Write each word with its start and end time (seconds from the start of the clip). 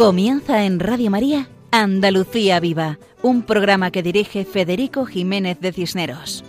Comienza 0.00 0.64
en 0.64 0.80
Radio 0.80 1.10
María 1.10 1.50
Andalucía 1.70 2.58
Viva, 2.58 2.98
un 3.20 3.42
programa 3.42 3.90
que 3.90 4.02
dirige 4.02 4.46
Federico 4.46 5.04
Jiménez 5.04 5.60
de 5.60 5.74
Cisneros. 5.74 6.42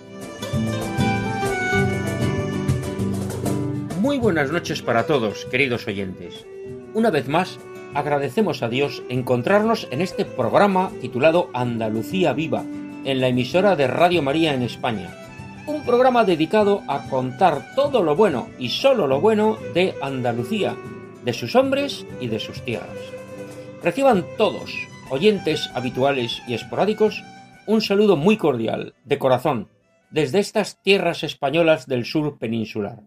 Muy 4.00 4.20
buenas 4.20 4.54
noches 4.54 4.82
para 4.82 5.06
todos, 5.06 5.44
queridos 5.52 5.86
oyentes. 5.86 6.46
Una 6.94 7.12
vez 7.12 7.28
más, 7.28 7.60
agradecemos 7.94 8.64
a 8.64 8.70
Dios 8.70 9.04
encontrarnos 9.10 9.86
en 9.92 10.00
este 10.00 10.24
programa 10.24 10.90
titulado 11.02 11.50
Andalucía 11.54 12.32
Viva, 12.32 12.64
en 13.04 13.20
la 13.20 13.28
emisora 13.28 13.76
de 13.76 13.88
Radio 13.88 14.22
María 14.22 14.54
en 14.54 14.62
España. 14.62 15.14
Un 15.68 15.84
programa 15.84 16.24
dedicado 16.24 16.84
a 16.88 17.10
contar 17.10 17.76
todo 17.76 18.02
lo 18.02 18.16
bueno 18.16 18.48
y 18.58 18.70
solo 18.70 19.08
lo 19.08 19.20
bueno 19.20 19.58
de 19.74 19.94
Andalucía, 20.02 20.74
de 21.26 21.34
sus 21.34 21.58
hombres 21.58 22.06
y 22.22 22.28
de 22.28 22.40
sus 22.40 22.64
tierras. 22.64 23.21
Reciban 23.84 24.26
todos, 24.38 24.72
oyentes 25.10 25.72
habituales 25.74 26.44
y 26.48 26.54
esporádicos, 26.54 27.24
un 27.66 27.82
saludo 27.82 28.16
muy 28.16 28.38
cordial, 28.38 28.94
de 29.06 29.18
corazón, 29.18 29.70
desde 30.12 30.38
estas 30.38 30.80
tierras 30.84 31.24
españolas 31.24 31.88
del 31.88 32.06
sur 32.06 32.38
peninsular. 32.38 33.02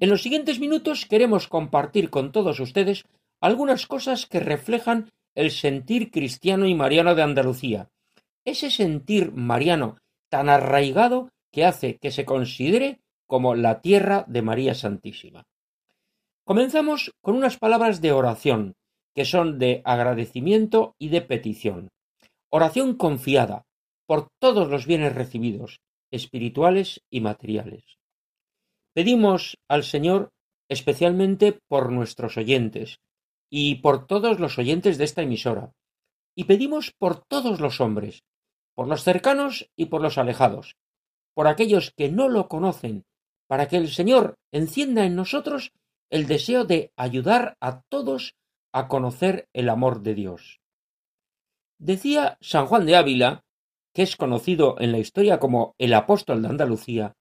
En 0.00 0.10
los 0.10 0.22
siguientes 0.22 0.58
minutos 0.58 1.06
queremos 1.06 1.46
compartir 1.46 2.10
con 2.10 2.32
todos 2.32 2.58
ustedes 2.58 3.04
algunas 3.40 3.86
cosas 3.86 4.26
que 4.26 4.40
reflejan 4.40 5.12
el 5.36 5.52
sentir 5.52 6.10
cristiano 6.10 6.66
y 6.66 6.74
mariano 6.74 7.14
de 7.14 7.22
Andalucía, 7.22 7.88
ese 8.44 8.72
sentir 8.72 9.30
mariano 9.30 9.98
tan 10.28 10.48
arraigado 10.48 11.30
que 11.52 11.64
hace 11.64 11.98
que 11.98 12.10
se 12.10 12.24
considere 12.24 13.00
como 13.28 13.54
la 13.54 13.80
tierra 13.80 14.24
de 14.26 14.42
María 14.42 14.74
Santísima. 14.74 15.44
Comenzamos 16.44 17.12
con 17.20 17.36
unas 17.36 17.56
palabras 17.56 18.00
de 18.00 18.10
oración, 18.10 18.74
que 19.14 19.24
son 19.24 19.58
de 19.58 19.82
agradecimiento 19.84 20.94
y 20.98 21.08
de 21.08 21.22
petición. 21.22 21.88
Oración 22.50 22.96
confiada 22.96 23.64
por 24.06 24.28
todos 24.40 24.68
los 24.68 24.86
bienes 24.86 25.14
recibidos, 25.14 25.80
espirituales 26.10 27.00
y 27.10 27.20
materiales. 27.20 27.84
Pedimos 28.94 29.58
al 29.68 29.84
Señor 29.84 30.30
especialmente 30.68 31.58
por 31.68 31.92
nuestros 31.92 32.36
oyentes 32.36 32.98
y 33.50 33.76
por 33.76 34.06
todos 34.06 34.40
los 34.40 34.58
oyentes 34.58 34.98
de 34.98 35.04
esta 35.04 35.22
emisora. 35.22 35.72
Y 36.34 36.44
pedimos 36.44 36.92
por 36.98 37.22
todos 37.26 37.60
los 37.60 37.80
hombres, 37.80 38.22
por 38.74 38.88
los 38.88 39.02
cercanos 39.02 39.68
y 39.76 39.86
por 39.86 40.00
los 40.00 40.16
alejados, 40.16 40.76
por 41.34 41.46
aquellos 41.46 41.92
que 41.94 42.10
no 42.10 42.28
lo 42.28 42.48
conocen, 42.48 43.04
para 43.46 43.68
que 43.68 43.76
el 43.76 43.88
Señor 43.88 44.36
encienda 44.50 45.04
en 45.04 45.14
nosotros 45.14 45.72
el 46.10 46.26
deseo 46.26 46.64
de 46.64 46.90
ayudar 46.96 47.56
a 47.60 47.82
todos 47.90 48.34
a 48.72 48.88
conocer 48.88 49.48
el 49.52 49.68
amor 49.68 50.02
de 50.02 50.14
Dios. 50.14 50.60
Decía 51.78 52.38
San 52.40 52.66
Juan 52.66 52.86
de 52.86 52.96
Ávila, 52.96 53.44
que 53.92 54.02
es 54.02 54.16
conocido 54.16 54.76
en 54.80 54.92
la 54.92 54.98
historia 54.98 55.38
como 55.38 55.74
el 55.78 55.92
apóstol 55.94 56.42
de 56.42 56.48
Andalucía, 56.48 57.14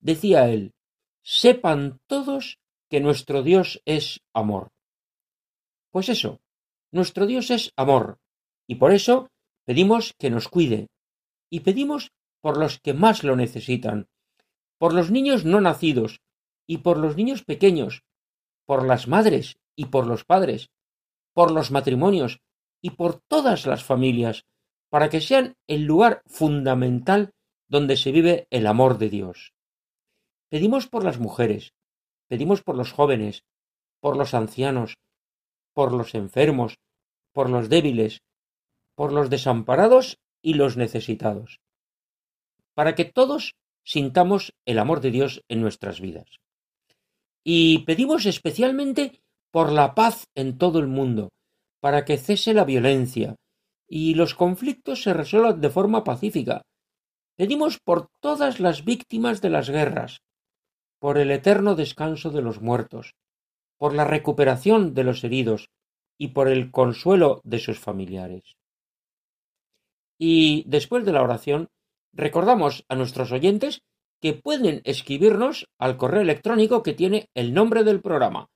decía 0.00 0.48
él, 0.48 0.74
sepan 1.22 2.00
todos 2.06 2.58
que 2.88 3.00
nuestro 3.00 3.42
Dios 3.42 3.80
es 3.84 4.20
amor. 4.34 4.72
Pues 5.90 6.08
eso, 6.08 6.40
nuestro 6.90 7.26
Dios 7.26 7.50
es 7.50 7.72
amor, 7.76 8.18
y 8.66 8.76
por 8.76 8.92
eso 8.92 9.30
pedimos 9.64 10.14
que 10.18 10.30
nos 10.30 10.48
cuide, 10.48 10.88
y 11.48 11.60
pedimos 11.60 12.10
por 12.40 12.56
los 12.56 12.80
que 12.80 12.94
más 12.94 13.22
lo 13.22 13.36
necesitan, 13.36 14.08
por 14.78 14.94
los 14.94 15.10
niños 15.10 15.44
no 15.44 15.60
nacidos, 15.60 16.20
y 16.66 16.78
por 16.78 16.96
los 16.98 17.16
niños 17.16 17.44
pequeños, 17.44 18.02
por 18.64 18.86
las 18.86 19.08
madres 19.08 19.58
y 19.76 19.86
por 19.86 20.06
los 20.06 20.24
padres, 20.24 20.70
por 21.32 21.50
los 21.50 21.70
matrimonios 21.70 22.40
y 22.82 22.90
por 22.90 23.20
todas 23.28 23.66
las 23.66 23.84
familias, 23.84 24.44
para 24.88 25.08
que 25.08 25.20
sean 25.20 25.54
el 25.66 25.84
lugar 25.84 26.22
fundamental 26.26 27.32
donde 27.68 27.96
se 27.96 28.10
vive 28.12 28.46
el 28.50 28.66
amor 28.66 28.98
de 28.98 29.10
Dios. 29.10 29.52
Pedimos 30.48 30.88
por 30.88 31.04
las 31.04 31.18
mujeres, 31.18 31.72
pedimos 32.26 32.62
por 32.62 32.76
los 32.76 32.92
jóvenes, 32.92 33.44
por 34.00 34.16
los 34.16 34.34
ancianos, 34.34 34.96
por 35.72 35.92
los 35.92 36.14
enfermos, 36.14 36.78
por 37.32 37.48
los 37.48 37.68
débiles, 37.68 38.22
por 38.96 39.12
los 39.12 39.30
desamparados 39.30 40.18
y 40.42 40.54
los 40.54 40.76
necesitados, 40.76 41.60
para 42.74 42.94
que 42.94 43.04
todos 43.04 43.54
sintamos 43.84 44.52
el 44.64 44.78
amor 44.78 45.00
de 45.00 45.10
Dios 45.10 45.42
en 45.48 45.60
nuestras 45.60 46.00
vidas. 46.00 46.40
Y 47.44 47.84
pedimos 47.84 48.26
especialmente 48.26 49.22
por 49.50 49.72
la 49.72 49.94
paz 49.94 50.24
en 50.34 50.58
todo 50.58 50.78
el 50.78 50.86
mundo, 50.86 51.30
para 51.80 52.04
que 52.04 52.18
cese 52.18 52.54
la 52.54 52.64
violencia 52.64 53.36
y 53.88 54.14
los 54.14 54.34
conflictos 54.34 55.02
se 55.02 55.12
resuelvan 55.12 55.60
de 55.60 55.70
forma 55.70 56.04
pacífica. 56.04 56.62
Pedimos 57.36 57.78
por 57.82 58.08
todas 58.20 58.60
las 58.60 58.84
víctimas 58.84 59.40
de 59.40 59.50
las 59.50 59.68
guerras, 59.68 60.20
por 61.00 61.18
el 61.18 61.30
eterno 61.32 61.74
descanso 61.74 62.30
de 62.30 62.42
los 62.42 62.60
muertos, 62.60 63.14
por 63.78 63.94
la 63.94 64.04
recuperación 64.04 64.94
de 64.94 65.04
los 65.04 65.24
heridos 65.24 65.70
y 66.18 66.28
por 66.28 66.48
el 66.48 66.70
consuelo 66.70 67.40
de 67.42 67.58
sus 67.58 67.80
familiares. 67.80 68.56
Y 70.18 70.64
después 70.68 71.04
de 71.04 71.12
la 71.12 71.22
oración, 71.22 71.68
recordamos 72.12 72.84
a 72.88 72.94
nuestros 72.94 73.32
oyentes 73.32 73.80
que 74.20 74.34
pueden 74.34 74.82
escribirnos 74.84 75.66
al 75.78 75.96
correo 75.96 76.20
electrónico 76.20 76.82
que 76.82 76.92
tiene 76.92 77.30
el 77.34 77.54
nombre 77.54 77.84
del 77.84 78.02
programa 78.02 78.49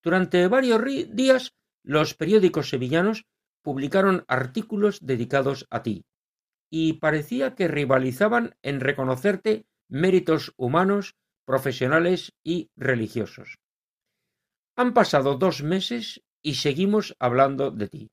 Durante 0.03 0.47
varios 0.47 0.81
días 1.13 1.53
los 1.83 2.13
periódicos 2.13 2.69
sevillanos 2.69 3.25
publicaron 3.61 4.25
artículos 4.27 4.99
dedicados 5.01 5.67
a 5.69 5.83
ti, 5.83 6.05
y 6.71 6.93
parecía 6.93 7.53
que 7.53 7.67
rivalizaban 7.67 8.55
en 8.61 8.79
reconocerte 8.79 9.65
méritos 9.89 10.53
humanos 10.57 11.15
profesionales 11.45 12.33
y 12.43 12.71
religiosos. 12.75 13.59
Han 14.77 14.93
pasado 14.93 15.35
dos 15.35 15.63
meses 15.63 16.23
y 16.41 16.55
seguimos 16.55 17.15
hablando 17.19 17.71
de 17.71 17.89
ti. 17.89 18.11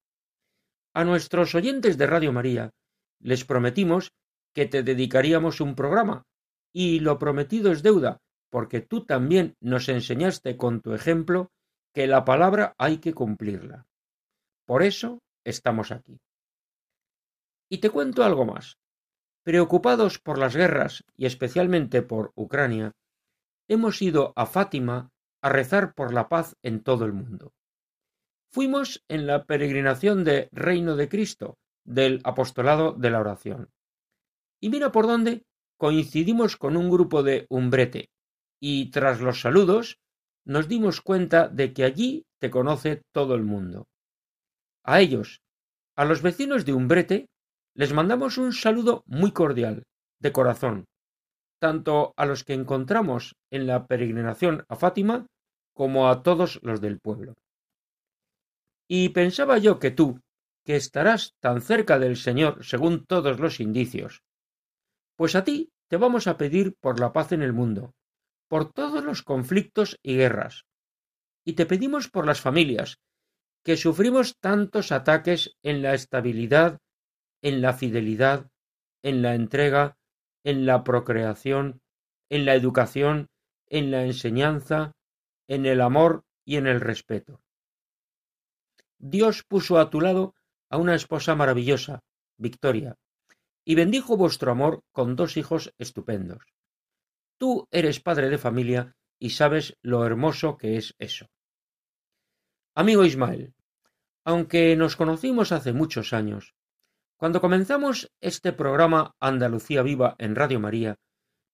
A 0.98 1.04
nuestros 1.04 1.54
oyentes 1.54 1.96
de 1.96 2.08
Radio 2.08 2.32
María 2.32 2.72
les 3.20 3.44
prometimos 3.44 4.10
que 4.52 4.66
te 4.66 4.82
dedicaríamos 4.82 5.60
un 5.60 5.76
programa 5.76 6.24
y 6.72 6.98
lo 6.98 7.20
prometido 7.20 7.70
es 7.70 7.84
deuda, 7.84 8.18
porque 8.50 8.80
tú 8.80 9.06
también 9.06 9.54
nos 9.60 9.88
enseñaste 9.88 10.56
con 10.56 10.80
tu 10.80 10.94
ejemplo 10.94 11.52
que 11.94 12.08
la 12.08 12.24
palabra 12.24 12.74
hay 12.78 12.98
que 12.98 13.14
cumplirla. 13.14 13.86
Por 14.66 14.82
eso 14.82 15.22
estamos 15.44 15.92
aquí. 15.92 16.18
Y 17.70 17.78
te 17.78 17.90
cuento 17.90 18.24
algo 18.24 18.44
más. 18.44 18.76
Preocupados 19.44 20.18
por 20.18 20.36
las 20.36 20.56
guerras 20.56 21.04
y 21.14 21.26
especialmente 21.26 22.02
por 22.02 22.32
Ucrania, 22.34 22.90
hemos 23.68 24.02
ido 24.02 24.32
a 24.34 24.46
Fátima 24.46 25.10
a 25.42 25.48
rezar 25.48 25.94
por 25.94 26.12
la 26.12 26.28
paz 26.28 26.56
en 26.64 26.82
todo 26.82 27.04
el 27.04 27.12
mundo. 27.12 27.52
Fuimos 28.50 29.04
en 29.08 29.26
la 29.26 29.44
peregrinación 29.44 30.24
de 30.24 30.48
Reino 30.52 30.96
de 30.96 31.08
Cristo, 31.08 31.58
del 31.84 32.20
apostolado 32.24 32.92
de 32.92 33.10
la 33.10 33.20
oración. 33.20 33.70
Y 34.60 34.70
mira 34.70 34.90
por 34.90 35.06
dónde 35.06 35.44
coincidimos 35.76 36.56
con 36.56 36.76
un 36.76 36.90
grupo 36.90 37.22
de 37.22 37.46
Umbrete, 37.50 38.08
y 38.60 38.90
tras 38.90 39.20
los 39.20 39.40
saludos 39.40 39.98
nos 40.44 40.66
dimos 40.66 41.02
cuenta 41.02 41.48
de 41.48 41.72
que 41.72 41.84
allí 41.84 42.24
te 42.40 42.50
conoce 42.50 43.02
todo 43.12 43.34
el 43.34 43.44
mundo. 43.44 43.86
A 44.82 45.00
ellos, 45.00 45.42
a 45.94 46.06
los 46.06 46.22
vecinos 46.22 46.64
de 46.64 46.72
Umbrete, 46.72 47.26
les 47.74 47.92
mandamos 47.92 48.38
un 48.38 48.52
saludo 48.52 49.02
muy 49.06 49.32
cordial, 49.32 49.84
de 50.20 50.32
corazón, 50.32 50.86
tanto 51.60 52.12
a 52.16 52.24
los 52.24 52.44
que 52.44 52.54
encontramos 52.54 53.36
en 53.50 53.66
la 53.66 53.86
peregrinación 53.86 54.64
a 54.68 54.76
Fátima 54.76 55.26
como 55.74 56.08
a 56.08 56.22
todos 56.22 56.60
los 56.62 56.80
del 56.80 56.98
pueblo. 56.98 57.34
Y 58.88 59.10
pensaba 59.10 59.58
yo 59.58 59.78
que 59.78 59.90
tú, 59.90 60.20
que 60.64 60.76
estarás 60.76 61.34
tan 61.40 61.60
cerca 61.60 61.98
del 61.98 62.16
Señor 62.16 62.64
según 62.64 63.04
todos 63.04 63.38
los 63.38 63.60
indicios, 63.60 64.22
pues 65.14 65.34
a 65.34 65.44
ti 65.44 65.70
te 65.88 65.96
vamos 65.96 66.26
a 66.26 66.36
pedir 66.38 66.74
por 66.80 66.98
la 66.98 67.12
paz 67.12 67.32
en 67.32 67.42
el 67.42 67.52
mundo, 67.52 67.94
por 68.48 68.72
todos 68.72 69.04
los 69.04 69.22
conflictos 69.22 69.98
y 70.02 70.16
guerras, 70.16 70.64
y 71.44 71.52
te 71.54 71.66
pedimos 71.66 72.08
por 72.08 72.26
las 72.26 72.40
familias, 72.40 72.98
que 73.64 73.76
sufrimos 73.76 74.38
tantos 74.38 74.92
ataques 74.92 75.56
en 75.62 75.82
la 75.82 75.94
estabilidad, 75.94 76.78
en 77.42 77.60
la 77.60 77.74
fidelidad, 77.74 78.50
en 79.02 79.22
la 79.22 79.34
entrega, 79.34 79.96
en 80.44 80.66
la 80.66 80.84
procreación, 80.84 81.80
en 82.30 82.44
la 82.46 82.54
educación, 82.54 83.28
en 83.66 83.90
la 83.90 84.04
enseñanza, 84.04 84.92
en 85.46 85.66
el 85.66 85.80
amor 85.80 86.24
y 86.44 86.56
en 86.56 86.66
el 86.66 86.80
respeto. 86.80 87.40
Dios 88.98 89.44
puso 89.44 89.78
a 89.78 89.90
tu 89.90 90.00
lado 90.00 90.34
a 90.70 90.76
una 90.76 90.94
esposa 90.94 91.34
maravillosa, 91.34 92.00
Victoria, 92.36 92.96
y 93.64 93.74
bendijo 93.74 94.16
vuestro 94.16 94.50
amor 94.50 94.82
con 94.92 95.16
dos 95.16 95.36
hijos 95.36 95.72
estupendos. 95.78 96.42
Tú 97.38 97.68
eres 97.70 98.00
padre 98.00 98.28
de 98.28 98.38
familia 98.38 98.96
y 99.18 99.30
sabes 99.30 99.76
lo 99.82 100.04
hermoso 100.04 100.56
que 100.56 100.76
es 100.76 100.94
eso. 100.98 101.26
Amigo 102.74 103.04
Ismael, 103.04 103.54
aunque 104.24 104.76
nos 104.76 104.96
conocimos 104.96 105.52
hace 105.52 105.72
muchos 105.72 106.12
años, 106.12 106.54
cuando 107.16 107.40
comenzamos 107.40 108.10
este 108.20 108.52
programa 108.52 109.14
Andalucía 109.20 109.82
Viva 109.82 110.14
en 110.18 110.36
Radio 110.36 110.60
María, 110.60 110.96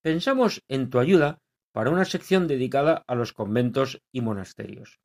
pensamos 0.03 0.63
en 0.69 0.91
tu 0.91 0.99
ayuda 0.99 1.41
para 1.73 1.91
una 1.91 2.05
sección 2.05 2.47
dedicada 2.47 3.03
a 3.07 3.15
los 3.15 3.33
conventos 3.33 4.03
y 4.13 4.21
monasterios. 4.21 5.01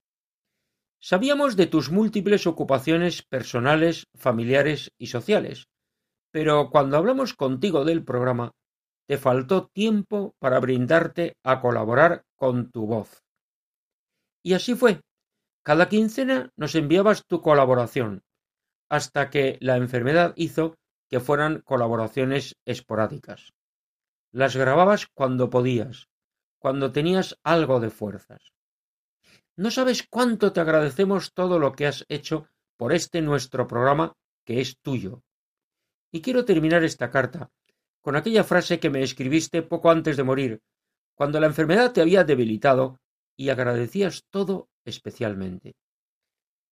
Sabíamos 1.02 1.56
de 1.56 1.68
tus 1.68 1.92
múltiples 1.92 2.46
ocupaciones 2.46 3.24
personales, 3.24 4.08
familiares 4.16 4.92
y 4.98 5.08
sociales, 5.08 5.70
pero 6.32 6.70
cuando 6.70 6.98
hablamos 6.98 7.34
contigo 7.34 7.86
del 7.86 8.04
programa, 8.04 8.52
te 9.08 9.18
faltó 9.18 9.68
tiempo 9.68 10.36
para 10.40 10.60
brindarte 10.60 11.38
a 11.44 11.62
colaborar 11.62 12.26
con 12.36 12.70
tu 12.70 12.86
voz. 12.86 13.24
Y 14.44 14.54
así 14.54 14.76
fue. 14.76 15.02
Cada 15.64 15.88
quincena 15.88 16.52
nos 16.58 16.76
enviabas 16.76 17.26
tu 17.26 17.42
colaboración, 17.42 18.24
hasta 18.90 19.30
que 19.30 19.58
la 19.62 19.78
enfermedad 19.78 20.34
hizo 20.36 20.76
que 21.10 21.20
fueran 21.20 21.62
colaboraciones 21.62 22.56
esporádicas. 22.66 23.54
Las 24.32 24.56
grababas 24.56 25.08
cuando 25.08 25.50
podías, 25.50 26.08
cuando 26.60 26.92
tenías 26.92 27.40
algo 27.44 27.80
de 27.80 27.90
fuerzas. 27.90 28.54
No 29.60 29.72
sabes 29.72 30.08
cuánto 30.10 30.54
te 30.54 30.62
agradecemos 30.62 31.34
todo 31.34 31.60
lo 31.60 31.74
que 31.74 31.86
has 31.86 32.06
hecho 32.08 32.48
por 32.78 32.94
este 32.94 33.22
nuestro 33.22 33.68
programa 33.68 34.14
que 34.46 34.62
es 34.62 34.78
tuyo. 34.80 35.22
Y 36.14 36.22
quiero 36.22 36.46
terminar 36.46 36.86
esta 36.86 37.10
carta 37.10 37.52
con 38.00 38.16
aquella 38.16 38.46
frase 38.46 38.80
que 38.80 38.90
me 38.90 39.04
escribiste 39.04 39.62
poco 39.62 39.92
antes 39.92 40.16
de 40.16 40.24
morir, 40.24 40.62
cuando 41.14 41.42
la 41.42 41.48
enfermedad 41.48 41.92
te 41.92 42.00
había 42.00 42.24
debilitado 42.24 43.02
y 43.36 43.50
agradecías 43.50 44.24
todo 44.30 44.70
especialmente. 44.86 45.76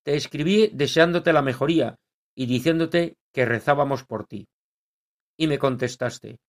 Te 0.05 0.15
escribí 0.15 0.69
deseándote 0.73 1.33
la 1.33 1.41
mejoría 1.41 1.97
y 2.33 2.45
diciéndote 2.45 3.17
que 3.33 3.43
rezábamos 3.43 4.05
por 4.05 4.27
ti. 4.27 4.47
Y 5.35 5.47
me 5.47 5.59
contestaste, 5.59 6.39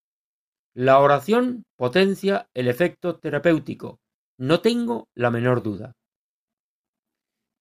la 0.72 1.00
oración 1.00 1.64
potencia 1.74 2.48
el 2.54 2.68
efecto 2.68 3.18
terapéutico, 3.18 3.98
no 4.38 4.60
tengo 4.60 5.08
la 5.16 5.32
menor 5.32 5.64
duda. 5.64 5.97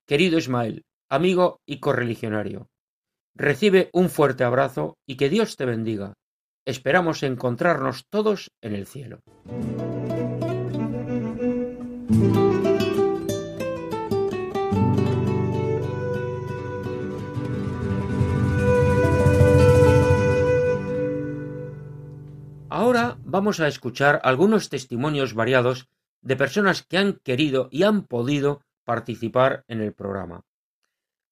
Querido 0.07 0.37
Ismael, 0.37 0.85
amigo 1.09 1.59
y 1.65 1.81
correligionario, 1.81 2.69
recibe 3.35 3.89
un 3.91 4.09
fuerte 4.09 4.45
abrazo 4.45 4.97
y 5.05 5.17
que 5.17 5.27
Dios 5.27 5.57
te 5.57 5.65
bendiga. 5.65 6.13
Esperamos 6.65 7.23
encontrarnos 7.23 8.05
todos 8.09 8.49
en 8.61 8.73
el 8.73 8.87
cielo. 8.87 9.19
Ahora 22.69 23.17
vamos 23.25 23.59
a 23.59 23.67
escuchar 23.67 24.21
algunos 24.23 24.69
testimonios 24.69 25.33
variados 25.33 25.89
de 26.21 26.37
personas 26.37 26.83
que 26.83 26.97
han 26.97 27.19
querido 27.25 27.67
y 27.71 27.83
han 27.83 28.03
podido 28.05 28.61
participar 28.87 29.65
en 29.67 29.81
el 29.81 29.93
programa. 29.93 30.45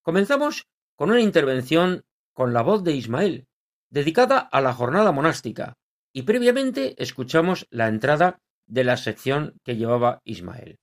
Comenzamos 0.01 0.67
con 0.97 1.09
una 1.09 1.21
intervención 1.21 2.03
con 2.33 2.51
la 2.51 2.61
voz 2.61 2.83
de 2.83 2.91
Ismael, 2.91 3.47
dedicada 3.89 4.39
a 4.39 4.59
la 4.59 4.73
jornada 4.73 5.13
monástica, 5.13 5.77
y 6.11 6.23
previamente 6.23 7.01
escuchamos 7.01 7.65
la 7.69 7.87
entrada 7.87 8.41
de 8.67 8.83
la 8.83 8.97
sección 8.97 9.57
que 9.63 9.77
llevaba 9.77 10.21
Ismael. 10.25 10.79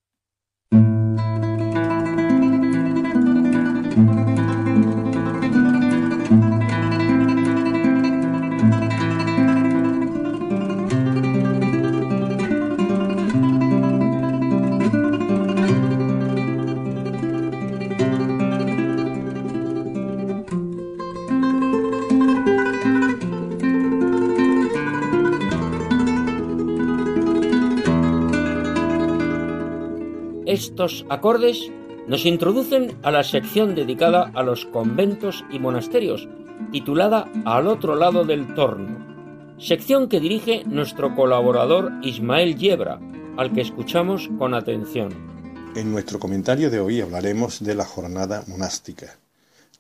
Estos 30.63 31.05
acordes 31.09 31.73
nos 32.07 32.25
introducen 32.25 32.97
a 33.03 33.11
la 33.11 33.25
sección 33.25 33.75
dedicada 33.75 34.31
a 34.33 34.45
los 34.45 34.65
conventos 34.65 35.45
y 35.51 35.59
monasterios, 35.59 36.29
titulada 36.71 37.29
Al 37.45 37.67
otro 37.67 37.97
lado 37.97 38.25
del 38.25 38.55
torno, 38.55 39.57
sección 39.59 40.09
que 40.09 40.21
dirige 40.21 40.63
nuestro 40.65 41.17
colaborador 41.17 41.91
Ismael 42.03 42.57
Yebra, 42.57 43.01
al 43.37 43.53
que 43.53 43.61
escuchamos 43.61 44.31
con 44.39 44.55
atención. 44.55 45.11
En 45.75 45.91
nuestro 45.91 46.21
comentario 46.21 46.71
de 46.71 46.79
hoy 46.79 47.01
hablaremos 47.01 47.65
de 47.65 47.75
la 47.75 47.85
jornada 47.85 48.45
monástica. 48.47 49.19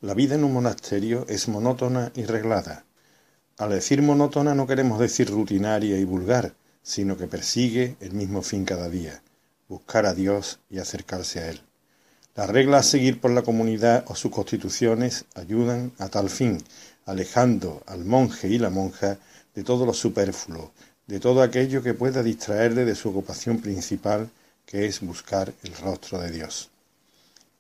La 0.00 0.14
vida 0.14 0.34
en 0.34 0.42
un 0.42 0.52
monasterio 0.52 1.26
es 1.28 1.46
monótona 1.46 2.10
y 2.16 2.24
reglada. 2.24 2.86
Al 3.56 3.70
decir 3.70 4.02
monótona 4.02 4.56
no 4.56 4.66
queremos 4.66 4.98
decir 4.98 5.30
rutinaria 5.30 5.96
y 5.96 6.02
vulgar, 6.02 6.54
sino 6.82 7.16
que 7.16 7.28
persigue 7.28 7.94
el 8.00 8.14
mismo 8.14 8.42
fin 8.42 8.64
cada 8.64 8.88
día 8.88 9.22
buscar 9.72 10.04
a 10.04 10.12
Dios 10.12 10.58
y 10.68 10.78
acercarse 10.80 11.40
a 11.40 11.48
Él. 11.48 11.60
Las 12.34 12.50
reglas 12.50 12.86
a 12.86 12.90
seguir 12.90 13.20
por 13.20 13.30
la 13.30 13.40
comunidad 13.40 14.04
o 14.06 14.14
sus 14.14 14.30
constituciones 14.30 15.24
ayudan 15.34 15.92
a 15.98 16.08
tal 16.08 16.28
fin, 16.28 16.62
alejando 17.06 17.82
al 17.86 18.04
monje 18.04 18.48
y 18.48 18.58
la 18.58 18.68
monja 18.68 19.16
de 19.54 19.64
todo 19.64 19.86
lo 19.86 19.94
superfluo, 19.94 20.72
de 21.06 21.20
todo 21.20 21.42
aquello 21.42 21.82
que 21.82 21.94
pueda 21.94 22.22
distraerle 22.22 22.84
de 22.84 22.94
su 22.94 23.08
ocupación 23.08 23.60
principal, 23.60 24.28
que 24.66 24.84
es 24.86 25.00
buscar 25.00 25.52
el 25.62 25.74
rostro 25.76 26.20
de 26.20 26.30
Dios. 26.30 26.68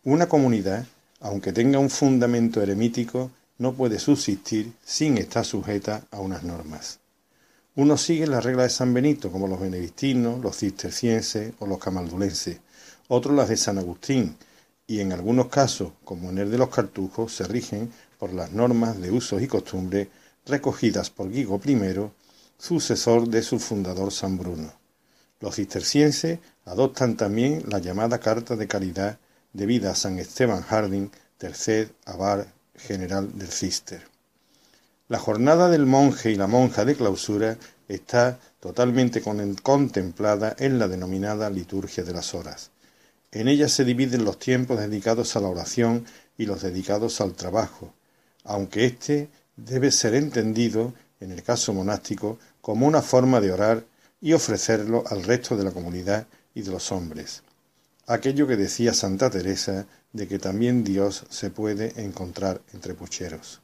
Una 0.04 0.28
comunidad, 0.28 0.84
aunque 1.20 1.52
tenga 1.52 1.78
un 1.78 1.88
fundamento 1.88 2.60
eremítico, 2.60 3.30
no 3.56 3.72
puede 3.72 3.98
subsistir 3.98 4.72
sin 4.84 5.16
estar 5.16 5.46
sujeta 5.46 6.02
a 6.10 6.20
unas 6.20 6.42
normas. 6.42 6.98
Unos 7.74 8.02
siguen 8.02 8.32
la 8.32 8.42
regla 8.42 8.64
de 8.64 8.68
San 8.68 8.92
Benito, 8.92 9.32
como 9.32 9.48
los 9.48 9.58
benedictinos, 9.58 10.40
los 10.42 10.58
cistercienses 10.58 11.54
o 11.58 11.66
los 11.66 11.78
camaldulenses, 11.78 12.58
otros 13.08 13.34
las 13.34 13.48
de 13.48 13.56
San 13.56 13.78
Agustín, 13.78 14.36
y 14.86 15.00
en 15.00 15.10
algunos 15.10 15.46
casos, 15.46 15.92
como 16.04 16.28
en 16.28 16.36
el 16.36 16.50
de 16.50 16.58
los 16.58 16.68
cartujos, 16.68 17.34
se 17.34 17.44
rigen 17.44 17.90
por 18.18 18.34
las 18.34 18.52
normas 18.52 19.00
de 19.00 19.10
usos 19.10 19.40
y 19.40 19.46
costumbres 19.46 20.08
recogidas 20.44 21.08
por 21.08 21.30
Guigo 21.30 21.58
I, 21.64 22.10
sucesor 22.58 23.26
de 23.28 23.42
su 23.42 23.58
fundador 23.58 24.12
San 24.12 24.36
Bruno. 24.36 24.70
Los 25.40 25.56
cistercienses 25.56 26.40
adoptan 26.66 27.16
también 27.16 27.64
la 27.68 27.78
llamada 27.78 28.20
Carta 28.20 28.54
de 28.54 28.68
Caridad 28.68 29.18
debida 29.54 29.92
a 29.92 29.94
San 29.94 30.18
Esteban 30.18 30.60
Harding, 30.60 31.08
tercer 31.38 31.94
abad 32.04 32.46
general 32.76 33.38
del 33.38 33.48
Cister. 33.48 34.11
La 35.12 35.18
jornada 35.18 35.68
del 35.68 35.84
monje 35.84 36.30
y 36.30 36.36
la 36.36 36.46
monja 36.46 36.86
de 36.86 36.94
clausura 36.94 37.58
está 37.86 38.38
totalmente 38.60 39.20
contemplada 39.20 40.56
en 40.58 40.78
la 40.78 40.88
denominada 40.88 41.50
liturgia 41.50 42.02
de 42.02 42.14
las 42.14 42.32
horas. 42.32 42.70
En 43.30 43.46
ella 43.46 43.68
se 43.68 43.84
dividen 43.84 44.24
los 44.24 44.38
tiempos 44.38 44.78
dedicados 44.78 45.36
a 45.36 45.40
la 45.40 45.48
oración 45.48 46.06
y 46.38 46.46
los 46.46 46.62
dedicados 46.62 47.20
al 47.20 47.34
trabajo, 47.34 47.92
aunque 48.44 48.86
éste 48.86 49.28
debe 49.54 49.92
ser 49.92 50.14
entendido, 50.14 50.94
en 51.20 51.30
el 51.30 51.42
caso 51.42 51.74
monástico, 51.74 52.38
como 52.62 52.86
una 52.86 53.02
forma 53.02 53.42
de 53.42 53.52
orar 53.52 53.84
y 54.18 54.32
ofrecerlo 54.32 55.04
al 55.08 55.24
resto 55.24 55.58
de 55.58 55.64
la 55.64 55.72
comunidad 55.72 56.26
y 56.54 56.62
de 56.62 56.70
los 56.70 56.90
hombres. 56.90 57.42
Aquello 58.06 58.46
que 58.46 58.56
decía 58.56 58.94
Santa 58.94 59.28
Teresa 59.28 59.84
de 60.14 60.26
que 60.26 60.38
también 60.38 60.84
Dios 60.84 61.26
se 61.28 61.50
puede 61.50 62.02
encontrar 62.02 62.62
entre 62.72 62.94
pucheros. 62.94 63.61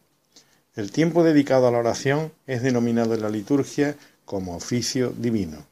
El 0.77 0.93
tiempo 0.93 1.25
dedicado 1.25 1.67
a 1.67 1.71
la 1.71 1.79
oración 1.79 2.33
es 2.47 2.63
denominado 2.63 3.15
en 3.15 3.23
la 3.23 3.31
liturgia 3.31 3.97
como 4.25 4.55
oficio 4.55 5.13
divino. 5.17 5.67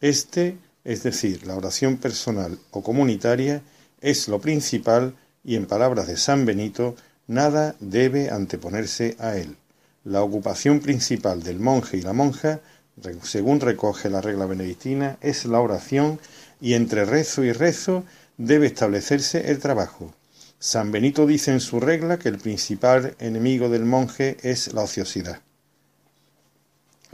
Este, 0.00 0.56
es 0.84 1.02
decir, 1.02 1.46
la 1.46 1.56
oración 1.56 1.98
personal 1.98 2.58
o 2.70 2.82
comunitaria, 2.82 3.62
es 4.00 4.28
lo 4.28 4.40
principal 4.40 5.14
y 5.44 5.56
en 5.56 5.66
palabras 5.66 6.06
de 6.06 6.16
San 6.16 6.46
Benito, 6.46 6.96
nada 7.26 7.76
debe 7.80 8.30
anteponerse 8.30 9.16
a 9.18 9.36
él. 9.36 9.56
La 10.04 10.22
ocupación 10.22 10.80
principal 10.80 11.42
del 11.42 11.60
monje 11.60 11.98
y 11.98 12.02
la 12.02 12.12
monja, 12.12 12.60
según 13.22 13.60
recoge 13.60 14.08
la 14.08 14.20
regla 14.20 14.46
benedictina, 14.46 15.18
es 15.20 15.44
la 15.44 15.60
oración 15.60 16.18
y 16.60 16.74
entre 16.74 17.04
rezo 17.04 17.44
y 17.44 17.52
rezo 17.52 18.04
debe 18.38 18.66
establecerse 18.66 19.50
el 19.50 19.58
trabajo. 19.58 20.14
San 20.62 20.92
Benito 20.92 21.26
dice 21.26 21.52
en 21.52 21.60
su 21.60 21.80
regla 21.80 22.18
que 22.18 22.28
el 22.28 22.36
principal 22.36 23.16
enemigo 23.18 23.70
del 23.70 23.86
monje 23.86 24.36
es 24.42 24.74
la 24.74 24.82
ociosidad. 24.82 25.40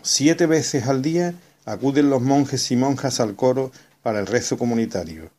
Siete 0.02 0.46
veces 0.46 0.88
al 0.88 1.00
día 1.00 1.32
acuden 1.64 2.10
los 2.10 2.20
monjes 2.20 2.68
y 2.72 2.76
monjas 2.76 3.20
al 3.20 3.36
coro 3.36 3.70
para 4.02 4.18
el 4.18 4.26
rezo 4.26 4.58
comunitario. 4.58 5.30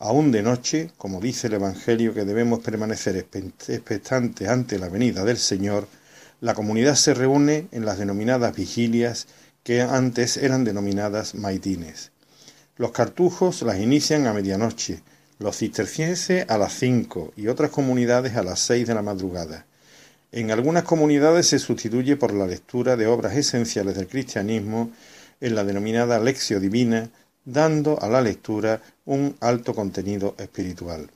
Aún 0.00 0.32
de 0.32 0.42
noche, 0.42 0.90
como 0.98 1.20
dice 1.20 1.46
el 1.46 1.52
Evangelio 1.52 2.12
que 2.12 2.24
debemos 2.24 2.58
permanecer 2.58 3.16
expectantes 3.16 4.48
ante 4.48 4.80
la 4.80 4.88
venida 4.88 5.22
del 5.22 5.38
Señor, 5.38 5.86
la 6.40 6.54
comunidad 6.54 6.96
se 6.96 7.14
reúne 7.14 7.68
en 7.70 7.84
las 7.84 7.96
denominadas 7.96 8.56
vigilias 8.56 9.28
que 9.62 9.82
antes 9.82 10.36
eran 10.36 10.64
denominadas 10.64 11.36
maitines. 11.36 12.10
Los 12.76 12.90
cartujos 12.90 13.62
las 13.62 13.78
inician 13.78 14.26
a 14.26 14.32
medianoche, 14.32 15.04
los 15.42 15.58
cistercienses 15.58 16.48
a 16.48 16.56
las 16.56 16.72
cinco 16.72 17.32
y 17.36 17.48
otras 17.48 17.70
comunidades 17.70 18.36
a 18.36 18.42
las 18.42 18.60
seis 18.60 18.86
de 18.86 18.94
la 18.94 19.02
madrugada. 19.02 19.66
En 20.30 20.50
algunas 20.50 20.84
comunidades 20.84 21.48
se 21.48 21.58
sustituye 21.58 22.16
por 22.16 22.32
la 22.32 22.46
lectura 22.46 22.96
de 22.96 23.06
obras 23.06 23.36
esenciales 23.36 23.96
del 23.96 24.08
cristianismo 24.08 24.90
en 25.40 25.54
la 25.54 25.64
denominada 25.64 26.18
lección 26.20 26.62
divina, 26.62 27.10
dando 27.44 28.00
a 28.00 28.08
la 28.08 28.22
lectura 28.22 28.80
un 29.04 29.36
alto 29.40 29.74
contenido 29.74 30.34
espiritual. 30.38 31.10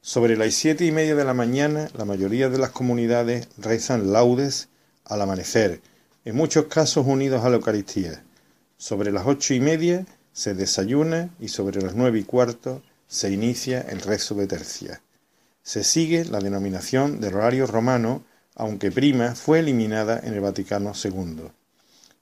Sobre 0.00 0.36
las 0.36 0.54
siete 0.54 0.84
y 0.84 0.92
media 0.92 1.14
de 1.14 1.24
la 1.24 1.34
mañana, 1.34 1.88
la 1.96 2.04
mayoría 2.04 2.48
de 2.48 2.58
las 2.58 2.70
comunidades 2.70 3.48
rezan 3.58 4.12
laudes 4.12 4.68
al 5.04 5.20
amanecer, 5.20 5.80
en 6.24 6.34
muchos 6.34 6.66
casos 6.66 7.06
unidos 7.06 7.44
a 7.44 7.50
la 7.50 7.56
Eucaristía. 7.56 8.24
Sobre 8.78 9.12
las 9.12 9.26
ocho 9.26 9.54
y 9.54 9.60
media 9.60 10.06
se 10.32 10.54
desayuna 10.54 11.30
y 11.40 11.48
sobre 11.48 11.82
las 11.82 11.94
nueve 11.94 12.18
y 12.18 12.24
cuarto 12.24 12.82
se 13.08 13.30
inicia 13.30 13.80
el 13.80 14.00
rezo 14.00 14.34
de 14.34 14.46
tercia. 14.46 15.00
Se 15.62 15.84
sigue 15.84 16.24
la 16.24 16.40
denominación 16.40 17.20
del 17.20 17.34
horario 17.34 17.66
romano, 17.66 18.24
aunque 18.54 18.90
prima 18.92 19.34
fue 19.34 19.60
eliminada 19.60 20.20
en 20.22 20.34
el 20.34 20.40
Vaticano 20.40 20.92
II. 21.02 21.50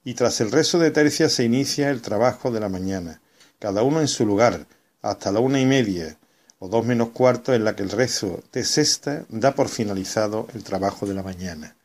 Y 0.03 0.13
tras 0.13 0.41
el 0.41 0.51
rezo 0.51 0.79
de 0.79 0.91
tercia 0.91 1.29
se 1.29 1.43
inicia 1.43 1.89
el 1.89 2.01
trabajo 2.01 2.51
de 2.51 2.59
la 2.59 2.69
mañana, 2.69 3.21
cada 3.59 3.83
uno 3.83 4.01
en 4.01 4.07
su 4.07 4.25
lugar, 4.25 4.67
hasta 5.01 5.31
la 5.31 5.39
una 5.39 5.59
y 5.59 5.65
media 5.65 6.17
o 6.59 6.67
dos 6.67 6.85
menos 6.85 7.09
cuarto 7.09 7.53
en 7.53 7.63
la 7.63 7.75
que 7.75 7.83
el 7.83 7.91
rezo 7.91 8.41
de 8.51 8.63
sexta 8.63 9.25
da 9.29 9.53
por 9.55 9.69
finalizado 9.69 10.47
el 10.53 10.63
trabajo 10.63 11.05
de 11.05 11.13
la 11.13 11.23
mañana. 11.23 11.75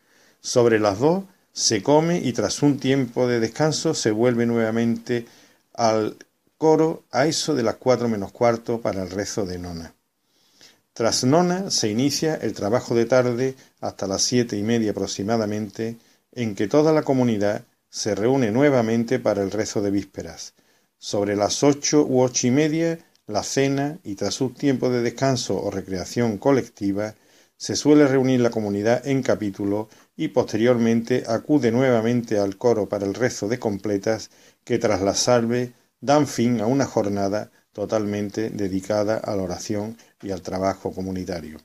Sobre 0.41 0.79
las 0.79 0.99
dos 0.99 1.25
se 1.53 1.83
come 1.83 2.19
y 2.19 2.33
tras 2.33 2.63
un 2.63 2.79
tiempo 2.79 3.27
de 3.27 3.41
descanso 3.41 3.95
se 3.95 4.11
vuelve 4.11 4.47
nuevamente 4.47 5.27
al 5.75 6.17
coro 6.61 7.05
a 7.11 7.25
eso 7.25 7.55
de 7.55 7.63
las 7.63 7.77
cuatro 7.77 8.07
menos 8.07 8.33
cuarto 8.33 8.83
para 8.83 9.03
el 9.03 9.09
rezo 9.09 9.47
de 9.47 9.59
nona. 9.59 9.95
Tras 10.93 11.25
nona 11.25 11.71
se 11.71 11.89
inicia 11.89 12.35
el 12.35 12.53
trabajo 12.53 12.95
de 12.95 13.07
tarde 13.07 13.55
hasta 13.81 14.07
las 14.07 14.21
siete 14.21 14.59
y 14.59 14.63
media 14.63 14.91
aproximadamente, 14.91 15.97
en 16.33 16.55
que 16.55 16.69
toda 16.69 16.93
la 16.93 17.03
comunidad 17.03 17.63
se 17.89 18.15
reúne 18.15 18.51
nuevamente 18.51 19.19
para 19.19 19.43
el 19.43 19.51
rezo 19.51 19.81
de 19.81 19.91
vísperas. 19.91 20.53
Sobre 20.99 21.35
las 21.35 21.63
ocho 21.63 22.05
u 22.05 22.21
ocho 22.21 22.47
y 22.47 22.51
media, 22.51 22.99
la 23.27 23.43
cena 23.43 23.99
y 24.05 24.17
tras 24.17 24.43
un 24.43 24.53
tiempo 24.53 24.91
de 24.91 25.01
descanso 25.01 25.59
o 25.63 25.71
recreación 25.71 26.37
colectiva, 26.37 27.15
se 27.57 27.75
suele 27.75 28.07
reunir 28.07 28.41
la 28.41 28.51
comunidad 28.51 29.07
en 29.07 29.23
capítulo 29.23 29.89
y 30.15 30.29
posteriormente 30.29 31.25
acude 31.27 31.73
nuevamente 31.73 32.39
al 32.39 32.59
coro 32.59 32.87
para 32.87 33.07
el 33.07 33.15
rezo 33.15 33.49
de 33.49 33.59
completas 33.59 34.29
que 34.63 34.79
tras 34.79 35.01
la 35.01 35.15
salve 35.15 35.73
dan 36.01 36.27
fin 36.27 36.61
a 36.61 36.67
una 36.67 36.87
jornada 36.87 37.51
totalmente 37.73 38.51
dedicada 38.51 39.17
a 39.17 39.37
la 39.37 39.43
oración 39.43 39.97
y 40.23 40.31
al 40.31 40.43
trabajo 40.43 40.93
comunitario. 40.93 41.59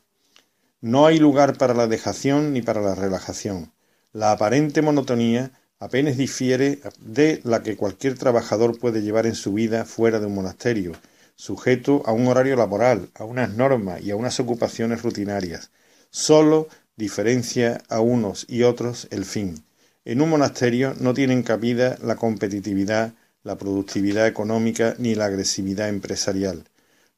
No 0.82 1.06
hay 1.06 1.20
lugar 1.20 1.58
para 1.58 1.74
la 1.74 1.88
dejación 1.88 2.54
ni 2.54 2.62
para 2.62 2.82
la 2.82 2.96
relajación. 2.96 3.72
La 4.14 4.32
aparente 4.32 4.82
monotonía 4.82 5.52
apenas 5.80 6.18
difiere 6.18 6.80
de 7.00 7.42
la 7.44 7.64
que 7.64 7.76
cualquier 7.76 8.18
trabajador 8.18 8.80
puede 8.80 9.02
llevar 9.02 9.26
en 9.26 9.36
su 9.36 9.54
vida 9.54 9.86
fuera 9.86 10.20
de 10.20 10.28
un 10.28 10.36
monasterio, 10.36 10.94
sujeto 11.36 12.04
a 12.06 12.12
un 12.12 12.28
horario 12.28 12.56
laboral, 12.56 13.10
a 13.16 13.24
unas 13.24 13.54
normas 13.56 14.02
y 14.02 14.12
a 14.12 14.16
unas 14.16 14.40
ocupaciones 14.40 15.02
rutinarias. 15.02 15.72
Solo 16.10 16.68
diferencia 16.96 17.82
a 17.90 18.00
unos 18.00 18.46
y 18.48 18.64
otros 18.64 19.08
el 19.12 19.26
fin. 19.26 19.66
En 20.06 20.22
un 20.22 20.30
monasterio 20.30 20.94
no 21.00 21.14
tienen 21.14 21.44
cabida 21.44 21.98
la 22.02 22.16
competitividad, 22.16 23.14
la 23.46 23.58
productividad 23.58 24.28
económica 24.28 24.96
ni 24.98 25.14
la 25.14 25.26
agresividad 25.26 25.88
empresarial. 25.88 26.66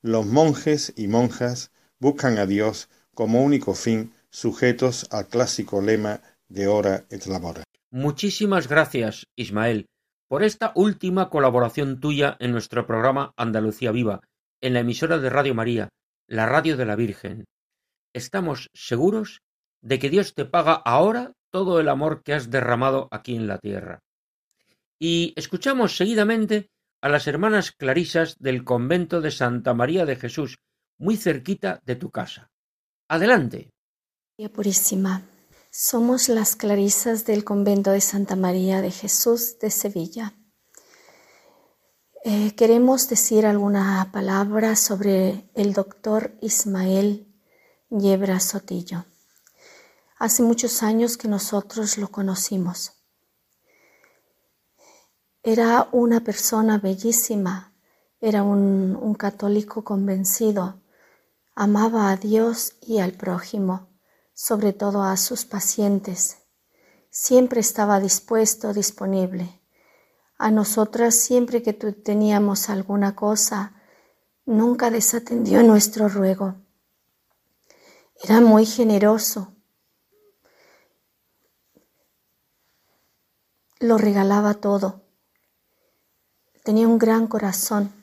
Los 0.02 0.26
monjes 0.26 0.94
y 0.98 1.08
monjas 1.08 1.72
buscan 2.00 2.38
a 2.38 2.46
Dios 2.46 2.90
como 3.16 3.42
único 3.44 3.74
fin, 3.74 4.14
sujetos 4.30 5.08
al 5.10 5.28
clásico 5.28 5.82
lema 5.82 6.20
de 6.50 6.68
ora 6.68 7.06
et 7.10 7.26
labora. 7.28 7.64
Muchísimas 7.92 8.68
gracias, 8.68 9.26
Ismael, 9.38 9.86
por 10.28 10.44
esta 10.44 10.74
última 10.76 11.30
colaboración 11.30 12.02
tuya 12.02 12.36
en 12.42 12.52
nuestro 12.52 12.86
programa 12.86 13.32
Andalucía 13.38 13.94
Viva, 13.94 14.20
en 14.62 14.74
la 14.74 14.82
emisora 14.82 15.20
de 15.20 15.30
Radio 15.30 15.56
María, 15.56 15.88
la 16.28 16.46
radio 16.46 16.76
de 16.76 16.86
la 16.86 16.98
Virgen. 16.98 17.46
Estamos 18.14 18.68
seguros 18.74 19.40
de 19.82 19.98
que 19.98 20.10
Dios 20.10 20.34
te 20.34 20.44
paga 20.44 20.74
ahora 20.74 21.32
todo 21.52 21.80
el 21.80 21.88
amor 21.88 22.22
que 22.24 22.34
has 22.34 22.52
derramado 22.52 23.08
aquí 23.12 23.38
en 23.38 23.48
la 23.48 23.60
tierra 23.60 24.02
y 25.00 25.34
escuchamos 25.36 25.96
seguidamente 25.96 26.70
a 27.02 27.10
las 27.10 27.28
hermanas 27.28 27.72
clarisas 27.72 28.38
del 28.40 28.64
convento 28.64 29.22
de 29.22 29.32
Santa 29.32 29.74
María 29.74 30.06
de 30.06 30.16
Jesús, 30.16 30.60
muy 30.98 31.18
cerquita 31.18 31.82
de 31.86 31.96
tu 31.96 32.10
casa. 32.10 32.52
Adelante. 33.08 33.72
María 34.38 34.52
Purísima, 34.52 35.24
somos 35.72 36.30
las 36.30 36.56
clarisas 36.56 37.26
del 37.26 37.44
convento 37.44 37.92
de 37.92 38.02
Santa 38.02 38.36
María 38.36 38.82
de 38.82 38.92
Jesús 38.92 39.60
de 39.60 39.70
Sevilla. 39.70 40.34
Eh, 42.24 42.56
queremos 42.56 43.08
decir 43.08 43.46
alguna 43.46 44.10
palabra 44.12 44.76
sobre 44.76 45.50
el 45.54 45.74
doctor 45.74 46.38
Ismael 46.42 47.28
Yebra 47.90 48.40
Sotillo. 48.40 49.06
Hace 50.18 50.44
muchos 50.44 50.84
años 50.84 51.16
que 51.16 51.28
nosotros 51.28 51.98
lo 51.98 52.10
conocimos. 52.10 52.97
Era 55.50 55.88
una 55.94 56.20
persona 56.26 56.78
bellísima, 56.78 57.74
era 58.20 58.44
un, 58.44 59.16
católico 59.18 59.82
convencido, 59.86 60.82
amaba 61.56 62.12
a 62.12 62.18
Dios 62.18 62.74
y 62.82 63.00
al 63.00 63.14
prójimo, 63.14 63.88
sobre 64.34 64.74
todo 64.74 65.04
a 65.04 65.16
sus 65.16 65.46
pacientes. 65.46 66.40
Siempre 67.10 67.62
estaba 67.62 68.02
dispuesto, 68.02 68.74
disponible 68.74 69.62
A 70.38 70.52
nosotras 70.52 71.16
siempre 71.16 71.64
que 71.64 71.72
teníamos 71.72 72.70
alguna 72.70 73.16
cosa, 73.16 73.72
nunca 74.46 74.92
desatendió 74.92 75.64
nuestro 75.64 76.10
ruego. 76.10 76.56
Era 78.22 78.42
muy 78.42 78.66
generoso. 78.66 79.54
Lo 83.80 83.98
regalaba 83.98 84.56
todo. 84.56 85.07
Tenía 86.68 86.86
un 86.86 86.98
gran 86.98 87.28
corazón. 87.28 87.94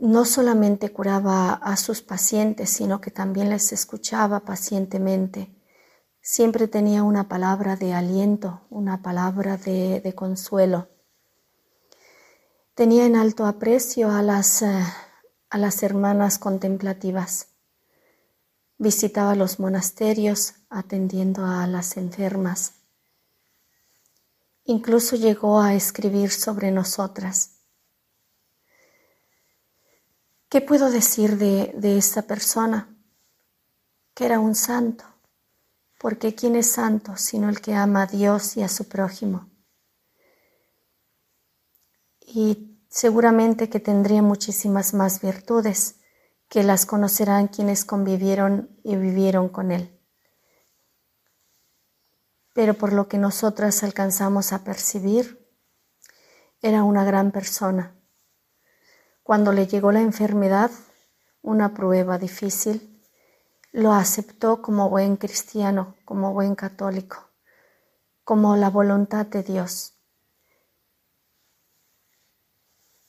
No 0.00 0.24
solamente 0.24 0.92
curaba 0.92 1.52
a 1.52 1.76
sus 1.76 2.02
pacientes, 2.02 2.70
sino 2.70 3.00
que 3.00 3.12
también 3.12 3.50
les 3.50 3.72
escuchaba 3.72 4.40
pacientemente. 4.40 5.54
Siempre 6.20 6.66
tenía 6.66 7.04
una 7.04 7.28
palabra 7.28 7.76
de 7.76 7.94
aliento, 7.94 8.62
una 8.68 9.00
palabra 9.00 9.58
de, 9.58 10.12
consuelo. 10.16 10.88
Tenía 12.74 13.06
en 13.06 13.14
alto 13.14 13.46
aprecio 13.46 14.10
a 14.10 14.20
las, 14.20 14.62
eh, 14.62 14.84
a 15.50 15.56
las 15.56 15.84
hermanas 15.84 16.40
contemplativas. 16.40 17.46
Visitaba 18.76 19.36
los 19.36 19.60
monasterios 19.60 20.54
atendiendo 20.68 21.46
a 21.46 21.68
las 21.68 21.96
enfermas. 21.96 22.79
Incluso 24.70 25.16
llegó 25.16 25.60
a 25.60 25.74
escribir 25.74 26.30
sobre 26.30 26.70
nosotras. 26.70 27.56
¿Qué 30.48 30.60
puedo 30.60 30.92
decir 30.92 31.38
de, 31.38 31.98
esta 31.98 32.22
persona? 32.22 32.88
Que 34.14 34.26
era 34.26 34.38
un 34.38 34.54
santo, 34.54 35.04
porque 35.98 36.36
¿quién 36.36 36.54
es 36.54 36.70
santo 36.70 37.16
sino 37.16 37.48
el 37.48 37.60
que 37.60 37.74
ama 37.74 38.02
a 38.02 38.06
Dios 38.06 38.56
y 38.56 38.62
a 38.62 38.68
su 38.68 38.88
prójimo? 38.88 39.50
Y 42.24 42.78
seguramente 42.88 43.68
que 43.68 43.80
tendría 43.80 44.22
muchísimas 44.22 44.94
más 44.94 45.20
virtudes 45.20 45.96
que 46.48 46.62
las 46.62 46.86
conocerán 46.86 47.48
quienes 47.48 47.84
convivieron 47.84 48.70
y 48.84 48.94
vivieron 48.94 49.48
con 49.48 49.72
Él. 49.72 49.99
Pero 52.52 52.74
por 52.74 52.92
lo 52.92 53.08
que 53.08 53.18
nosotras 53.18 53.82
alcanzamos 53.82 54.52
a 54.52 54.64
percibir, 54.64 55.46
era 56.62 56.82
una 56.82 57.04
gran 57.04 57.30
persona. 57.30 57.94
Cuando 59.22 59.52
le 59.52 59.66
llegó 59.66 59.92
la 59.92 60.00
enfermedad, 60.00 60.70
una 61.42 61.74
prueba 61.74 62.18
difícil, 62.18 63.02
lo 63.72 63.92
aceptó 63.92 64.60
como 64.60 64.90
buen 64.90 65.16
cristiano, 65.16 65.96
como 66.04 66.32
buen 66.32 66.54
católico, 66.54 67.30
como 68.24 68.56
la 68.56 68.68
voluntad 68.68 69.26
de 69.26 69.42
Dios. 69.42 69.94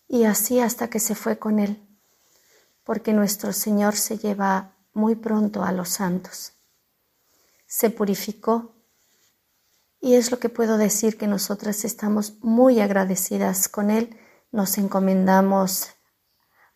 Y 0.08 0.26
así 0.26 0.60
hasta 0.60 0.90
que 0.90 1.00
se 1.00 1.16
fue 1.16 1.40
con 1.40 1.60
Él 1.60 1.88
porque 2.84 3.14
nuestro 3.14 3.54
Señor 3.54 3.96
se 3.96 4.18
lleva 4.18 4.76
muy 4.94 5.16
pronto 5.16 5.64
a 5.64 5.72
los 5.72 5.90
santos. 5.90 6.54
Se 7.66 7.90
purificó 7.90 8.76
y 10.02 10.16
es 10.16 10.32
lo 10.32 10.40
que 10.40 10.50
puedo 10.50 10.78
decir 10.78 11.18
que 11.18 11.28
nosotras 11.28 11.86
estamos 11.86 12.40
muy 12.42 12.82
agradecidas 12.82 13.70
con 13.70 13.92
Él, 13.92 14.18
nos 14.52 14.78
encomendamos 14.78 15.90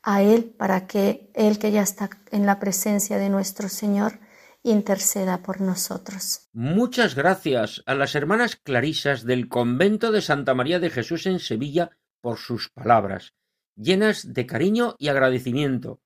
a 0.04 0.22
Él 0.22 0.46
para 0.46 0.88
que 0.88 1.32
Él 1.34 1.60
que 1.60 1.72
ya 1.72 1.82
está 1.82 2.10
en 2.32 2.46
la 2.46 2.60
presencia 2.60 3.18
de 3.18 3.30
nuestro 3.30 3.68
Señor 3.68 4.20
interceda 4.64 5.44
por 5.44 5.62
nosotros. 5.62 6.48
Muchas 6.54 7.16
gracias 7.16 7.84
a 7.86 7.96
las 7.96 8.16
hermanas 8.16 8.56
clarisas 8.56 9.24
del 9.24 9.50
convento 9.50 10.12
de 10.12 10.22
Santa 10.22 10.54
María 10.54 10.80
de 10.80 10.90
Jesús 10.90 11.26
en 11.26 11.40
Sevilla 11.40 11.92
por 12.22 12.38
sus 12.38 12.70
palabras 12.70 13.34
llenas 13.76 14.34
de 14.34 14.46
cariño 14.46 14.96
y 14.98 15.10
agradecimiento, 15.10 16.02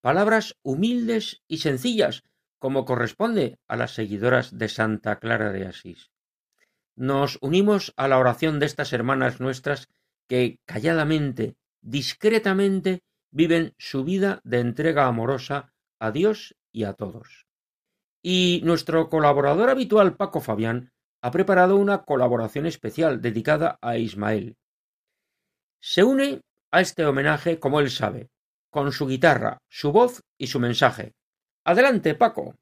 palabras 0.00 0.56
humildes 0.62 1.42
y 1.46 1.58
sencillas, 1.58 2.24
como 2.58 2.84
corresponde 2.84 3.58
a 3.68 3.76
las 3.76 3.92
seguidoras 3.92 4.58
de 4.58 4.68
Santa 4.68 5.18
Clara 5.18 5.50
de 5.52 5.66
Asís. 5.66 6.11
Nos 6.94 7.38
unimos 7.40 7.92
a 7.96 8.08
la 8.08 8.18
oración 8.18 8.58
de 8.58 8.66
estas 8.66 8.92
hermanas 8.92 9.40
nuestras 9.40 9.88
que 10.28 10.60
calladamente, 10.66 11.56
discretamente, 11.80 13.02
viven 13.30 13.74
su 13.78 14.04
vida 14.04 14.40
de 14.44 14.60
entrega 14.60 15.06
amorosa 15.06 15.72
a 15.98 16.10
Dios 16.10 16.54
y 16.70 16.84
a 16.84 16.92
todos. 16.92 17.46
Y 18.22 18.60
nuestro 18.64 19.08
colaborador 19.08 19.70
habitual 19.70 20.16
Paco 20.16 20.40
Fabián 20.40 20.92
ha 21.22 21.30
preparado 21.30 21.76
una 21.76 22.02
colaboración 22.02 22.66
especial 22.66 23.20
dedicada 23.20 23.78
a 23.80 23.96
Ismael. 23.96 24.56
Se 25.80 26.04
une 26.04 26.40
a 26.70 26.80
este 26.80 27.04
homenaje 27.04 27.58
como 27.58 27.80
él 27.80 27.90
sabe, 27.90 28.30
con 28.70 28.92
su 28.92 29.06
guitarra, 29.06 29.58
su 29.68 29.92
voz 29.92 30.22
y 30.38 30.46
su 30.48 30.60
mensaje. 30.60 31.14
Adelante, 31.64 32.14
Paco. 32.14 32.54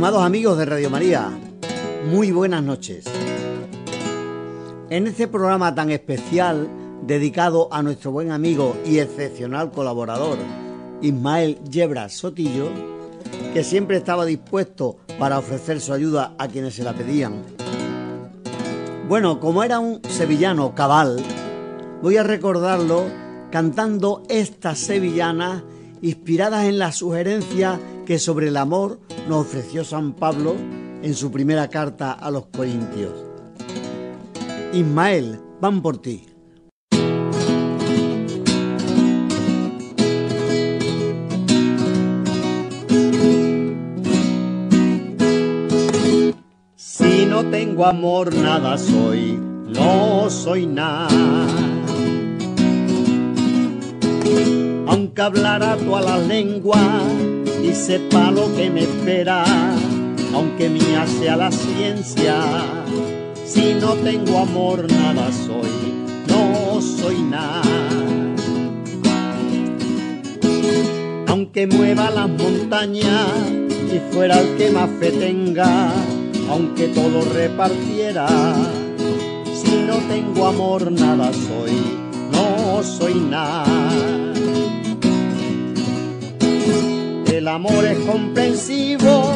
Estimados 0.00 0.24
amigos 0.24 0.56
de 0.56 0.64
Radio 0.64 0.88
María, 0.88 1.28
muy 2.10 2.32
buenas 2.32 2.62
noches. 2.62 3.04
En 4.88 5.06
este 5.06 5.28
programa 5.28 5.74
tan 5.74 5.90
especial 5.90 6.70
dedicado 7.02 7.68
a 7.70 7.82
nuestro 7.82 8.10
buen 8.10 8.30
amigo 8.32 8.78
y 8.86 9.00
excepcional 9.00 9.70
colaborador 9.70 10.38
Ismael 11.02 11.58
Yebra 11.68 12.08
Sotillo, 12.08 12.70
que 13.52 13.62
siempre 13.62 13.98
estaba 13.98 14.24
dispuesto 14.24 14.96
para 15.18 15.38
ofrecer 15.38 15.82
su 15.82 15.92
ayuda 15.92 16.32
a 16.38 16.48
quienes 16.48 16.76
se 16.76 16.82
la 16.82 16.94
pedían. 16.94 17.42
Bueno, 19.06 19.38
como 19.38 19.64
era 19.64 19.80
un 19.80 20.00
sevillano 20.08 20.74
cabal, 20.74 21.22
voy 22.00 22.16
a 22.16 22.22
recordarlo 22.22 23.04
cantando 23.50 24.22
estas 24.30 24.78
sevillanas 24.78 25.62
inspiradas 26.02 26.64
en 26.66 26.78
la 26.78 26.92
sugerencia 26.92 27.80
que 28.06 28.18
sobre 28.18 28.48
el 28.48 28.56
amor 28.56 29.00
nos 29.28 29.46
ofreció 29.46 29.84
San 29.84 30.12
Pablo 30.12 30.56
en 31.02 31.14
su 31.14 31.30
primera 31.30 31.68
carta 31.68 32.12
a 32.12 32.30
los 32.30 32.46
Corintios. 32.46 33.14
Ismael, 34.72 35.40
van 35.60 35.82
por 35.82 35.98
ti. 35.98 36.30
tengo 47.50 47.86
amor 47.86 48.34
nada 48.34 48.76
soy, 48.76 49.38
no 49.66 50.28
soy 50.30 50.66
nada. 50.66 51.08
Aunque 54.90 55.22
hablara 55.22 55.76
toda 55.76 56.00
la 56.00 56.18
lengua 56.18 56.76
y 57.62 57.72
sepa 57.72 58.32
lo 58.32 58.52
que 58.56 58.68
me 58.70 58.80
espera, 58.80 59.44
aunque 60.34 60.68
mía 60.68 61.06
sea 61.06 61.36
la 61.36 61.52
ciencia, 61.52 62.34
si 63.46 63.74
no 63.74 63.92
tengo 63.94 64.38
amor 64.38 64.90
nada 64.90 65.30
soy, 65.30 65.94
no 66.26 66.82
soy 66.82 67.22
nada. 67.22 67.62
Aunque 71.28 71.68
mueva 71.68 72.10
las 72.10 72.28
montañas 72.28 73.28
y 73.94 74.12
fuera 74.12 74.40
el 74.40 74.56
que 74.56 74.72
más 74.72 74.90
fe 74.98 75.12
tenga, 75.12 75.92
aunque 76.50 76.88
todo 76.88 77.24
repartiera. 77.32 78.26
Si 79.54 79.84
no 79.86 79.98
tengo 80.08 80.48
amor, 80.48 80.90
nada 80.90 81.30
soy, 81.32 81.78
no 82.32 82.82
soy 82.82 83.14
nada. 83.14 84.19
El 87.40 87.48
amor 87.48 87.86
es 87.86 87.98
comprensivo, 88.00 89.32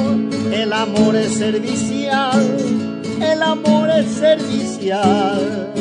el 0.52 0.74
amor 0.74 1.16
es 1.16 1.32
servicial, 1.38 2.54
el 3.18 3.42
amor 3.42 3.88
es 3.88 4.06
servicial. 4.08 5.72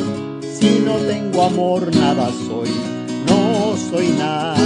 Si 0.58 0.82
no 0.86 0.94
tengo 1.06 1.42
amor, 1.42 1.94
nada 1.94 2.30
soy, 2.48 2.70
no 3.28 3.76
soy 3.76 4.08
nada. 4.18 4.56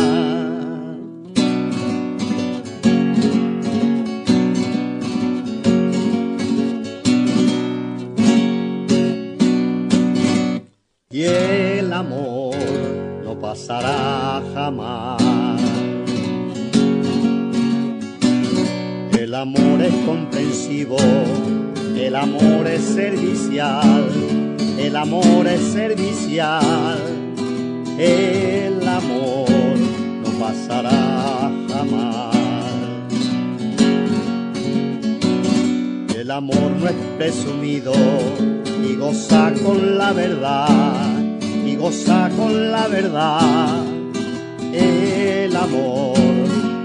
y 11.11 11.25
el 11.25 11.92
amor 11.92 12.55
no 13.25 13.37
pasará 13.40 14.40
jamás. 14.55 15.27
Amor 19.38 19.81
es 19.83 19.94
comprensivo, 20.05 20.96
el 21.96 22.16
amor 22.16 22.66
es 22.66 22.83
servicial, 22.83 24.09
el 24.77 24.96
amor 24.96 25.46
es 25.46 25.61
servicial, 25.61 26.98
el 27.98 28.88
amor 28.88 29.48
no 30.24 30.31
pasará 30.40 31.53
jamás. 31.68 32.37
El 36.16 36.31
amor 36.33 36.72
no 36.81 36.88
es 36.88 36.96
presumido 37.16 37.92
y 38.85 38.96
goza 38.96 39.53
con 39.64 39.98
la 39.98 40.12
verdad, 40.12 41.20
y 41.64 41.77
goza 41.77 42.29
con 42.37 42.72
la 42.72 42.88
verdad. 42.88 43.85
El 44.72 45.57
amor 45.57 46.18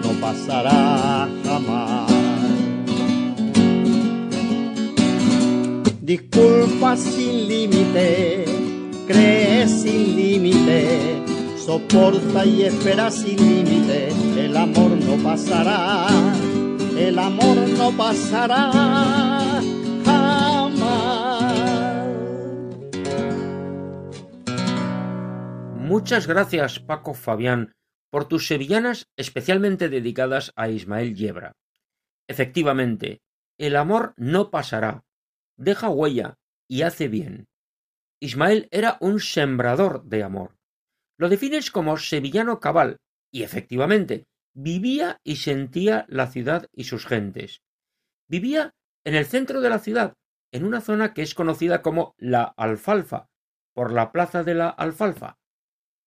no 0.04 0.10
pasará 0.22 1.28
jamás. 1.44 2.13
Disculpa 6.04 6.98
sin 6.98 7.48
límite, 7.48 8.44
cree 9.08 9.66
sin 9.70 10.18
límite, 10.18 11.24
soporta 11.58 12.46
y 12.46 12.64
espera 12.64 13.10
sin 13.10 13.38
límite, 13.38 14.10
el 14.38 14.58
amor 14.58 14.92
no 14.98 15.16
pasará, 15.24 16.08
el 16.98 17.18
amor 17.18 17.56
no 17.78 17.96
pasará 17.96 18.70
jamás. 20.04 20.84
Muchas 25.78 26.28
gracias 26.28 26.82
Paco 26.82 27.14
Fabián 27.14 27.72
por 28.12 28.26
tus 28.26 28.48
sevillanas 28.48 29.08
especialmente 29.16 29.88
dedicadas 29.88 30.52
a 30.58 30.68
Ismael 30.68 31.16
Yebra. 31.16 31.54
Efectivamente, 32.28 33.22
el 33.58 33.78
amor 33.78 34.14
no 34.18 34.52
pasará, 34.52 35.06
deja 35.58 35.90
huella 35.90 36.36
y 36.68 36.82
hace 36.82 37.08
bien. 37.08 37.48
Ismael 38.20 38.68
era 38.72 38.98
un 39.02 39.20
sembrador 39.20 40.06
de 40.06 40.24
amor. 40.24 40.56
Lo 41.18 41.30
defines 41.30 41.72
como 41.72 41.98
sevillano 41.98 42.60
cabal, 42.60 42.98
y 43.32 43.44
efectivamente, 43.44 44.26
vivía 44.54 45.20
y 45.24 45.38
sentía 45.38 46.06
la 46.08 46.28
ciudad 46.28 46.68
y 46.72 46.86
sus 46.86 47.06
gentes. 47.06 47.62
Vivía 48.28 48.72
en 49.04 49.16
el 49.16 49.26
centro 49.26 49.62
de 49.62 49.70
la 49.70 49.80
ciudad, 49.80 50.14
en 50.52 50.66
una 50.66 50.82
zona 50.82 51.14
que 51.14 51.22
es 51.22 51.34
conocida 51.36 51.82
como 51.82 52.14
la 52.18 52.44
Alfalfa, 52.58 53.28
por 53.74 53.92
la 53.92 54.12
Plaza 54.12 54.44
de 54.44 54.54
la 54.54 54.70
Alfalfa. 54.70 55.38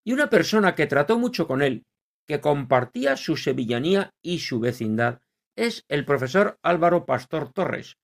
Y 0.05 0.13
una 0.13 0.31
persona 0.31 0.75
que 0.75 0.87
trató 0.87 1.19
mucho 1.19 1.47
con 1.47 1.63
él, 1.63 1.85
que 2.27 2.41
compartía 2.41 3.17
su 3.17 3.37
sevillanía 3.37 4.11
y 4.23 4.39
su 4.39 4.61
vecindad, 4.61 5.21
es 5.57 5.85
el 5.89 6.05
profesor 6.05 6.59
Álvaro 6.63 7.07
Pastor 7.07 7.53
Torres, 7.53 7.97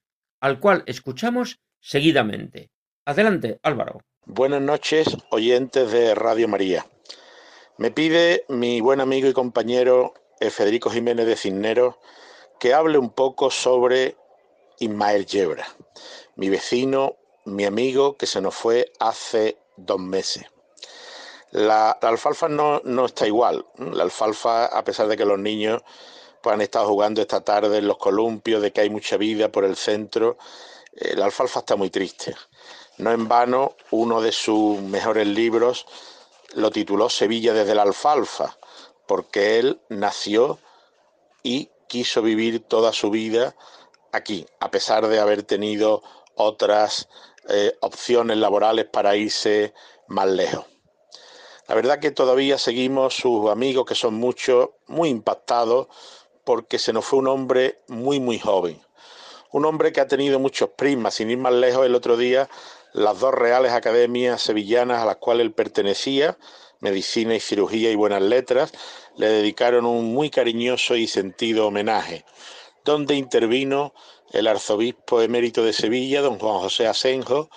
al 0.43 0.59
cual 0.59 0.83
escuchamos 0.87 1.61
seguidamente. 1.81 2.71
Adelante, 3.07 3.61
Álvaro. 3.63 4.01
Buenas 4.27 4.61
noches, 4.61 5.07
oyentes 5.31 5.93
de 5.93 6.17
Radio 6.17 6.49
María. 6.49 6.85
Me 7.79 7.93
pide 7.93 8.45
mi 8.49 8.81
buen 8.81 9.01
amigo 9.01 9.29
y 9.29 9.33
compañero 9.33 10.15
eh, 10.41 10.51
Federico 10.51 10.91
Jiménez 10.91 11.27
de 11.27 11.37
Cisneros 11.37 11.95
que 12.59 12.75
hable 12.75 12.99
un 12.99 13.11
poco 13.11 13.53
sobre 13.53 14.17
Ismael 14.81 15.27
Yebra, 15.27 15.67
mi 16.35 16.49
vecino, 16.49 17.17
mi 17.45 17.65
amigo 17.65 18.17
que 18.17 18.27
se 18.27 18.41
nos 18.41 18.57
fue 18.57 18.91
hace 18.99 19.59
dos 19.77 20.01
meses. 20.01 20.45
La, 21.53 21.93
alfalfa 21.93 22.49
no, 22.49 22.83
está 23.07 23.29
igual. 23.29 23.65
La 23.77 24.03
alfalfa, 24.03 24.67
a 24.67 24.83
pesar 24.83 25.07
de 25.07 25.17
que 25.17 25.25
los 25.25 25.39
niños 25.39 25.83
han 26.45 26.61
estado 26.61 26.89
jugando 26.89 27.21
esta 27.21 27.43
tarde 27.43 27.79
en 27.79 27.87
los 27.87 27.99
columpios, 27.99 28.63
de 28.63 28.73
que 28.73 28.83
hay 28.83 28.91
mucha 28.91 29.17
vida 29.17 29.51
por 29.51 29.65
el 29.65 29.77
centro. 29.77 30.39
La 30.93 31.25
alfalfa 31.25 31.61
está 31.61 31.77
muy 31.77 31.91
triste. 31.91 32.35
No 32.99 33.11
en 33.11 33.29
vano, 33.29 33.77
uno 33.91 34.21
de 34.21 34.33
sus 34.33 34.81
mejores 34.81 35.27
libros 35.27 35.87
lo 36.55 36.71
tituló 36.71 37.09
Sevilla 37.09 37.53
desde 37.53 37.75
la 37.75 37.83
alfalfa, 37.83 38.59
porque 39.07 39.59
él 39.59 39.81
nació 39.89 40.59
y 41.43 41.71
quiso 41.89 42.23
vivir 42.23 42.61
toda 42.61 42.93
su 42.93 43.11
vida 43.11 43.55
aquí, 44.13 44.47
a 44.61 44.71
pesar 44.71 45.09
de 45.09 45.19
haber 45.19 45.43
tenido 45.43 46.03
otras 46.35 47.09
eh, 47.49 47.77
opciones 47.81 48.37
laborales 48.37 48.87
para 48.87 49.17
irse 49.17 49.75
más 50.07 50.29
lejos. 50.29 50.67
La 51.69 51.75
verdad 51.75 52.01
que 52.01 52.11
todavía 52.11 52.59
seguimos 52.59 53.15
sus 53.15 53.51
amigos, 53.51 53.87
que 53.87 53.95
son 53.95 54.15
muchos, 54.15 54.71
muy 54.87 55.09
impactados 55.09 55.89
porque 56.45 56.79
se 56.79 56.93
nos 56.93 57.05
fue 57.05 57.19
un 57.21 57.29
hombre 57.29 57.79
muy, 57.89 58.21
muy 58.21 58.39
joven. 58.39 58.81
Un 59.51 59.67
hombre 59.67 59.93
que 59.93 60.01
ha 60.01 60.09
tenido 60.09 60.39
muchos 60.39 60.71
prismas, 60.71 61.15
sin 61.15 61.31
ir 61.31 61.39
más 61.39 61.53
lejos 61.53 61.85
el 61.85 61.95
otro 61.95 62.17
día, 62.17 62.49
las 62.93 63.21
dos 63.21 63.35
reales 63.35 63.73
academias 63.73 64.43
sevillanas 64.43 65.03
a 65.03 65.07
las 65.07 65.17
cuales 65.17 65.45
él 65.47 65.53
pertenecía, 65.53 66.39
Medicina 66.81 67.35
y 67.35 67.41
Cirugía 67.41 67.91
y 67.91 67.97
Buenas 67.97 68.23
Letras, 68.23 68.73
le 69.17 69.29
dedicaron 69.29 69.87
un 69.87 70.13
muy 70.13 70.31
cariñoso 70.31 70.97
y 70.97 71.07
sentido 71.07 71.67
homenaje, 71.67 72.25
donde 72.85 73.15
intervino 73.15 73.95
el 74.33 74.47
arzobispo 74.47 75.21
emérito 75.21 75.63
de 75.63 75.73
Sevilla, 75.73 76.23
don 76.23 76.39
Juan 76.39 76.61
José 76.61 76.87
Asenjo, 76.87 77.51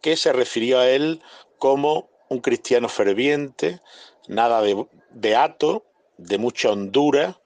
que 0.00 0.16
se 0.16 0.32
refirió 0.32 0.80
a 0.80 0.88
él 0.88 1.22
como 1.58 2.10
un 2.28 2.40
cristiano 2.40 2.88
ferviente, 2.88 3.80
nada 4.28 4.60
de 4.60 4.86
beato, 5.12 5.84
de 6.18 6.38
mucha 6.38 6.70
hondura, 6.70 7.40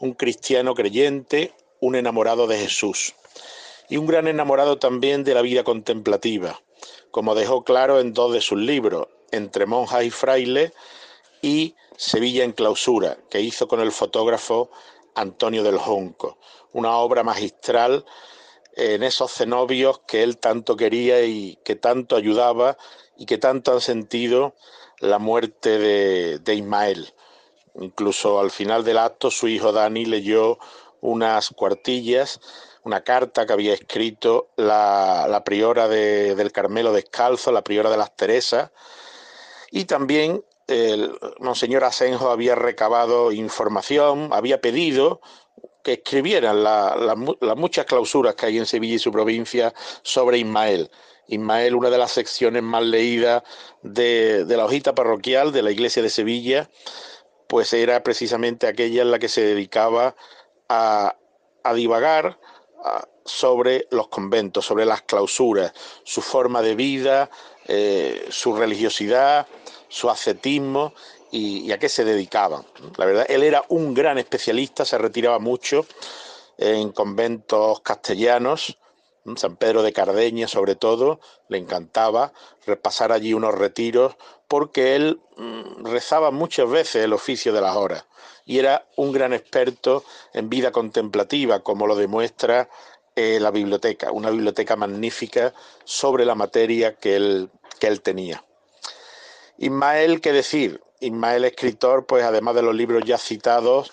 un 0.00 0.12
cristiano 0.14 0.74
creyente, 0.74 1.52
un 1.80 1.96
enamorado 1.96 2.46
de 2.46 2.58
Jesús 2.58 3.14
y 3.88 3.96
un 3.96 4.06
gran 4.06 4.28
enamorado 4.28 4.78
también 4.78 5.24
de 5.24 5.34
la 5.34 5.42
vida 5.42 5.64
contemplativa, 5.64 6.60
como 7.10 7.34
dejó 7.34 7.64
claro 7.64 8.00
en 8.00 8.12
dos 8.12 8.32
de 8.32 8.40
sus 8.40 8.58
libros, 8.58 9.08
Entre 9.30 9.66
monjas 9.66 10.04
y 10.04 10.10
frailes 10.10 10.72
y 11.42 11.74
Sevilla 11.96 12.44
en 12.44 12.52
clausura, 12.52 13.18
que 13.28 13.40
hizo 13.40 13.66
con 13.68 13.80
el 13.80 13.92
fotógrafo 13.92 14.70
Antonio 15.14 15.62
del 15.62 15.78
Junco, 15.78 16.38
una 16.72 16.96
obra 16.96 17.22
magistral 17.22 18.04
en 18.76 19.02
esos 19.02 19.32
cenobios 19.32 20.00
que 20.06 20.22
él 20.22 20.38
tanto 20.38 20.76
quería 20.76 21.24
y 21.24 21.56
que 21.64 21.76
tanto 21.76 22.16
ayudaba 22.16 22.76
y 23.16 23.26
que 23.26 23.38
tanto 23.38 23.72
han 23.72 23.80
sentido 23.80 24.54
la 24.98 25.18
muerte 25.18 25.78
de, 25.78 26.38
de 26.38 26.54
Ismael. 26.54 27.14
Incluso 27.80 28.38
al 28.40 28.50
final 28.50 28.84
del 28.84 28.98
acto 28.98 29.30
su 29.30 29.48
hijo 29.48 29.72
Dani 29.72 30.04
leyó 30.04 30.58
unas 31.00 31.50
cuartillas, 31.50 32.40
una 32.82 33.02
carta 33.02 33.46
que 33.46 33.52
había 33.52 33.74
escrito 33.74 34.50
la, 34.56 35.42
priora 35.44 35.88
del 35.88 36.52
Carmelo 36.52 36.92
Descalzo, 36.92 37.52
la 37.52 37.64
priora 37.64 37.90
de 37.90 37.96
las 37.96 38.14
Teresas, 38.16 38.70
y 39.70 39.86
también 39.86 40.44
el 40.66 41.18
Monseñor 41.40 41.84
Asenjo 41.84 42.30
había 42.30 42.54
recabado 42.54 43.32
información, 43.32 44.30
había 44.32 44.60
pedido 44.60 45.20
que 45.82 45.94
escribieran 45.94 46.64
las 46.64 47.16
muchas 47.56 47.84
clausuras 47.84 48.34
que 48.34 48.46
hay 48.46 48.58
en 48.58 48.66
Sevilla 48.66 48.94
y 48.94 48.98
su 48.98 49.12
provincia 49.12 49.74
sobre 50.02 50.38
Ismael. 50.38 50.90
Ismael, 51.26 51.74
una 51.74 51.90
de 51.90 51.98
las 51.98 52.12
secciones 52.12 52.62
más 52.62 52.82
leídas 52.82 53.42
de, 53.82 54.44
de 54.44 54.56
la 54.56 54.64
hojita 54.64 54.94
parroquial 54.94 55.52
de 55.52 55.62
la 55.62 55.70
iglesia 55.70 56.02
de 56.02 56.10
Sevilla, 56.10 56.70
pues 57.48 57.72
era 57.72 58.02
precisamente 58.02 58.66
aquella 58.66 59.02
en 59.02 59.10
la 59.10 59.18
que 59.18 59.28
se 59.28 59.42
dedicaba 59.42 60.14
a, 60.68 61.16
divagar 61.74 62.38
sobre 63.24 63.86
los 63.90 64.08
conventos, 64.08 64.66
sobre 64.66 64.84
las 64.84 65.02
clausuras, 65.02 65.72
su 66.04 66.20
forma 66.20 66.60
de 66.60 66.74
vida, 66.74 67.30
eh, 67.66 68.26
su 68.28 68.54
religiosidad, 68.54 69.46
su 69.88 70.10
ascetismo 70.10 70.92
y, 71.30 71.72
a 71.72 71.78
qué 71.78 71.88
se 71.88 72.04
dedicaban. 72.04 72.64
La 72.96 73.06
verdad, 73.06 73.26
él 73.28 73.42
era 73.42 73.64
un 73.68 73.94
gran 73.94 74.18
especialista, 74.18 74.84
se 74.84 74.98
retiraba 74.98 75.38
mucho 75.38 75.86
en 76.58 76.92
conventos 76.92 77.80
castellanos, 77.80 78.78
San 79.36 79.56
Pedro 79.56 79.82
de 79.82 79.92
Cardeña 79.92 80.48
sobre 80.48 80.76
todo, 80.76 81.20
le 81.48 81.58
encantaba 81.58 82.32
repasar 82.66 83.12
allí 83.12 83.34
unos 83.34 83.54
retiros 83.54 84.16
porque 84.48 84.96
él 84.96 85.20
mm, 85.36 85.86
rezaba 85.86 86.30
muchas 86.30 86.68
veces 86.68 87.04
el 87.04 87.12
oficio 87.12 87.52
de 87.52 87.60
las 87.60 87.76
horas 87.76 88.04
y 88.46 88.58
era 88.58 88.86
un 88.96 89.12
gran 89.12 89.32
experto 89.32 90.04
en 90.32 90.50
vida 90.50 90.70
contemplativa, 90.70 91.60
como 91.60 91.86
lo 91.86 91.96
demuestra 91.96 92.68
eh, 93.16 93.38
la 93.40 93.50
biblioteca, 93.50 94.12
una 94.12 94.30
biblioteca 94.30 94.76
magnífica 94.76 95.54
sobre 95.84 96.24
la 96.24 96.34
materia 96.34 96.94
que 96.96 97.16
él, 97.16 97.50
que 97.78 97.86
él 97.86 98.00
tenía. 98.00 98.44
Ismael, 99.58 100.20
¿qué 100.20 100.32
decir? 100.32 100.82
Ismael 101.00 101.44
escritor, 101.44 102.06
pues 102.06 102.24
además 102.24 102.54
de 102.54 102.62
los 102.62 102.74
libros 102.74 103.04
ya 103.04 103.18
citados, 103.18 103.92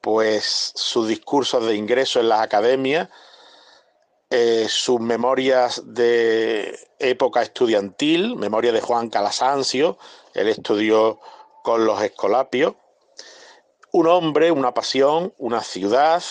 pues 0.00 0.72
sus 0.74 1.08
discursos 1.08 1.66
de 1.66 1.76
ingreso 1.76 2.20
en 2.20 2.28
las 2.28 2.40
academias, 2.40 3.08
eh, 4.30 4.66
sus 4.68 5.00
memorias 5.00 5.82
de 5.84 6.78
época 6.98 7.42
estudiantil, 7.42 8.36
memoria 8.36 8.72
de 8.72 8.80
Juan 8.80 9.10
Calasancio, 9.10 9.98
él 10.34 10.48
estudió 10.48 11.20
con 11.62 11.84
los 11.84 12.02
escolapios, 12.02 12.74
un 13.92 14.08
hombre, 14.08 14.50
una 14.50 14.74
pasión, 14.74 15.32
una 15.38 15.62
ciudad, 15.62 16.22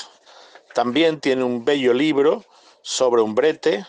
también 0.74 1.22
tiene 1.22 1.44
un 1.44 1.64
bello 1.64 1.94
libro 1.94 2.44
sobre 2.82 3.22
un 3.22 3.36
brete, 3.36 3.86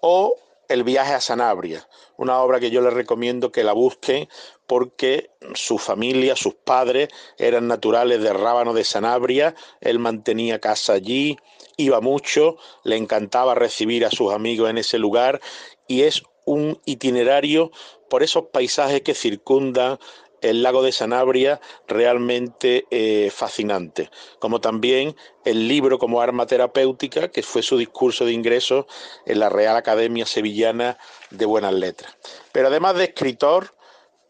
o 0.00 0.36
El 0.68 0.84
viaje 0.84 1.14
a 1.14 1.20
Sanabria, 1.20 1.88
una 2.16 2.38
obra 2.38 2.60
que 2.60 2.70
yo 2.70 2.80
les 2.80 2.92
recomiendo 2.92 3.50
que 3.50 3.64
la 3.64 3.72
busquen 3.72 4.28
porque 4.68 5.32
su 5.54 5.78
familia, 5.78 6.36
sus 6.36 6.54
padres 6.54 7.08
eran 7.38 7.66
naturales 7.66 8.22
de 8.22 8.32
Rábano 8.32 8.72
de 8.72 8.84
Sanabria, 8.84 9.56
él 9.80 9.98
mantenía 9.98 10.60
casa 10.60 10.92
allí, 10.92 11.36
iba 11.80 12.00
mucho, 12.00 12.56
le 12.84 12.96
encantaba 12.96 13.54
recibir 13.54 14.04
a 14.04 14.10
sus 14.10 14.32
amigos 14.32 14.70
en 14.70 14.78
ese 14.78 14.98
lugar 14.98 15.40
y 15.86 16.02
es 16.02 16.22
un 16.44 16.80
itinerario 16.84 17.70
por 18.08 18.22
esos 18.22 18.46
paisajes 18.46 19.02
que 19.02 19.14
circundan 19.14 19.98
el 20.42 20.62
lago 20.62 20.82
de 20.82 20.92
Sanabria 20.92 21.60
realmente 21.86 22.86
eh, 22.90 23.30
fascinante, 23.32 24.10
como 24.38 24.60
también 24.60 25.16
el 25.44 25.68
libro 25.68 25.98
como 25.98 26.20
arma 26.20 26.46
terapéutica, 26.46 27.28
que 27.28 27.42
fue 27.42 27.62
su 27.62 27.76
discurso 27.76 28.24
de 28.24 28.32
ingreso 28.32 28.86
en 29.26 29.40
la 29.40 29.48
Real 29.48 29.76
Academia 29.76 30.26
Sevillana 30.26 30.98
de 31.30 31.46
Buenas 31.46 31.74
Letras. 31.74 32.16
Pero 32.52 32.68
además 32.68 32.96
de 32.96 33.04
escritor 33.04 33.74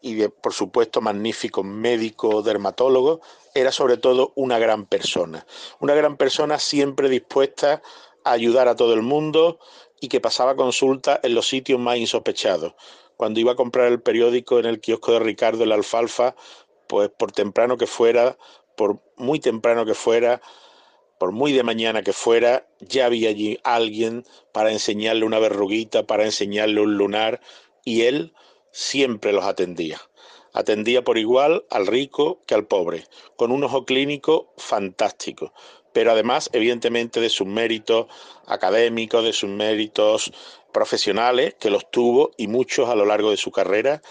y 0.01 0.15
de, 0.15 0.29
por 0.29 0.53
supuesto, 0.53 1.01
magnífico 1.01 1.63
médico, 1.63 2.41
dermatólogo, 2.41 3.21
era 3.53 3.71
sobre 3.71 3.97
todo 3.97 4.33
una 4.35 4.59
gran 4.59 4.85
persona, 4.85 5.45
una 5.79 5.93
gran 5.93 6.17
persona 6.17 6.59
siempre 6.59 7.09
dispuesta 7.09 7.81
a 8.23 8.31
ayudar 8.31 8.67
a 8.67 8.75
todo 8.75 8.93
el 8.93 9.01
mundo 9.01 9.59
y 9.99 10.07
que 10.07 10.19
pasaba 10.19 10.55
consulta 10.55 11.19
en 11.23 11.35
los 11.35 11.47
sitios 11.47 11.79
más 11.79 11.97
insospechados. 11.97 12.73
Cuando 13.17 13.39
iba 13.39 13.51
a 13.51 13.55
comprar 13.55 13.87
el 13.87 14.01
periódico 14.01 14.59
en 14.59 14.65
el 14.65 14.79
kiosco 14.79 15.13
de 15.13 15.19
Ricardo 15.19 15.63
en 15.63 15.69
la 15.69 15.75
alfalfa, 15.75 16.35
pues 16.87 17.09
por 17.09 17.31
temprano 17.31 17.77
que 17.77 17.85
fuera, 17.87 18.37
por 18.75 18.99
muy 19.15 19.39
temprano 19.39 19.85
que 19.85 19.93
fuera, 19.93 20.41
por 21.19 21.31
muy 21.31 21.53
de 21.53 21.61
mañana 21.61 22.01
que 22.01 22.13
fuera, 22.13 22.67
ya 22.79 23.05
había 23.05 23.29
allí 23.29 23.59
alguien 23.63 24.25
para 24.51 24.71
enseñarle 24.71 25.23
una 25.23 25.37
verruguita, 25.37 26.07
para 26.07 26.25
enseñarle 26.25 26.81
un 26.81 26.97
lunar, 26.97 27.41
y 27.85 28.01
él 28.03 28.33
siempre 28.71 29.33
los 29.33 29.45
atendía. 29.45 30.01
Atendía 30.53 31.03
por 31.03 31.17
igual 31.17 31.65
al 31.69 31.87
rico 31.87 32.41
que 32.45 32.55
al 32.55 32.65
pobre, 32.65 33.05
con 33.37 33.51
un 33.51 33.63
ojo 33.63 33.85
clínico 33.85 34.53
fantástico, 34.57 35.53
pero 35.93 36.11
además, 36.11 36.49
evidentemente, 36.53 37.19
de 37.19 37.29
sus 37.29 37.47
méritos 37.47 38.07
académicos, 38.45 39.23
de 39.23 39.33
sus 39.33 39.49
méritos 39.49 40.31
profesionales, 40.71 41.55
que 41.59 41.69
los 41.69 41.89
tuvo 41.89 42.31
y 42.37 42.47
muchos 42.47 42.89
a 42.89 42.95
lo 42.95 43.05
largo 43.05 43.31
de 43.31 43.37
su 43.37 43.51
carrera, 43.51 44.01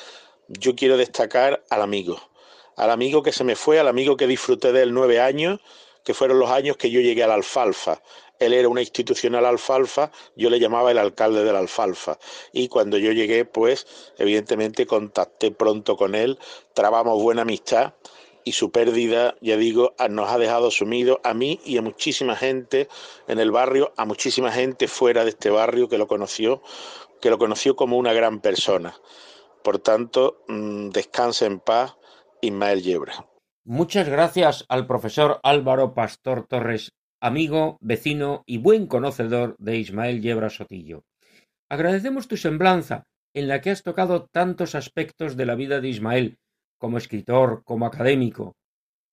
yo 0.48 0.74
quiero 0.74 0.96
destacar 0.96 1.62
al 1.70 1.82
amigo, 1.82 2.20
al 2.76 2.90
amigo 2.90 3.22
que 3.22 3.32
se 3.32 3.44
me 3.44 3.56
fue, 3.56 3.78
al 3.78 3.88
amigo 3.88 4.16
que 4.16 4.26
disfruté 4.26 4.72
de 4.72 4.82
él 4.82 4.92
nueve 4.92 5.20
años, 5.20 5.60
que 6.04 6.14
fueron 6.14 6.38
los 6.38 6.50
años 6.50 6.76
que 6.76 6.90
yo 6.90 7.00
llegué 7.00 7.22
a 7.22 7.28
la 7.28 7.34
alfalfa. 7.34 8.02
Él 8.40 8.54
era 8.54 8.68
una 8.68 8.80
institucional 8.80 9.46
alfalfa, 9.46 10.10
yo 10.34 10.50
le 10.50 10.58
llamaba 10.58 10.90
el 10.90 10.98
alcalde 10.98 11.44
de 11.44 11.52
la 11.52 11.60
alfalfa. 11.60 12.18
Y 12.52 12.68
cuando 12.68 12.98
yo 12.98 13.12
llegué, 13.12 13.44
pues, 13.44 13.86
evidentemente 14.18 14.86
contacté 14.86 15.52
pronto 15.52 15.96
con 15.96 16.14
él, 16.14 16.38
trabamos 16.74 17.22
buena 17.22 17.42
amistad 17.42 17.94
y 18.44 18.52
su 18.52 18.70
pérdida, 18.70 19.36
ya 19.40 19.56
digo, 19.56 19.94
nos 20.08 20.30
ha 20.30 20.38
dejado 20.38 20.70
sumidos 20.70 21.18
a 21.22 21.34
mí 21.34 21.60
y 21.64 21.76
a 21.78 21.82
muchísima 21.82 22.34
gente 22.34 22.88
en 23.28 23.38
el 23.38 23.50
barrio, 23.50 23.92
a 23.96 24.04
muchísima 24.04 24.50
gente 24.50 24.88
fuera 24.88 25.24
de 25.24 25.30
este 25.30 25.50
barrio 25.50 25.88
que 25.88 25.98
lo 25.98 26.08
conoció, 26.08 26.62
que 27.20 27.30
lo 27.30 27.38
conoció 27.38 27.76
como 27.76 27.98
una 27.98 28.12
gran 28.12 28.40
persona. 28.40 28.96
Por 29.62 29.78
tanto, 29.78 30.42
mm, 30.48 30.88
descanse 30.88 31.46
en 31.46 31.60
paz, 31.60 31.96
Ismael 32.40 32.82
Yebra. 32.82 33.26
Muchas 33.64 34.08
gracias 34.08 34.64
al 34.68 34.86
profesor 34.86 35.38
Álvaro 35.42 35.92
Pastor 35.94 36.46
Torres, 36.48 36.92
amigo, 37.20 37.78
vecino 37.80 38.42
y 38.46 38.58
buen 38.58 38.86
conocedor 38.86 39.56
de 39.58 39.76
Ismael 39.76 40.22
Yebra 40.22 40.48
Sotillo. 40.48 41.04
Agradecemos 41.68 42.28
tu 42.28 42.36
semblanza, 42.36 43.06
en 43.34 43.46
la 43.46 43.60
que 43.60 43.70
has 43.70 43.82
tocado 43.82 44.26
tantos 44.26 44.74
aspectos 44.74 45.36
de 45.36 45.46
la 45.46 45.54
vida 45.54 45.80
de 45.80 45.88
Ismael, 45.88 46.38
como 46.78 46.98
escritor, 46.98 47.62
como 47.64 47.86
académico. 47.86 48.56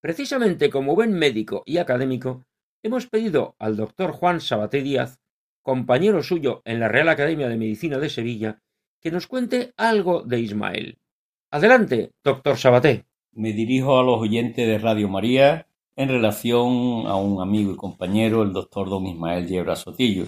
Precisamente 0.02 0.70
como 0.70 0.96
buen 0.96 1.14
médico 1.14 1.64
y 1.66 1.78
académico, 1.78 2.46
hemos 2.82 3.08
pedido 3.08 3.56
al 3.60 3.76
doctor 3.76 4.12
Juan 4.12 4.42
Sabaté 4.42 4.82
Díaz, 4.82 5.20
compañero 5.62 6.24
suyo 6.24 6.62
en 6.66 6.80
la 6.80 6.88
Real 6.88 7.10
Academia 7.10 7.50
de 7.50 7.58
Medicina 7.58 8.00
de 8.00 8.10
Sevilla, 8.10 8.62
que 9.02 9.12
nos 9.12 9.28
cuente 9.28 9.74
algo 9.76 10.24
de 10.24 10.40
Ismael. 10.40 10.98
Adelante, 11.52 12.12
doctor 12.24 12.58
Sabaté. 12.58 13.06
Me 13.32 13.54
dirijo 13.54 14.00
a 14.00 14.04
los 14.04 14.20
oyentes 14.20 14.66
de 14.66 14.78
Radio 14.80 15.10
María 15.10 15.67
en 15.98 16.10
relación 16.10 17.08
a 17.08 17.16
un 17.16 17.42
amigo 17.42 17.72
y 17.74 17.76
compañero, 17.76 18.44
el 18.44 18.54
doctor 18.54 18.88
don 18.88 19.08
Ismael 19.08 19.48
Yebra 19.48 19.76
Sotillo. 19.76 20.28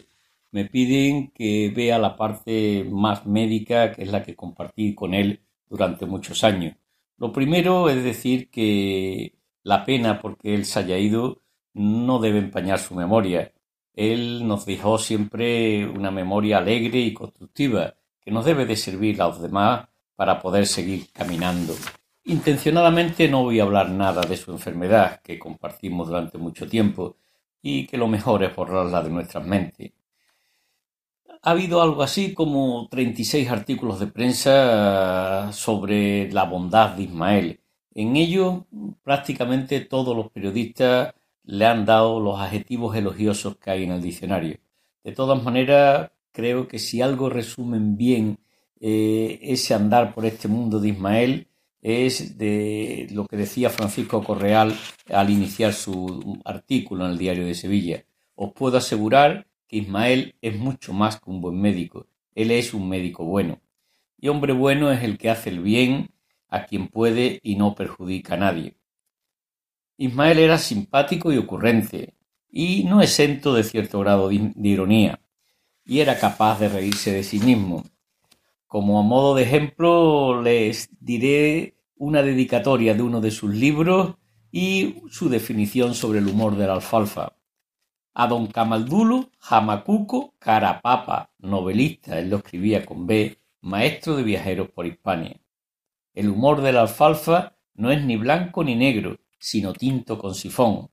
Me 0.52 0.66
piden 0.66 1.32
que 1.32 1.70
vea 1.70 2.00
la 2.00 2.16
parte 2.18 2.86
más 2.90 3.28
médica, 3.28 3.92
que 3.92 4.02
es 4.02 4.12
la 4.12 4.24
que 4.24 4.36
compartí 4.36 4.96
con 4.96 5.14
él 5.14 5.42
durante 5.70 6.08
muchos 6.08 6.44
años. 6.44 6.76
Lo 7.18 7.32
primero 7.32 7.88
es 7.90 8.04
decir 8.04 8.50
que 8.50 9.36
la 9.62 9.86
pena 9.86 10.20
porque 10.20 10.56
él 10.56 10.66
se 10.66 10.80
haya 10.80 10.98
ido 10.98 11.44
no 11.74 12.18
debe 12.20 12.40
empañar 12.40 12.80
su 12.80 12.96
memoria. 12.96 13.54
Él 13.94 14.48
nos 14.48 14.66
dejó 14.66 14.98
siempre 14.98 15.88
una 15.88 16.10
memoria 16.10 16.58
alegre 16.58 17.00
y 17.00 17.14
constructiva 17.14 17.96
que 18.22 18.32
nos 18.32 18.46
debe 18.46 18.66
de 18.66 18.76
servir 18.76 19.22
a 19.22 19.28
los 19.28 19.42
demás 19.42 19.88
para 20.16 20.40
poder 20.40 20.66
seguir 20.66 21.12
caminando. 21.14 21.76
Intencionadamente 22.30 23.28
no 23.28 23.44
voy 23.44 23.60
a 23.60 23.64
hablar 23.64 23.90
nada 23.90 24.22
de 24.22 24.38
su 24.38 24.52
enfermedad 24.52 25.22
que 25.22 25.38
compartimos 25.38 26.08
durante 26.08 26.38
mucho 26.38 26.68
tiempo 26.68 27.18
y 27.62 27.86
que 27.88 27.98
lo 27.98 28.08
mejor 28.08 28.44
es 28.44 28.56
borrarla 28.56 29.02
de 29.02 29.10
nuestras 29.10 29.46
mentes 29.46 29.92
ha 31.42 31.52
habido 31.52 31.82
algo 31.82 32.04
así 32.04 32.34
como 32.34 32.88
36 32.90 33.50
artículos 33.50 34.00
de 34.00 34.08
prensa 34.08 35.52
sobre 35.54 36.32
la 36.32 36.44
bondad 36.46 36.96
de 36.96 37.04
Ismael. 37.04 37.62
En 37.94 38.16
ello, 38.16 38.68
prácticamente 39.04 39.82
todos 39.82 40.16
los 40.16 40.30
periodistas 40.32 41.14
le 41.44 41.66
han 41.66 41.86
dado 41.86 42.20
los 42.20 42.40
adjetivos 42.40 42.96
elogiosos 42.96 43.58
que 43.58 43.72
hay 43.72 43.84
en 43.84 43.92
el 43.92 44.02
diccionario. 44.02 44.58
De 45.04 45.14
todas 45.14 45.42
maneras, 45.44 46.12
creo 46.32 46.68
que 46.68 46.80
si 46.80 47.02
algo 47.02 47.30
resumen 47.30 47.98
bien 47.98 48.40
eh, 48.80 49.40
ese 49.42 49.74
andar 49.74 50.14
por 50.14 50.26
este 50.26 50.48
mundo 50.48 50.80
de 50.80 50.90
Ismael, 50.90 51.48
es 51.82 52.38
de 52.38 53.08
lo 53.12 53.26
que 53.26 53.38
decía 53.38 53.70
Francisco 53.70 54.24
Correal 54.24 54.76
al 55.10 55.30
iniciar 55.30 55.74
su 55.74 56.40
artículo 56.46 57.06
en 57.06 57.12
el 57.12 57.18
diario 57.18 57.46
de 57.46 57.56
Sevilla. 57.56 58.04
Os 58.36 58.54
puedo 58.54 58.78
asegurar 58.78 59.48
que 59.68 59.78
Ismael 59.78 60.36
es 60.42 60.58
mucho 60.58 60.94
más 60.94 61.20
que 61.20 61.30
un 61.30 61.42
buen 61.42 61.60
médico, 61.60 62.08
él 62.36 62.52
es 62.52 62.74
un 62.74 62.90
médico 62.90 63.24
bueno. 63.26 63.62
Y 64.18 64.28
hombre 64.28 64.54
bueno 64.54 64.92
es 64.92 65.04
el 65.04 65.18
que 65.18 65.30
hace 65.30 65.50
el 65.50 65.62
bien 65.62 66.10
a 66.50 66.66
quien 66.66 66.88
puede 66.88 67.40
y 67.44 67.56
no 67.56 67.76
perjudica 67.76 68.34
a 68.34 68.38
nadie. 68.38 68.76
Ismael 69.98 70.40
era 70.40 70.58
simpático 70.58 71.32
y 71.32 71.38
ocurrente, 71.38 72.16
y 72.52 72.84
no 72.86 73.02
exento 73.02 73.54
de 73.54 73.64
cierto 73.64 74.00
grado 74.00 74.30
de, 74.30 74.54
ironía, 74.64 75.20
y 75.86 76.00
era 76.00 76.18
capaz 76.18 76.60
de 76.60 76.70
reírse 76.70 77.12
de 77.12 77.24
sí 77.24 77.40
mismo. 77.40 77.84
Como 78.70 79.02
a 79.02 79.04
modo 79.04 79.36
de 79.36 79.44
ejemplo 79.44 80.42
les 80.42 80.90
diré 81.02 81.76
una 81.98 82.22
dedicatoria 82.24 82.94
de 82.94 83.02
uno 83.02 83.20
de 83.20 83.32
sus 83.32 83.54
libros 83.54 84.16
y 84.50 85.04
su 85.12 85.28
definición 85.28 85.94
sobre 85.94 86.20
el 86.20 86.28
humor 86.30 86.56
de 86.56 86.68
la 86.68 86.76
alfalfa 86.76 87.34
a 88.22 88.28
don 88.28 88.48
Camaldulo 88.48 89.30
Jamacuco 89.40 90.36
Carapapa, 90.40 91.32
novelista, 91.40 92.20
él 92.20 92.30
lo 92.30 92.38
escribía 92.40 92.86
con 92.86 93.08
B, 93.08 93.38
maestro 93.62 94.18
de 94.18 94.24
viajeros 94.24 94.70
por 94.72 94.86
Hispania. 94.86 95.40
El 96.14 96.28
humor 96.28 96.62
de 96.62 96.74
la 96.74 96.82
alfalfa 96.82 97.56
no 97.76 97.92
es 97.92 98.04
ni 98.04 98.18
blanco 98.18 98.62
ni 98.66 98.76
negro, 98.76 99.22
sino 99.40 99.72
tinto 99.72 100.18
con 100.18 100.36
sifón. 100.36 100.90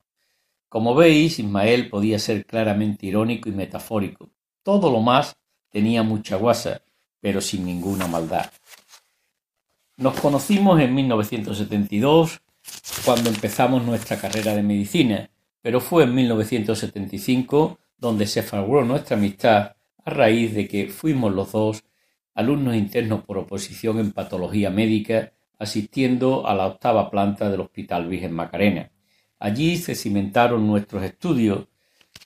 Como 0.69 0.95
veis, 0.95 1.41
Ismael 1.41 1.91
podía 1.91 2.21
ser 2.21 2.47
claramente 2.47 3.07
irónico 3.07 3.49
y 3.49 3.53
metafórico. 3.53 4.31
Todo 4.63 4.93
lo 4.93 5.01
más 5.01 5.37
tenía 5.69 6.05
mucha 6.05 6.37
guasa, 6.37 6.83
pero 7.27 7.41
sin 7.41 7.65
ninguna 7.67 8.07
maldad. 8.07 8.53
Nos 9.97 10.15
conocimos 10.21 10.81
en 10.81 10.95
1972, 10.95 12.41
cuando 13.05 13.31
empezamos 13.31 13.85
nuestra 13.85 14.17
carrera 14.17 14.55
de 14.55 14.63
medicina, 14.63 15.29
pero 15.61 15.81
fue 15.81 16.05
en 16.05 16.15
1975 16.15 17.81
donde 17.99 18.29
se 18.29 18.45
fraguó 18.45 18.85
nuestra 18.85 19.17
amistad 19.17 19.75
a 20.05 20.11
raíz 20.11 20.55
de 20.55 20.69
que 20.69 20.87
fuimos 20.87 21.35
los 21.35 21.51
dos 21.51 21.83
alumnos 22.33 22.77
internos 22.77 23.25
por 23.25 23.39
oposición 23.39 23.99
en 23.99 24.13
patología 24.13 24.71
médica 24.71 25.33
asistiendo 25.59 26.47
a 26.47 26.55
la 26.55 26.69
octava 26.69 27.11
planta 27.11 27.51
del 27.51 27.63
Hospital 27.63 28.07
Virgen 28.07 28.35
Macarena. 28.35 28.93
Allí 29.41 29.79
se 29.79 29.97
cimentaron 29.97 30.65
nuestros 30.65 31.03
estudios 31.03 31.67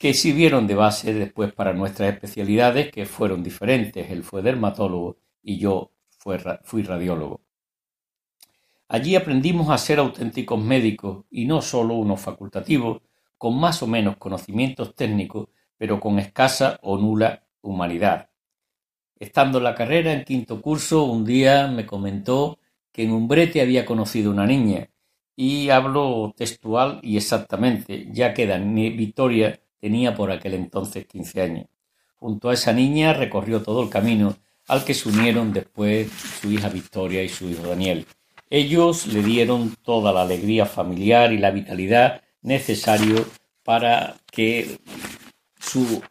que 0.00 0.14
sirvieron 0.14 0.66
de 0.66 0.74
base 0.74 1.12
después 1.12 1.52
para 1.52 1.74
nuestras 1.74 2.14
especialidades 2.14 2.90
que 2.90 3.04
fueron 3.04 3.42
diferentes. 3.42 4.10
Él 4.10 4.22
fue 4.22 4.40
dermatólogo 4.40 5.18
y 5.42 5.58
yo 5.58 5.92
fui 6.62 6.82
radiólogo. 6.82 7.42
Allí 8.88 9.14
aprendimos 9.14 9.68
a 9.68 9.76
ser 9.76 9.98
auténticos 9.98 10.58
médicos 10.58 11.26
y 11.30 11.44
no 11.44 11.60
solo 11.60 11.96
unos 11.96 12.18
facultativos, 12.18 13.02
con 13.36 13.60
más 13.60 13.82
o 13.82 13.86
menos 13.86 14.16
conocimientos 14.16 14.94
técnicos, 14.94 15.48
pero 15.76 16.00
con 16.00 16.18
escasa 16.18 16.78
o 16.82 16.96
nula 16.96 17.44
humanidad. 17.60 18.30
Estando 19.18 19.58
en 19.58 19.64
la 19.64 19.74
carrera, 19.74 20.14
en 20.14 20.24
quinto 20.24 20.62
curso, 20.62 21.04
un 21.04 21.26
día 21.26 21.66
me 21.66 21.84
comentó 21.84 22.58
que 22.90 23.02
en 23.02 23.12
Umbrete 23.12 23.60
había 23.60 23.84
conocido 23.84 24.30
una 24.30 24.46
niña, 24.46 24.88
y 25.36 25.68
hablo 25.68 26.32
textual 26.34 27.00
y 27.02 27.18
exactamente, 27.18 28.08
ya 28.10 28.32
que 28.32 28.46
Dani 28.46 28.88
Victoria 28.90 29.60
tenía 29.81 30.14
por 30.14 30.31
aquel 30.31 30.55
entonces 30.55 31.07
quince 31.07 31.43
años. 31.43 31.66
Junto 32.16 32.51
a 32.51 32.55
esa 32.55 32.73
niña 32.73 33.12
recorrió 33.14 33.62
todo 33.62 33.83
el 33.83 33.88
camino 33.88 34.37
al 34.69 34.85
que 34.85 34.95
se 34.95 35.09
unieron 35.09 35.53
después 35.53 36.11
su 36.12 36.53
hija 36.53 36.69
Victoria 36.69 37.23
y 37.23 37.29
su 37.29 37.49
hijo 37.49 37.66
Daniel. 37.66 38.07
Ellos 38.51 39.07
le 39.07 39.23
dieron 39.23 39.75
toda 39.83 40.12
la 40.12 40.23
alegría 40.23 40.66
familiar 40.66 41.33
y 41.33 41.38
la 41.38 41.51
vitalidad 41.51 42.23
necesario 42.43 43.27
para 43.62 44.16
que 44.31 44.79
su 45.59 46.03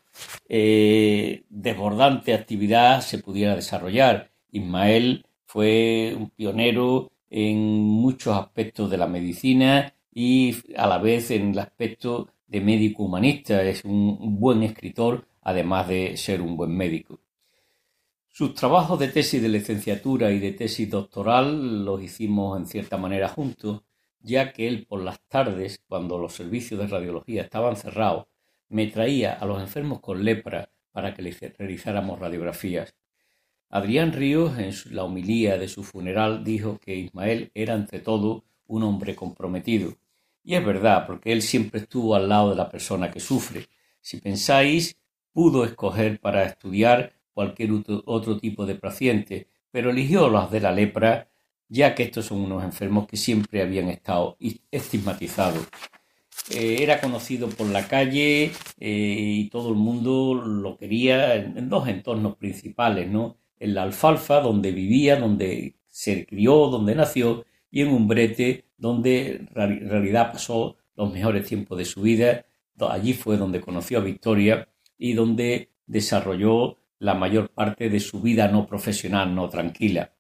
eh, 0.47 1.43
desbordante 1.49 2.33
actividad 2.33 3.01
se 3.01 3.19
pudiera 3.19 3.55
desarrollar. 3.55 4.31
Ismael 4.51 5.25
fue 5.45 6.15
un 6.17 6.29
pionero 6.29 7.11
en 7.29 7.59
muchos 7.59 8.35
aspectos 8.35 8.89
de 8.89 8.97
la 8.97 9.07
medicina 9.07 9.93
y 10.13 10.55
a 10.75 10.87
la 10.87 10.97
vez 10.97 11.31
en 11.31 11.51
el 11.51 11.59
aspecto 11.59 12.29
de 12.49 12.61
médico 12.61 13.03
humanista. 13.03 13.63
Es 13.63 13.85
un 13.85 14.39
buen 14.39 14.63
escritor, 14.63 15.25
además 15.41 15.87
de 15.87 16.17
ser 16.17 16.41
un 16.41 16.57
buen 16.57 16.75
médico. 16.75 17.19
Sus 18.27 18.53
trabajos 18.53 18.99
de 18.99 19.09
tesis 19.09 19.41
de 19.41 19.49
licenciatura 19.49 20.31
y 20.31 20.39
de 20.39 20.53
tesis 20.53 20.89
doctoral 20.89 21.83
los 21.83 22.01
hicimos 22.01 22.57
en 22.57 22.67
cierta 22.67 22.97
manera 22.97 23.27
juntos, 23.27 23.83
ya 24.21 24.53
que 24.53 24.67
él 24.67 24.85
por 24.85 25.01
las 25.01 25.19
tardes, 25.27 25.83
cuando 25.87 26.17
los 26.17 26.33
servicios 26.33 26.79
de 26.79 26.87
radiología 26.87 27.43
estaban 27.43 27.75
cerrados, 27.75 28.27
me 28.69 28.87
traía 28.87 29.33
a 29.33 29.45
los 29.45 29.61
enfermos 29.61 29.99
con 29.99 30.23
lepra 30.23 30.71
para 30.91 31.13
que 31.13 31.21
les 31.21 31.39
realizáramos 31.57 32.19
radiografías. 32.19 32.95
Adrián 33.69 34.13
Ríos, 34.13 34.57
en 34.57 34.73
la 34.95 35.03
homilía 35.03 35.57
de 35.57 35.67
su 35.67 35.83
funeral, 35.83 36.43
dijo 36.43 36.79
que 36.79 36.95
Ismael 36.95 37.51
era 37.53 37.73
ante 37.73 37.99
todo 37.99 38.45
un 38.67 38.83
hombre 38.83 39.15
comprometido. 39.15 39.97
Y 40.43 40.55
es 40.55 40.65
verdad, 40.65 41.05
porque 41.05 41.31
él 41.31 41.41
siempre 41.41 41.81
estuvo 41.81 42.15
al 42.15 42.29
lado 42.29 42.51
de 42.51 42.55
la 42.55 42.69
persona 42.69 43.11
que 43.11 43.19
sufre. 43.19 43.67
Si 44.01 44.19
pensáis, 44.19 44.97
pudo 45.33 45.65
escoger 45.65 46.19
para 46.19 46.43
estudiar 46.43 47.13
cualquier 47.33 47.71
otro 48.05 48.37
tipo 48.37 48.65
de 48.65 48.75
paciente, 48.75 49.47
pero 49.71 49.91
eligió 49.91 50.29
las 50.29 50.51
de 50.51 50.59
la 50.61 50.71
lepra, 50.71 51.29
ya 51.67 51.95
que 51.95 52.03
estos 52.03 52.25
son 52.25 52.39
unos 52.41 52.63
enfermos 52.63 53.07
que 53.07 53.17
siempre 53.17 53.61
habían 53.61 53.89
estado 53.89 54.37
estigmatizados. 54.71 55.67
Eh, 56.51 56.77
era 56.81 56.99
conocido 56.99 57.47
por 57.49 57.67
la 57.67 57.87
calle 57.87 58.45
eh, 58.45 58.51
y 58.79 59.49
todo 59.49 59.69
el 59.69 59.75
mundo 59.75 60.33
lo 60.33 60.77
quería 60.77 61.35
en, 61.35 61.69
dos 61.69 61.87
entornos 61.87 62.37
principales, 62.37 63.07
¿no? 63.09 63.37
En 63.59 63.75
la 63.75 63.83
alfalfa, 63.83 64.41
donde 64.41 64.71
vivía, 64.71 65.19
donde 65.19 65.75
se 65.87 66.25
crió, 66.25 66.67
donde 66.67 66.95
nació, 66.95 67.45
y 67.69 67.81
en 67.81 67.89
un 67.89 68.07
brete 68.07 68.65
donde 68.79 69.47
en 69.55 69.89
realidad 69.89 70.31
pasó 70.31 70.77
los 70.95 71.13
mejores 71.13 71.45
tiempos 71.45 71.77
de 71.77 71.85
su 71.85 72.01
vida. 72.01 72.45
Allí 72.79 73.13
fue 73.13 73.37
donde 73.37 73.61
conoció 73.61 73.99
a 73.99 74.03
Victoria 74.03 74.69
y 74.97 75.13
donde 75.13 75.69
desarrolló 75.85 76.77
la 76.99 77.13
mayor 77.13 77.49
parte 77.49 77.89
de 77.89 77.99
su 77.99 78.21
vida 78.21 78.47
no 78.47 78.65
profesional, 78.65 79.33
no 79.35 79.49
tranquila. 79.49 80.13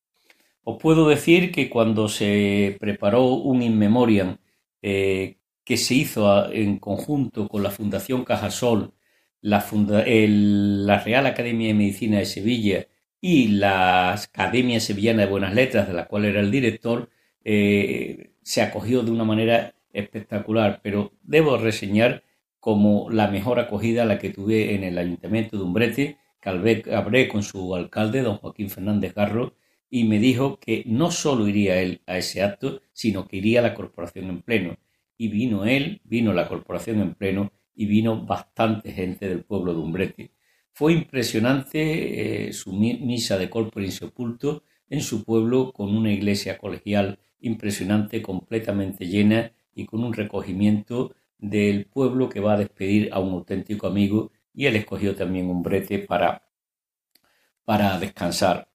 Os 0.63 0.77
puedo 0.77 1.07
decir 1.07 1.51
que 1.51 1.69
cuando 1.69 2.07
se 2.07 2.77
preparó 2.79 3.25
un 3.33 3.61
In 3.61 3.77
Memoriam 3.77 4.37
eh, 4.81 5.37
que 5.63 5.77
se 5.77 5.95
hizo 5.95 6.51
en 6.51 6.79
conjunto 6.79 7.47
con 7.47 7.63
la 7.63 7.71
Fundación 7.71 8.23
Cajasol, 8.23 8.93
la, 9.41 9.65
la 9.71 10.99
Real 10.99 11.25
Academia 11.25 11.67
de 11.67 11.73
Medicina 11.73 12.19
de 12.19 12.25
Sevilla 12.25 12.87
y 13.21 13.49
la 13.49 14.13
Academia 14.13 14.79
Sevillana 14.79 15.23
de 15.23 15.31
Buenas 15.31 15.53
Letras, 15.53 15.87
de 15.87 15.93
la 15.93 16.07
cual 16.07 16.25
era 16.25 16.39
el 16.39 16.51
director, 16.51 17.09
eh, 17.43 18.31
se 18.41 18.61
acogió 18.61 19.03
de 19.03 19.11
una 19.11 19.23
manera 19.23 19.73
espectacular, 19.91 20.79
pero 20.83 21.13
debo 21.23 21.57
reseñar 21.57 22.23
como 22.59 23.09
la 23.09 23.27
mejor 23.27 23.59
acogida 23.59 24.05
la 24.05 24.19
que 24.19 24.29
tuve 24.29 24.75
en 24.75 24.83
el 24.83 24.97
Ayuntamiento 24.97 25.57
de 25.57 25.63
Umbrete, 25.63 26.17
que 26.41 26.49
hablé 26.93 27.27
con 27.27 27.43
su 27.43 27.75
alcalde, 27.75 28.21
don 28.21 28.37
Joaquín 28.37 28.69
Fernández 28.69 29.13
Garro, 29.13 29.55
y 29.89 30.03
me 30.03 30.19
dijo 30.19 30.59
que 30.59 30.83
no 30.85 31.11
solo 31.11 31.47
iría 31.47 31.81
él 31.81 32.01
a 32.05 32.17
ese 32.17 32.43
acto, 32.43 32.81
sino 32.93 33.27
que 33.27 33.37
iría 33.37 33.61
la 33.61 33.73
corporación 33.73 34.29
en 34.29 34.41
pleno 34.41 34.77
y 35.17 35.27
vino 35.27 35.65
él, 35.65 36.01
vino 36.05 36.33
la 36.33 36.47
corporación 36.47 37.01
en 37.01 37.15
pleno 37.15 37.51
y 37.75 37.85
vino 37.85 38.25
bastante 38.25 38.91
gente 38.91 39.27
del 39.27 39.43
pueblo 39.43 39.73
de 39.73 39.79
Umbrete. 39.79 40.31
Fue 40.71 40.93
impresionante 40.93 42.47
eh, 42.47 42.53
su 42.53 42.71
misa 42.73 43.37
de 43.37 43.49
corpore 43.49 43.85
insepulto 43.85 44.63
en 44.89 45.01
su 45.01 45.25
pueblo 45.25 45.73
con 45.73 45.95
una 45.95 46.11
iglesia 46.11 46.57
colegial 46.57 47.19
impresionante, 47.41 48.21
completamente 48.21 49.07
llena 49.07 49.51
y 49.73 49.85
con 49.85 50.03
un 50.03 50.13
recogimiento 50.13 51.15
del 51.37 51.85
pueblo 51.85 52.29
que 52.29 52.39
va 52.39 52.53
a 52.53 52.57
despedir 52.57 53.09
a 53.13 53.19
un 53.19 53.33
auténtico 53.33 53.87
amigo 53.87 54.31
y 54.53 54.65
él 54.65 54.75
escogió 54.75 55.15
también 55.15 55.49
Umbrete 55.49 55.99
para, 55.99 56.43
para 57.63 57.97
descansar. 57.99 58.69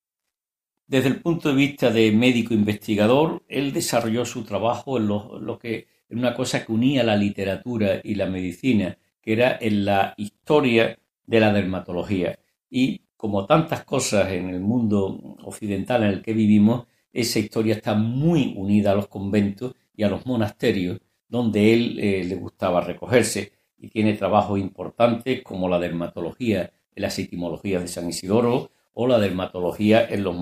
Desde 0.87 1.09
el 1.09 1.20
punto 1.20 1.48
de 1.48 1.55
vista 1.55 1.90
de 1.90 2.12
médico 2.12 2.55
investigador, 2.55 3.42
él 3.48 3.72
desarrolló 3.72 4.24
su 4.24 4.44
trabajo 4.44 4.98
en 4.98 5.09
lo 5.09 5.59
que 5.59 5.88
en 6.09 6.18
una 6.18 6.35
cosa 6.35 6.64
que 6.64 6.72
unía 6.72 7.03
la 7.03 7.16
literatura 7.16 8.00
y 8.03 8.14
la 8.14 8.27
medicina, 8.27 8.96
que 9.20 9.33
era 9.33 9.59
en 9.61 9.85
la 9.85 10.14
historia 10.16 10.98
de 11.27 11.40
la 11.40 11.53
dermatología. 11.53 12.38
Y 12.70 13.03
como 13.16 13.46
tantas 13.46 13.85
cosas 13.85 14.31
en 14.33 14.50
el 14.50 14.61
mundo 14.61 15.37
occidental 15.42 16.03
en 16.03 16.11
el 16.11 16.22
que 16.22 16.35
vivimos, 16.35 16.87
esa 17.14 17.38
historia 17.38 17.77
está 17.77 17.94
muy 17.94 18.53
unida 18.57 18.90
a 18.90 18.94
los 18.94 19.07
conventos 19.07 19.74
y 19.96 20.03
a 20.03 20.09
los 20.09 20.27
monasterios, 20.27 21.00
donde 21.29 21.72
él 21.72 21.98
eh, 22.00 22.24
le 22.24 22.35
gustaba 22.35 22.81
recogerse 22.81 23.53
y 23.79 23.88
tiene 23.88 24.14
trabajos 24.14 24.59
importantes 24.59 25.42
como 25.42 25.68
la 25.68 25.79
dermatología 25.79 26.72
en 26.94 27.03
las 27.03 27.18
etimologías 27.18 27.83
de 27.83 27.88
San 27.88 28.09
Isidoro 28.09 28.70
o 28.92 29.07
la 29.07 29.18
dermatología 29.18 30.07
en 30.09 30.24
los, 30.24 30.37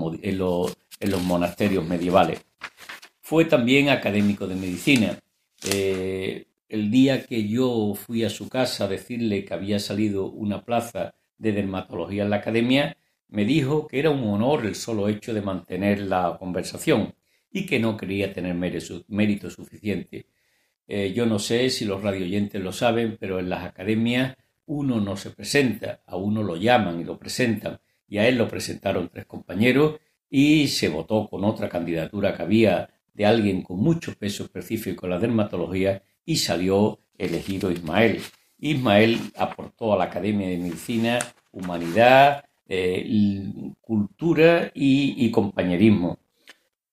monasterios 1.23 1.85
medievales. 1.85 2.43
Fue 3.21 3.45
también 3.45 3.89
académico 3.89 4.47
de 4.47 4.55
medicina 4.55 5.19
eh, 5.71 6.47
el 6.69 6.89
día 6.89 7.23
que 7.23 7.47
yo 7.47 7.93
fui 7.95 8.23
a 8.23 8.29
su 8.29 8.49
casa 8.49 8.85
a 8.85 8.87
decirle 8.87 9.45
que 9.45 9.53
había 9.53 9.79
salido 9.79 10.25
una 10.25 10.65
plaza 10.65 11.13
de 11.37 11.51
dermatología 11.51 12.23
en 12.23 12.31
la 12.31 12.37
academia, 12.37 12.97
me 13.33 13.45
dijo 13.45 13.87
que 13.87 13.97
era 13.97 14.11
un 14.11 14.23
honor 14.29 14.63
el 14.63 14.75
solo 14.75 15.09
hecho 15.09 15.33
de 15.33 15.41
mantener 15.41 16.01
la 16.01 16.37
conversación 16.37 17.15
y 17.51 17.65
que 17.65 17.79
no 17.79 17.97
quería 17.97 18.31
tener 18.31 18.53
mérito, 18.53 19.49
suficiente. 19.49 20.27
Eh, 20.87 21.13
yo 21.15 21.25
no 21.25 21.39
sé 21.39 21.71
si 21.71 21.85
los 21.85 22.03
radioyentes 22.03 22.61
lo 22.61 22.71
saben, 22.71 23.17
pero 23.19 23.39
en 23.39 23.49
las 23.49 23.65
academias 23.65 24.37
uno 24.67 25.01
no 25.01 25.17
se 25.17 25.31
presenta, 25.31 26.03
a 26.05 26.15
uno 26.15 26.43
lo 26.43 26.57
llaman 26.57 27.01
y 27.01 27.05
lo 27.05 27.17
presentan, 27.17 27.79
y 28.07 28.19
a 28.19 28.27
él 28.27 28.37
lo 28.37 28.47
presentaron 28.47 29.09
tres 29.09 29.25
compañeros 29.25 29.99
y 30.29 30.67
se 30.67 30.89
votó 30.89 31.27
con 31.27 31.43
otra 31.43 31.69
candidatura 31.69 32.35
que 32.37 32.43
había 32.43 32.89
de 33.15 33.25
alguien 33.25 33.63
con 33.63 33.79
mucho 33.79 34.13
peso 34.13 34.43
específico 34.43 35.07
en 35.07 35.09
la 35.09 35.19
dermatología 35.19 36.03
y 36.23 36.35
salió 36.35 36.99
elegido 37.17 37.71
Ismael. 37.71 38.21
Ismael 38.59 39.19
aportó 39.35 39.91
a 39.91 39.97
la 39.97 40.03
Academia 40.03 40.47
de 40.47 40.57
Medicina 40.59 41.17
humanidad, 41.51 42.45
eh, 42.75 43.73
cultura 43.81 44.71
y, 44.73 45.29
compañerismo. 45.31 46.19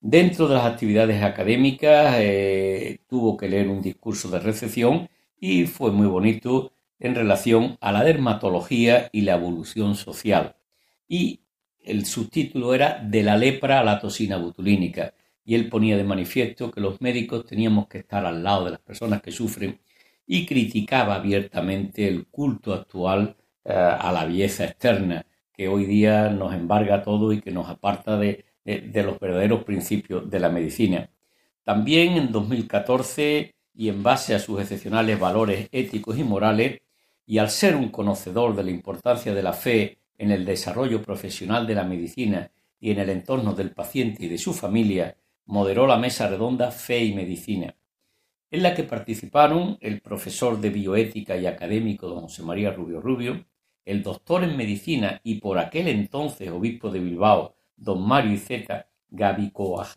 Dentro 0.01 0.49
de 0.49 0.55
las 0.55 0.67
actividades 0.67 1.23
académicas 1.23 2.17
eh, 2.19 3.01
tuvo 3.09 3.37
que 3.37 3.49
leer 3.49 3.69
un 3.69 3.83
discurso 3.83 4.29
de 4.31 4.41
recepción 4.41 5.09
y 5.39 5.67
fue 5.67 5.91
muy 5.93 6.07
bonito 6.07 6.73
en 6.99 7.15
relación 7.15 7.79
a 7.81 7.93
la 7.93 8.05
dermatología 8.05 9.09
y 9.13 9.23
la 9.23 9.37
evolución 9.37 9.95
social. 9.95 10.57
Y 11.09 11.41
el 11.83 12.05
subtítulo 12.07 12.75
era 12.75 12.99
De 13.03 13.23
la 13.23 13.37
lepra 13.37 13.81
a 13.81 13.85
la 13.85 13.99
toxina 14.01 14.37
botulínica 14.37 15.15
y 15.45 15.55
él 15.55 15.69
ponía 15.69 15.97
de 15.97 16.05
manifiesto 16.05 16.71
que 16.71 16.81
los 16.81 17.01
médicos 17.01 17.47
teníamos 17.47 17.89
que 17.89 17.99
estar 17.99 18.27
al 18.27 18.43
lado 18.43 18.67
de 18.67 18.73
las 18.73 18.81
personas 18.81 19.23
que 19.23 19.33
sufren 19.33 19.81
y 20.27 20.47
criticaba 20.47 21.17
abiertamente 21.17 22.07
el 22.07 22.27
culto 22.27 22.75
actual 22.75 23.37
eh, 23.65 23.73
a 23.73 24.13
la 24.13 24.25
belleza 24.27 24.65
externa 24.65 25.27
que 25.61 25.69
hoy 25.69 25.85
día 25.85 26.31
nos 26.31 26.55
embarga 26.55 27.03
todo 27.03 27.35
y 27.35 27.43
que 27.43 27.51
nos 27.51 27.69
aparta 27.69 28.17
de, 28.17 28.47
de 28.65 29.03
los 29.03 29.21
verdaderos 29.21 29.63
principios 29.63 30.31
de 30.31 30.41
la 30.41 30.49
medicina. 30.49 31.11
También 31.65 32.15
en 32.17 32.33
2014 32.33 33.55
y 33.75 33.89
en 33.91 34.03
base 34.03 34.35
a 34.35 34.39
sus 34.39 34.59
excepcionales 34.59 35.21
valores 35.21 35.69
éticos 35.71 36.17
y 36.17 36.25
morales, 36.25 36.81
y 37.27 37.37
al 37.37 37.51
ser 37.51 37.77
un 37.77 37.91
conocedor 37.91 38.57
de 38.57 38.65
la 38.65 38.71
importancia 38.71 39.35
de 39.35 39.43
la 39.43 39.53
fe 39.53 39.99
en 40.17 40.31
el 40.31 40.47
desarrollo 40.47 41.03
profesional 41.03 41.67
de 41.67 41.75
la 41.75 41.85
medicina 41.85 42.51
y 42.81 42.93
en 42.93 43.01
el 43.01 43.11
entorno 43.11 43.53
del 43.53 43.73
paciente 43.73 44.25
y 44.25 44.29
de 44.29 44.39
su 44.39 44.55
familia, 44.55 45.15
moderó 45.45 45.87
la 45.87 45.99
mesa 45.99 46.27
redonda 46.27 46.71
Fe 46.71 47.05
y 47.05 47.13
Medicina, 47.13 47.77
en 48.51 48.63
la 48.63 48.75
que 48.75 48.85
participaron 48.85 49.77
el 49.83 50.01
profesor 50.01 50.59
de 50.59 50.71
bioética 50.71 51.37
y 51.37 51.45
académico 51.45 52.09
don 52.09 52.23
José 52.23 52.45
María 52.45 52.71
Rubio 52.71 53.03
Rubio, 53.03 53.45
el 53.85 54.03
doctor 54.03 54.45
en 54.45 54.57
medicina 54.57 55.21
y 55.25 55.37
por 55.37 55.59
aquel 55.59 55.89
entonces 55.89 56.51
obispo 56.51 56.91
de 56.91 57.01
Bilbao, 57.01 57.55
don 57.77 58.07
Mario 58.07 58.33
Iceta 58.33 58.89
Geascoa, 59.11 59.95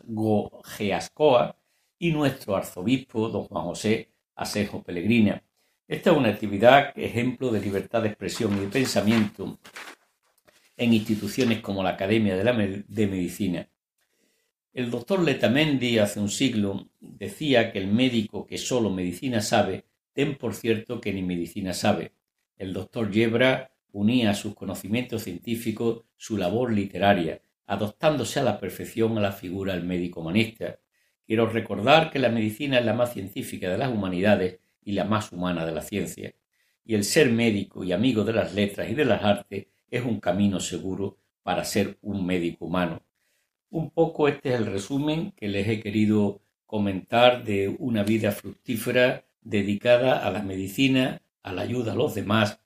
y 1.98 2.10
nuestro 2.10 2.56
arzobispo, 2.56 3.28
don 3.28 3.44
Juan 3.44 3.64
José 3.64 4.10
Asejo 4.34 4.82
Pellegrina. 4.82 5.42
Esta 5.86 6.10
es 6.10 6.16
una 6.16 6.30
actividad 6.30 6.98
ejemplo 6.98 7.50
de 7.50 7.60
libertad 7.60 8.02
de 8.02 8.08
expresión 8.08 8.56
y 8.56 8.60
de 8.60 8.68
pensamiento 8.68 9.58
en 10.76 10.92
instituciones 10.92 11.60
como 11.60 11.82
la 11.82 11.90
Academia 11.90 12.36
de, 12.36 12.84
de 12.86 13.06
Medicina. 13.06 13.68
El 14.72 14.90
doctor 14.90 15.22
Letamendi 15.22 15.98
hace 15.98 16.18
un 16.18 16.30
siglo 16.30 16.88
decía 17.00 17.70
que 17.70 17.78
el 17.78 17.86
médico 17.86 18.44
que 18.44 18.58
solo 18.58 18.90
medicina 18.90 19.40
sabe, 19.40 19.84
ten 20.12 20.36
por 20.36 20.54
cierto 20.54 21.00
que 21.00 21.12
ni 21.12 21.22
medicina 21.22 21.72
sabe. 21.72 22.12
El 22.56 22.72
doctor 22.72 23.10
Yebra 23.10 23.73
unía 23.94 24.34
sus 24.34 24.54
conocimientos 24.54 25.22
científicos 25.22 26.02
su 26.16 26.36
labor 26.36 26.72
literaria, 26.72 27.40
adoptándose 27.66 28.40
a 28.40 28.42
la 28.42 28.58
perfección 28.58 29.16
a 29.16 29.20
la 29.20 29.30
figura 29.30 29.74
del 29.74 29.84
médico 29.84 30.20
humanista. 30.20 30.80
Quiero 31.24 31.48
recordar 31.48 32.10
que 32.10 32.18
la 32.18 32.28
medicina 32.28 32.80
es 32.80 32.84
la 32.84 32.92
más 32.92 33.12
científica 33.12 33.70
de 33.70 33.78
las 33.78 33.92
humanidades 33.92 34.58
y 34.82 34.92
la 34.92 35.04
más 35.04 35.30
humana 35.32 35.64
de 35.64 35.72
la 35.72 35.80
ciencia, 35.80 36.34
y 36.84 36.96
el 36.96 37.04
ser 37.04 37.30
médico 37.30 37.84
y 37.84 37.92
amigo 37.92 38.24
de 38.24 38.32
las 38.32 38.52
letras 38.52 38.90
y 38.90 38.94
de 38.94 39.04
las 39.04 39.22
artes 39.22 39.68
es 39.88 40.04
un 40.04 40.18
camino 40.18 40.58
seguro 40.58 41.16
para 41.44 41.64
ser 41.64 41.96
un 42.02 42.26
médico 42.26 42.66
humano. 42.66 43.00
Un 43.70 43.90
poco 43.90 44.26
este 44.26 44.50
es 44.50 44.56
el 44.56 44.66
resumen 44.66 45.30
que 45.36 45.46
les 45.46 45.68
he 45.68 45.80
querido 45.80 46.42
comentar 46.66 47.44
de 47.44 47.68
una 47.78 48.02
vida 48.02 48.32
fructífera 48.32 49.24
dedicada 49.40 50.26
a 50.26 50.32
la 50.32 50.42
medicina, 50.42 51.22
a 51.44 51.52
la 51.52 51.62
ayuda 51.62 51.92
a 51.92 51.96
los 51.96 52.16
demás 52.16 52.63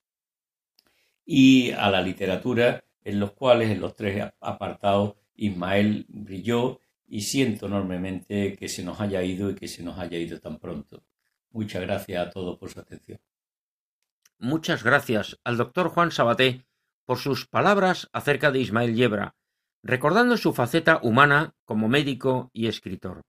y 1.31 1.73
a 1.73 1.91
la 1.91 2.01
literatura, 2.01 2.83
en 3.05 3.21
los 3.21 3.33
cuales 3.33 3.71
en 3.71 3.83
los 3.83 3.95
tres 3.95 4.33
apartados 4.41 5.17
Ismael 5.37 6.07
brilló 6.09 6.81
y 7.07 7.21
siento 7.21 7.67
enormemente 7.67 8.57
que 8.57 8.67
se 8.71 8.83
nos 8.83 8.99
haya 8.99 9.23
ido 9.23 9.51
y 9.51 9.55
que 9.55 9.69
se 9.69 9.83
nos 9.83 9.99
haya 9.99 10.17
ido 10.17 10.41
tan 10.41 10.59
pronto. 10.59 11.05
Muchas 11.51 11.83
gracias 11.83 12.27
a 12.27 12.31
todos 12.31 12.57
por 12.57 12.71
su 12.71 12.81
atención. 12.81 13.21
Muchas 14.39 14.83
gracias 14.83 15.39
al 15.45 15.59
doctor 15.59 15.91
Juan 15.91 16.13
Sabaté 16.13 16.65
por 17.05 17.19
sus 17.19 17.47
palabras 17.47 18.09
acerca 18.15 18.51
de 18.51 18.61
Ismael 18.61 18.95
Yebra, 18.95 19.37
recordando 19.83 20.39
su 20.39 20.55
faceta 20.55 20.99
humana 21.03 21.55
como 21.67 21.89
médico 21.89 22.51
y 22.55 22.69
escritor. 22.69 23.27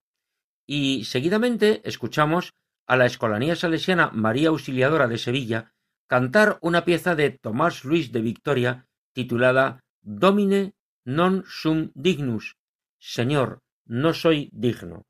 Y 0.66 1.04
seguidamente 1.04 1.82
escuchamos 1.84 2.54
a 2.88 2.95
la 2.95 3.06
Escolanía 3.06 3.58
Salesiana 3.58 4.10
María 4.14 4.50
Auxiliadora 4.50 5.08
de 5.08 5.18
Sevilla 5.18 5.74
cantar 6.10 6.57
una 6.62 6.86
pieza 6.86 7.16
de 7.16 7.30
Tomás 7.30 7.86
Luis 7.86 8.12
de 8.12 8.22
Victoria 8.22 8.88
titulada 9.14 9.80
Domine 10.01 10.74
non 11.05 11.45
sum 11.45 11.93
dignus, 11.93 12.57
Señor, 12.97 13.62
no 13.86 14.12
soy 14.14 14.49
digno. 14.51 15.05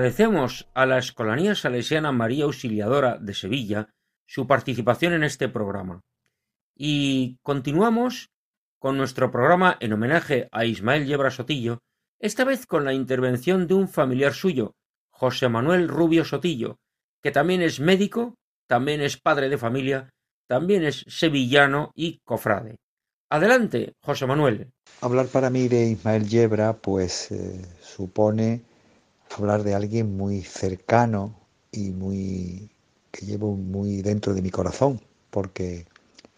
Agradecemos 0.00 0.66
a 0.72 0.86
la 0.86 0.96
Escolanía 0.96 1.54
Salesiana 1.54 2.10
María 2.10 2.44
Auxiliadora 2.44 3.18
de 3.18 3.34
Sevilla 3.34 3.90
su 4.26 4.46
participación 4.46 5.12
en 5.12 5.24
este 5.24 5.50
programa. 5.50 6.00
Y 6.74 7.36
continuamos 7.42 8.30
con 8.78 8.96
nuestro 8.96 9.30
programa 9.30 9.76
en 9.78 9.92
homenaje 9.92 10.48
a 10.52 10.64
Ismael 10.64 11.04
Yebra 11.04 11.30
Sotillo, 11.30 11.80
esta 12.18 12.44
vez 12.44 12.64
con 12.64 12.86
la 12.86 12.94
intervención 12.94 13.66
de 13.66 13.74
un 13.74 13.88
familiar 13.88 14.32
suyo, 14.32 14.72
José 15.10 15.50
Manuel 15.50 15.86
Rubio 15.86 16.24
Sotillo, 16.24 16.78
que 17.22 17.30
también 17.30 17.60
es 17.60 17.78
médico, 17.78 18.36
también 18.66 19.02
es 19.02 19.20
padre 19.20 19.50
de 19.50 19.58
familia, 19.58 20.08
también 20.48 20.82
es 20.82 21.04
sevillano 21.08 21.92
y 21.94 22.20
cofrade. 22.24 22.76
Adelante, 23.28 23.92
José 24.02 24.26
Manuel. 24.26 24.72
Hablar 25.02 25.26
para 25.26 25.50
mí 25.50 25.68
de 25.68 25.90
Ismael 25.90 26.26
Yebra, 26.26 26.72
pues 26.72 27.30
eh, 27.32 27.60
supone 27.82 28.69
hablar 29.30 29.62
de 29.62 29.74
alguien 29.74 30.16
muy 30.16 30.42
cercano 30.42 31.34
y 31.72 31.90
muy 31.90 32.70
que 33.10 33.26
llevo 33.26 33.54
muy 33.56 34.02
dentro 34.02 34.34
de 34.34 34.42
mi 34.42 34.50
corazón. 34.50 35.00
porque 35.30 35.86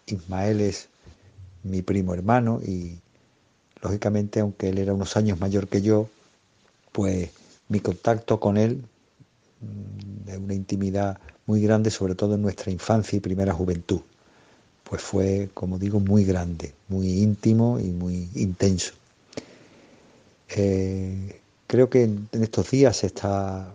Ismael 0.06 0.60
es 0.60 0.88
mi 1.62 1.80
primo 1.82 2.12
hermano 2.12 2.60
y 2.62 2.98
lógicamente 3.80 4.40
aunque 4.40 4.68
él 4.68 4.78
era 4.78 4.92
unos 4.92 5.16
años 5.16 5.40
mayor 5.40 5.68
que 5.68 5.80
yo, 5.80 6.08
pues 6.92 7.30
mi 7.68 7.80
contacto 7.80 8.38
con 8.38 8.56
él 8.58 8.84
mm, 9.60 10.26
de 10.26 10.38
una 10.38 10.54
intimidad 10.54 11.18
muy 11.46 11.62
grande, 11.62 11.90
sobre 11.90 12.14
todo 12.14 12.34
en 12.34 12.42
nuestra 12.42 12.70
infancia 12.70 13.16
y 13.16 13.20
primera 13.20 13.52
juventud. 13.54 14.00
Pues 14.84 15.02
fue, 15.02 15.48
como 15.54 15.78
digo, 15.78 16.00
muy 16.00 16.24
grande, 16.24 16.74
muy 16.88 17.22
íntimo 17.22 17.80
y 17.80 17.90
muy 17.90 18.28
intenso. 18.34 18.92
Eh, 20.54 21.40
creo 21.72 21.88
que 21.88 22.02
en, 22.02 22.28
estos 22.32 22.70
días 22.70 23.02
está, 23.02 23.74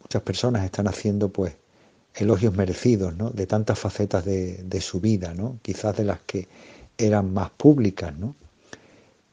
muchas 0.00 0.22
personas 0.22 0.64
están 0.64 0.88
haciendo 0.88 1.28
pues 1.28 1.54
elogios 2.16 2.52
merecidos 2.52 3.14
de 3.32 3.46
tantas 3.46 3.78
facetas 3.78 4.24
de, 4.24 4.80
su 4.80 5.00
vida, 5.00 5.34
¿no? 5.34 5.56
quizás 5.62 5.96
de 5.96 6.02
las 6.02 6.18
que 6.26 6.48
eran 6.98 7.32
más 7.32 7.50
públicas, 7.50 8.12
¿no? 8.18 8.34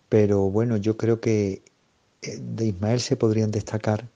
pero 0.08 0.52
bueno, 0.52 0.78
yo 0.78 0.96
creo 0.98 1.20
que 1.20 1.64
eh, 2.22 2.40
de 2.40 2.68
Ismael 2.68 3.00
se 3.00 3.16
podrían 3.16 3.50
destacar 3.50 4.08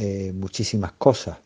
eh, 0.00 0.32
muchísimas 0.34 0.90
cosas. 0.98 1.38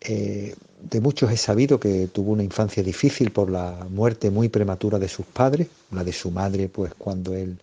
Eh, 0.00 0.56
de 0.82 1.00
muchos 1.00 1.30
he 1.30 1.36
sabido 1.36 1.78
que 1.78 2.08
tuvo 2.08 2.32
una 2.32 2.42
infancia 2.42 2.82
difícil 2.82 3.30
por 3.30 3.50
la 3.50 3.86
muerte 3.88 4.32
muy 4.32 4.48
prematura 4.48 4.98
de 4.98 5.08
sus 5.08 5.26
padres, 5.26 5.68
la 5.92 6.02
de 6.02 6.12
su 6.12 6.32
madre 6.32 6.68
pues 6.68 6.92
cuando 6.94 7.34
él 7.34 7.56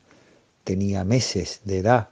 tenía 0.64 1.04
meses 1.04 1.60
de 1.66 1.80
edad 1.80 2.08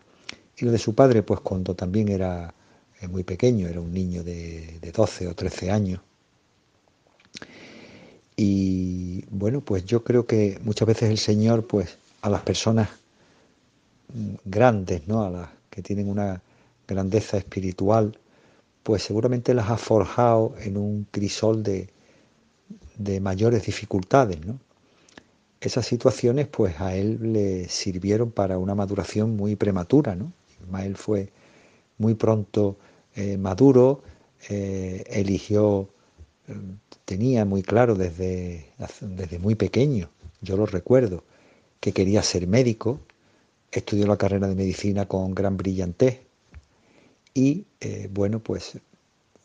y 0.61 0.65
la 0.65 0.71
de 0.71 0.77
su 0.77 0.93
padre 0.95 1.23
pues 1.23 1.39
cuando 1.41 1.75
también 1.75 2.09
era 2.09 2.53
eh, 3.01 3.07
muy 3.07 3.23
pequeño, 3.23 3.67
era 3.67 3.81
un 3.81 3.93
niño 3.93 4.23
de, 4.23 4.79
de 4.81 4.91
12 4.91 5.27
o 5.27 5.35
13 5.35 5.71
años. 5.71 6.01
Y 8.35 9.25
bueno, 9.29 9.61
pues 9.61 9.85
yo 9.85 10.03
creo 10.03 10.25
que 10.25 10.59
muchas 10.63 10.87
veces 10.87 11.09
el 11.09 11.17
Señor 11.17 11.67
pues 11.67 11.97
a 12.21 12.29
las 12.29 12.41
personas 12.41 12.89
grandes, 14.45 15.07
¿no? 15.07 15.23
A 15.23 15.29
las 15.29 15.49
que 15.69 15.81
tienen 15.81 16.09
una 16.09 16.41
grandeza 16.87 17.37
espiritual, 17.37 18.17
pues 18.83 19.03
seguramente 19.03 19.53
las 19.53 19.69
ha 19.69 19.77
forjado 19.77 20.55
en 20.59 20.77
un 20.77 21.05
crisol 21.11 21.63
de, 21.63 21.89
de 22.97 23.19
mayores 23.19 23.65
dificultades, 23.65 24.45
¿no? 24.45 24.59
Esas 25.61 25.85
situaciones 25.85 26.47
pues 26.47 26.79
a 26.79 26.95
él 26.95 27.33
le 27.33 27.67
sirvieron 27.67 28.31
para 28.31 28.57
una 28.57 28.75
maduración 28.75 29.35
muy 29.35 29.55
prematura, 29.55 30.15
¿no? 30.15 30.31
Ismael 30.61 30.95
fue 30.95 31.31
muy 31.97 32.13
pronto 32.15 32.77
eh, 33.15 33.37
maduro, 33.37 34.01
eh, 34.49 35.03
eligió, 35.07 35.89
tenía 37.05 37.45
muy 37.45 37.63
claro 37.63 37.95
desde, 37.95 38.65
desde 39.01 39.39
muy 39.39 39.55
pequeño, 39.55 40.09
yo 40.41 40.57
lo 40.57 40.65
recuerdo, 40.65 41.23
que 41.79 41.91
quería 41.91 42.23
ser 42.23 42.47
médico, 42.47 42.99
estudió 43.71 44.07
la 44.07 44.17
carrera 44.17 44.47
de 44.47 44.55
medicina 44.55 45.07
con 45.07 45.35
gran 45.35 45.57
brillantez, 45.57 46.21
y 47.33 47.65
eh, 47.79 48.09
bueno, 48.11 48.39
pues 48.39 48.79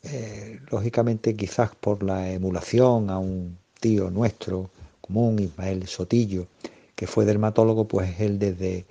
eh, 0.03 0.61
lógicamente 0.71 1.37
quizás 1.37 1.75
por 1.77 2.03
la 2.03 2.31
emulación 2.33 3.11
a 3.11 3.19
un 3.19 3.57
tío 3.81 4.11
nuestro 4.11 4.71
común, 5.01 5.39
Ismael 5.39 5.87
Sotillo, 5.87 6.47
que 6.97 7.07
fue 7.07 7.25
dermatólogo, 7.25 7.87
pues 7.87 8.19
él 8.21 8.39
desde, 8.39 8.85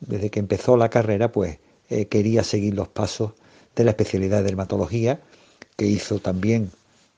desde 0.00 0.30
que 0.30 0.40
empezó 0.40 0.76
la 0.76 0.90
carrera, 0.90 1.32
pues 1.32 1.58
eh, 1.88 2.06
quería 2.06 2.42
seguir 2.44 2.74
los 2.74 2.88
pasos 2.88 3.32
de 3.74 3.84
la 3.84 3.90
especialidad 3.90 4.38
de 4.38 4.44
dermatología, 4.44 5.20
que 5.76 5.86
hizo 5.86 6.18
también 6.18 6.70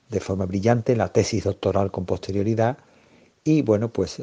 de 0.09 0.19
forma 0.19 0.45
brillante 0.45 0.95
la 0.95 1.13
tesis 1.13 1.43
doctoral 1.43 1.91
con 1.91 2.05
posterioridad, 2.05 2.77
y 3.43 3.61
bueno, 3.61 3.89
pues 3.91 4.17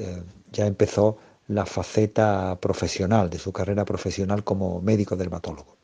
ya 0.52 0.66
empezó 0.66 1.18
la 1.48 1.64
faceta 1.64 2.58
profesional 2.60 3.30
de 3.30 3.38
su 3.38 3.52
carrera 3.52 3.84
profesional 3.84 4.44
como 4.44 4.80
médico 4.80 5.16
dermatólogo. 5.16 5.76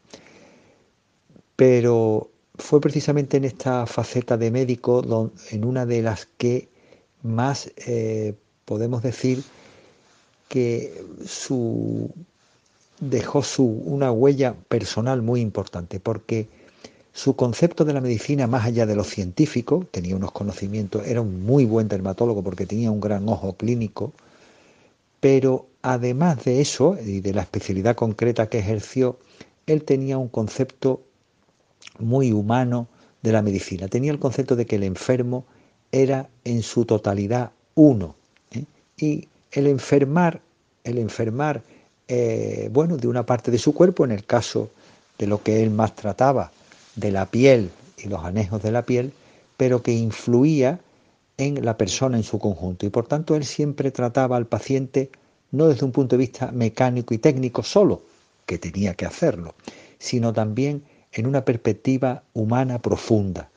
Pero 1.57 2.31
fue 2.57 2.81
precisamente 2.81 3.37
en 3.37 3.45
esta 3.45 3.87
faceta 3.87 4.37
de 4.37 4.51
médico 4.51 5.31
en 5.51 5.65
una 5.65 5.87
de 5.87 6.03
las 6.03 6.27
que 6.37 6.69
más 7.23 7.71
eh, 7.87 8.35
podemos 8.65 9.03
decir 9.03 9.43
que 10.49 11.05
su, 11.25 12.13
dejó 13.03 13.43
su, 13.43 13.65
una 13.65 14.13
huella 14.13 14.55
personal 14.69 15.23
muy 15.23 15.41
importante, 15.41 15.99
porque 15.99 16.49
su 17.13 17.35
concepto 17.35 17.85
de 17.85 17.93
la 17.93 18.01
medicina, 18.01 18.47
más 18.47 18.65
allá 18.65 18.87
de 18.87 18.95
lo 18.95 19.03
científico, 19.03 19.85
tenía 19.91 20.15
unos 20.15 20.31
conocimientos, 20.31 21.05
era 21.05 21.21
un 21.21 21.43
muy 21.43 21.65
buen 21.65 21.89
dermatólogo 21.89 22.45
porque 22.45 22.65
tenía 22.65 22.93
un 22.93 23.01
gran 23.01 23.29
ojo 23.29 23.55
clínico, 23.55 24.13
pero 25.19 25.67
además 25.83 26.45
de 26.45 26.61
eso 26.61 26.97
y 27.05 27.21
de 27.21 27.35
la 27.35 27.43
especialidad 27.43 27.97
concreta 27.97 28.49
que 28.49 28.61
ejerció, 28.61 29.19
él 29.67 29.83
tenía 29.83 30.17
un 30.17 30.29
concepto 30.29 31.03
muy 31.99 32.33
humano 32.33 32.87
de 33.23 33.33
la 33.33 33.43
medicina. 33.43 33.89
Tenía 33.89 34.13
el 34.13 34.21
concepto 34.21 34.55
de 34.55 34.65
que 34.65 34.77
el 34.77 34.85
enfermo 34.85 35.45
era 35.91 36.29
en 36.45 36.63
su 36.63 36.85
totalidad 36.85 37.51
uno. 37.75 38.15
¿eh? 38.53 38.65
Y 38.97 39.29
el 39.51 39.67
enfermar, 39.67 40.41
el 40.85 40.99
enfermar, 40.99 41.63
eh, 42.09 42.69
bueno, 42.73 42.97
de 42.97 43.09
una 43.09 43.25
parte 43.25 43.51
de 43.51 43.59
su 43.59 43.75
cuerpo, 43.75 44.05
en 44.05 44.13
el 44.13 44.25
caso 44.25 44.71
de 45.19 45.27
lo 45.27 45.43
que 45.43 45.63
él 45.63 45.71
más 45.71 45.95
trataba, 45.95 46.51
de 46.97 47.11
la 47.11 47.27
piel 47.27 47.71
y 47.97 48.09
los 48.09 48.25
anejos 48.25 48.63
de 48.63 48.73
la 48.73 48.83
piel, 48.83 49.13
pero 49.57 49.83
que 49.83 49.93
influía 49.93 50.81
en 51.39 51.65
la 51.65 51.77
persona 51.77 52.17
en 52.17 52.23
su 52.23 52.39
conjunto. 52.39 52.87
Y 52.87 52.91
por 52.91 53.07
tanto 53.07 53.35
él 53.35 53.45
siempre 53.45 53.91
trataba 53.91 54.37
al 54.37 54.47
paciente 54.47 55.11
no 55.53 55.69
desde 55.69 55.85
un 55.85 55.93
punto 55.93 56.17
de 56.17 56.21
vista 56.21 56.51
mecánico 56.51 57.15
y 57.15 57.19
técnico 57.19 57.63
solo, 57.63 58.03
que 58.47 58.59
tenía 58.59 58.95
que 58.95 59.07
hacerlo, 59.07 59.55
sino 59.99 60.33
también 60.33 60.83
en 61.13 61.27
una 61.27 61.45
perspectiva 61.45 62.23
humana 62.33 62.81
profunda. 62.81 63.51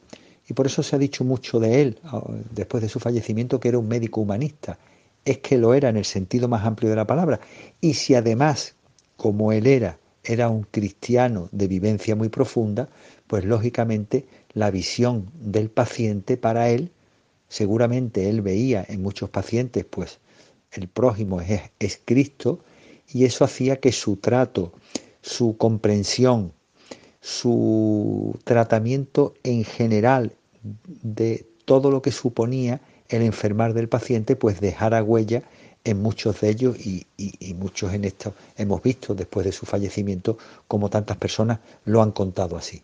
Y 0.47 0.53
por 0.53 0.67
eso 0.67 0.83
se 0.83 0.95
ha 0.95 0.99
dicho 0.99 1.23
mucho 1.23 1.59
de 1.59 1.81
él, 1.81 1.99
ah, 2.03 2.21
después 2.51 2.83
de 2.83 2.89
su 2.89 2.99
fallecimiento, 2.99 3.59
que 3.59 3.69
era 3.69 3.79
un 3.79 3.87
médico 3.87 4.21
humanista. 4.21 4.77
Es 5.25 5.39
que 5.39 5.57
lo 5.57 5.73
era 5.73 5.89
en 5.89 5.97
el 5.97 6.05
sentido 6.05 6.47
más 6.47 6.65
amplio 6.65 6.89
de 6.89 6.95
la 6.95 7.07
palabra. 7.07 7.39
Y 7.81 7.95
si 7.95 8.15
además, 8.15 8.75
como 9.17 9.51
él 9.51 9.67
era, 9.67 9.99
era 10.23 10.49
un 10.49 10.63
cristiano 10.63 11.49
de 11.51 11.67
vivencia 11.67 12.15
muy 12.15 12.29
profunda, 12.29 12.89
pues 13.27 13.43
lógicamente 13.43 14.25
la 14.53 14.71
visión 14.71 15.31
del 15.33 15.69
paciente 15.69 16.37
para 16.37 16.69
él, 16.69 16.91
seguramente 17.47 18.29
él 18.29 18.41
veía 18.41 18.85
en 18.87 19.01
muchos 19.01 19.29
pacientes, 19.29 19.85
pues 19.85 20.19
el 20.71 20.87
prójimo 20.87 21.41
es, 21.41 21.61
es 21.79 21.99
Cristo, 22.03 22.59
y 23.11 23.25
eso 23.25 23.45
hacía 23.45 23.79
que 23.79 23.91
su 23.91 24.17
trato, 24.17 24.73
su 25.21 25.57
comprensión, 25.57 26.53
su 27.21 28.37
tratamiento 28.43 29.33
en 29.43 29.63
general 29.63 30.33
de 31.01 31.47
todo 31.65 31.91
lo 31.91 32.01
que 32.01 32.11
suponía 32.11 32.81
el 33.09 33.21
enfermar 33.21 33.73
del 33.73 33.89
paciente, 33.89 34.35
pues 34.35 34.59
dejara 34.59 35.03
huella 35.03 35.43
en 35.83 36.01
muchos 36.01 36.41
de 36.41 36.49
ellos 36.49 36.77
y, 36.85 37.05
muchos 37.55 37.93
en 37.93 38.05
esto 38.05 38.33
hemos 38.57 38.81
visto 38.81 39.15
después 39.15 39.45
de 39.45 39.51
su 39.51 39.65
fallecimiento 39.65 40.37
como 40.67 40.89
tantas 40.89 41.17
personas 41.17 41.59
lo 41.85 42.01
han 42.01 42.11
contado 42.11 42.57
así. 42.57 42.81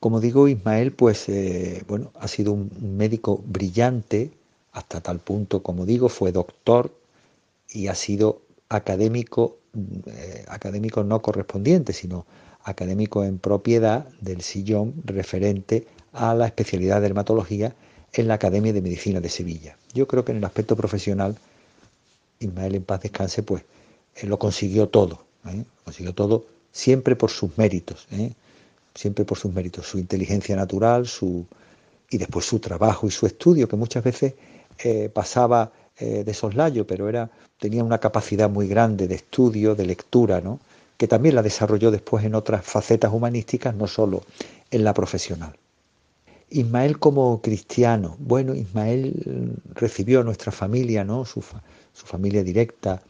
Como 0.00 0.20
digo, 0.20 0.48
Ismael, 0.48 0.92
pues 0.92 1.28
eh, 1.28 1.84
bueno, 1.86 2.10
ha 2.18 2.26
sido 2.26 2.52
un 2.52 2.70
médico 2.80 3.40
brillante 3.46 4.32
hasta 4.72 5.00
tal 5.00 5.20
punto, 5.20 5.62
como 5.62 5.86
digo, 5.86 6.08
fue 6.08 6.32
doctor 6.32 6.92
y 7.70 7.86
ha 7.86 7.94
sido 7.94 8.42
académico, 8.68 9.58
eh, 10.06 10.44
académico 10.48 11.04
no 11.04 11.22
correspondiente, 11.22 11.92
sino 11.92 12.26
académico 12.64 13.24
en 13.24 13.38
propiedad 13.38 14.08
del 14.20 14.42
sillón 14.42 14.94
referente 15.04 15.86
a 16.12 16.34
la 16.34 16.46
especialidad 16.46 16.96
de 16.96 17.02
dermatología 17.02 17.74
en 18.12 18.28
la 18.28 18.34
Academia 18.34 18.72
de 18.72 18.82
Medicina 18.82 19.20
de 19.20 19.28
Sevilla. 19.28 19.76
Yo 19.94 20.06
creo 20.06 20.24
que 20.24 20.32
en 20.32 20.38
el 20.38 20.44
aspecto 20.44 20.76
profesional, 20.76 21.36
Ismael 22.40 22.74
en 22.74 22.84
paz 22.84 23.00
descanse, 23.02 23.42
pues 23.42 23.64
él 24.16 24.28
lo 24.28 24.38
consiguió 24.38 24.88
todo, 24.88 25.24
¿eh? 25.46 25.64
consiguió 25.84 26.14
todo 26.14 26.44
siempre 26.70 27.16
por 27.16 27.30
sus 27.30 27.56
méritos, 27.56 28.06
¿eh? 28.10 28.32
siempre 28.94 29.24
por 29.24 29.38
sus 29.38 29.52
méritos, 29.52 29.86
su 29.86 29.98
inteligencia 29.98 30.56
natural, 30.56 31.06
su 31.06 31.46
y 32.10 32.18
después 32.18 32.44
su 32.44 32.58
trabajo 32.58 33.06
y 33.06 33.10
su 33.10 33.26
estudio, 33.26 33.66
que 33.66 33.76
muchas 33.76 34.04
veces 34.04 34.34
eh, 34.78 35.08
pasaba 35.08 35.72
de 35.98 36.34
soslayo, 36.34 36.84
pero 36.84 37.08
era 37.08 37.30
tenía 37.58 37.84
una 37.84 37.98
capacidad 37.98 38.50
muy 38.50 38.66
grande 38.66 39.06
de 39.06 39.14
estudio, 39.14 39.76
de 39.76 39.86
lectura, 39.86 40.40
¿no? 40.40 40.58
que 40.96 41.06
también 41.06 41.36
la 41.36 41.42
desarrolló 41.42 41.92
después 41.92 42.24
en 42.24 42.34
otras 42.34 42.64
facetas 42.64 43.12
humanísticas, 43.12 43.72
no 43.74 43.86
solo 43.86 44.24
en 44.70 44.82
la 44.82 44.94
profesional. 44.94 45.56
Ismael 46.52 46.98
como 46.98 47.40
cristiano, 47.40 48.16
bueno, 48.18 48.54
Ismael 48.54 49.56
recibió 49.74 50.20
a 50.20 50.24
nuestra 50.24 50.52
familia, 50.52 51.04
¿no? 51.04 51.24
Su, 51.24 51.42
familia 51.92 52.42
directa, 52.42 53.02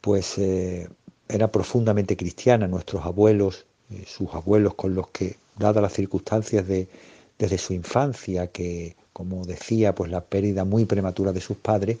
pues 0.00 0.38
eh, 0.38 0.88
era 1.28 1.50
profundamente 1.50 2.16
cristiana, 2.16 2.66
nuestros 2.68 3.04
abuelos, 3.04 3.66
eh, 3.90 4.04
sus 4.06 4.32
abuelos 4.34 4.74
con 4.74 4.94
los 4.94 5.08
que, 5.08 5.36
dadas 5.58 5.82
las 5.82 5.92
circunstancias 5.92 6.66
de, 6.66 6.88
desde 7.38 7.58
su 7.58 7.74
infancia, 7.74 8.48
que 8.48 8.96
como 9.12 9.44
decía, 9.44 9.94
pues 9.94 10.10
la 10.10 10.22
pérdida 10.22 10.64
muy 10.64 10.84
prematura 10.84 11.32
de 11.32 11.40
sus 11.40 11.56
padres 11.56 11.98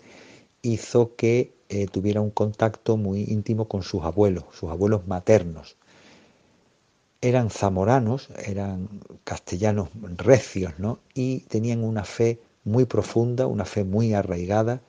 hizo 0.62 1.14
que 1.16 1.52
eh, 1.68 1.86
tuviera 1.86 2.20
un 2.20 2.30
contacto 2.30 2.96
muy 2.96 3.24
íntimo 3.24 3.68
con 3.68 3.82
sus 3.82 4.02
abuelos, 4.02 4.44
sus 4.52 4.70
abuelos 4.70 5.06
maternos. 5.06 5.76
Eran 7.22 7.50
zamoranos, 7.50 8.28
eran 8.46 8.88
castellanos 9.24 9.90
recios, 10.16 10.78
¿no? 10.78 10.98
Y 11.14 11.40
tenían 11.40 11.84
una 11.84 12.04
fe 12.04 12.40
muy 12.64 12.84
profunda, 12.84 13.46
una 13.46 13.64
fe 13.64 13.84
muy 13.84 14.14
arraigada, 14.14 14.80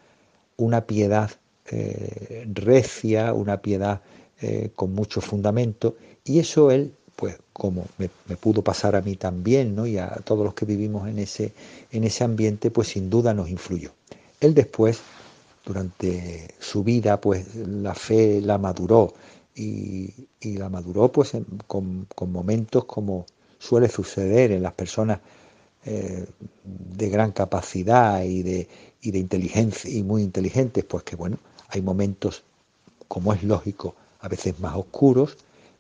una 0.58 0.86
piedad 0.86 1.32
eh, 1.66 2.46
recia, 2.54 3.34
una 3.34 3.62
piedad 3.62 4.02
eh, 4.42 4.72
con 4.76 4.94
mucho 4.94 5.22
fundamento, 5.22 5.96
y 6.24 6.40
eso 6.40 6.72
él, 6.72 6.94
pues 7.16 7.38
como 7.54 7.86
me, 7.98 8.10
pudo 8.38 8.64
pasar 8.64 8.96
a 8.96 9.02
mí 9.02 9.16
también, 9.16 9.76
¿no? 9.76 9.86
y 9.86 9.98
a 9.98 10.10
todos 10.24 10.44
los 10.44 10.54
que 10.54 10.66
vivimos 10.66 11.08
en 11.08 11.20
ese, 11.20 11.54
en 11.92 12.04
ese 12.04 12.24
ambiente, 12.24 12.72
pues 12.72 12.90
sin 12.90 13.10
duda 13.10 13.34
nos 13.34 13.50
influyó. 13.50 13.92
Él 14.40 14.54
después, 14.54 15.00
durante 15.66 16.56
su 16.60 16.84
vida, 16.84 17.22
pues 17.22 17.56
la 17.56 17.94
fe 17.94 18.42
la 18.42 18.58
maduró, 18.58 19.14
y, 19.56 20.28
la 20.42 20.70
maduró 20.70 21.12
pues 21.12 21.34
con, 21.68 22.08
momentos 22.28 22.86
como 22.86 23.26
suele 23.60 23.90
suceder 23.90 24.52
en 24.52 24.64
las 24.64 24.74
personas 24.74 25.20
eh, 25.86 26.26
de 26.64 27.10
gran 27.10 27.32
capacidad 27.32 28.24
y 28.24 28.44
de, 28.44 28.68
y 29.02 29.12
de 29.12 29.20
inteligencia 29.20 29.90
y 29.90 30.04
muy 30.04 30.22
inteligentes, 30.24 30.84
pues 30.86 31.04
que 31.04 31.16
bueno, 31.16 31.38
hay 31.70 31.82
momentos, 31.82 32.44
como 33.08 33.34
es 33.34 33.44
lógico, 33.44 33.96
a 34.20 34.28
veces 34.28 34.60
más 34.60 34.76
oscuros, 34.76 35.38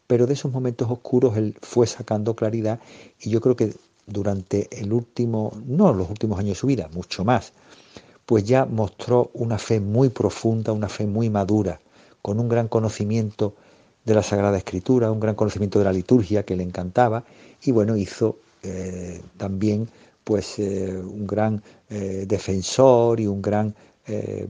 pero 0.07 0.27
de 0.27 0.33
esos 0.33 0.51
momentos 0.51 0.89
oscuros 0.89 1.37
él 1.37 1.55
fue 1.61 1.87
sacando 1.87 2.35
claridad 2.35 2.79
y 3.19 3.29
yo 3.29 3.39
creo 3.41 3.55
que 3.55 3.73
durante 4.05 4.67
el 4.71 4.91
último, 4.91 5.53
no 5.65 5.93
los 5.93 6.09
últimos 6.09 6.39
años 6.39 6.57
de 6.57 6.59
su 6.59 6.67
vida, 6.67 6.89
mucho 6.93 7.23
más, 7.23 7.53
pues 8.25 8.43
ya 8.43 8.65
mostró 8.65 9.29
una 9.33 9.57
fe 9.57 9.79
muy 9.79 10.09
profunda, 10.09 10.73
una 10.73 10.89
fe 10.89 11.05
muy 11.05 11.29
madura, 11.29 11.79
con 12.21 12.39
un 12.39 12.49
gran 12.49 12.67
conocimiento 12.67 13.55
de 14.05 14.15
la 14.15 14.23
Sagrada 14.23 14.57
Escritura, 14.57 15.11
un 15.11 15.19
gran 15.19 15.35
conocimiento 15.35 15.79
de 15.79 15.85
la 15.85 15.93
liturgia 15.93 16.43
que 16.43 16.55
le 16.55 16.63
encantaba 16.63 17.23
y 17.63 17.71
bueno, 17.71 17.95
hizo 17.95 18.39
eh, 18.63 19.21
también 19.37 19.87
pues 20.23 20.59
eh, 20.59 20.95
un 20.95 21.25
gran 21.25 21.61
eh, 21.89 22.25
defensor 22.27 23.19
y 23.19 23.27
un 23.27 23.41
gran 23.41 23.75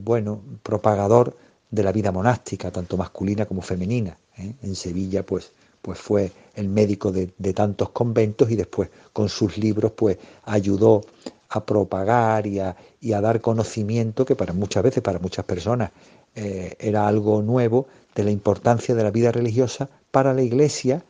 bueno 0.00 0.40
propagador 0.64 1.36
de 1.70 1.84
la 1.84 1.92
vida 1.92 2.10
monástica, 2.10 2.72
tanto 2.72 2.96
masculina 2.96 3.46
como 3.46 3.62
femenina. 3.62 4.16
En 4.36 4.74
Sevilla 4.74 5.24
pues, 5.24 5.52
pues 5.80 6.00
fue 6.00 6.32
el 6.54 6.68
médico 6.68 7.12
de, 7.12 7.28
tantos 7.54 7.90
conventos 7.90 8.50
y 8.50 8.56
después 8.56 8.90
con 9.12 9.28
sus 9.28 9.58
libros 9.58 9.92
pues 9.92 10.18
ayudó 10.46 11.02
a 11.48 11.64
propagar 11.64 12.46
y 12.46 12.58
a, 12.58 12.74
y 13.00 13.12
a 13.12 13.20
dar 13.20 13.40
conocimiento 13.40 14.24
que 14.24 14.34
para 14.34 14.52
muchas 14.52 14.82
veces, 14.82 15.02
para 15.02 15.20
muchas 15.20 15.44
personas, 15.44 15.92
era 16.34 17.06
algo 17.06 17.42
nuevo 17.42 17.86
de 18.14 18.24
la 18.24 18.30
importancia 18.30 18.94
de 18.94 19.02
la 19.02 19.10
vida 19.10 19.32
religiosa 19.32 19.88
para 20.10 20.32
la 20.32 20.42
Iglesia 20.42 21.04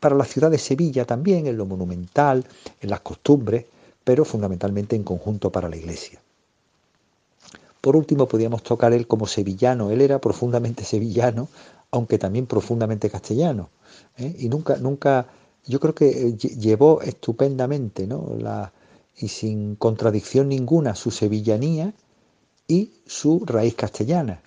para 0.00 0.16
la 0.16 0.24
ciudad 0.24 0.50
de 0.50 0.58
Sevilla 0.58 1.04
también, 1.04 1.46
en 1.46 1.58
lo 1.58 1.66
monumental, 1.66 2.46
en 2.80 2.90
las 2.90 3.00
costumbres, 3.00 3.66
pero 4.02 4.24
fundamentalmente 4.24 4.96
en 4.96 5.04
conjunto 5.04 5.52
para 5.52 5.68
la 5.68 5.76
Iglesia. 5.76 6.20
Por 7.80 7.96
último, 7.96 8.26
podíamos 8.26 8.62
tocar 8.62 8.92
él 8.92 9.06
como 9.06 9.26
sevillano. 9.26 9.90
Él 9.90 10.00
era 10.00 10.18
profundamente 10.18 10.84
sevillano, 10.92 11.48
aunque 11.90 12.18
también 12.18 12.46
profundamente 12.46 13.10
castellano. 13.10 13.68
¿eh? 14.16 14.34
Y 14.38 14.48
nunca, 14.48 14.76
nunca, 14.76 15.26
yo 15.66 15.78
creo 15.78 15.94
que 15.94 16.08
eh, 16.08 16.36
llevó 16.36 17.02
estupendamente, 17.02 18.06
¿no? 18.06 18.34
La, 18.38 18.72
y 19.16 19.28
sin 19.28 19.76
contradicción 19.76 20.48
ninguna, 20.48 20.94
su 20.94 21.10
sevillanía 21.10 21.92
y 22.66 22.92
su 23.06 23.44
raíz 23.44 23.74
castellana 23.74 24.40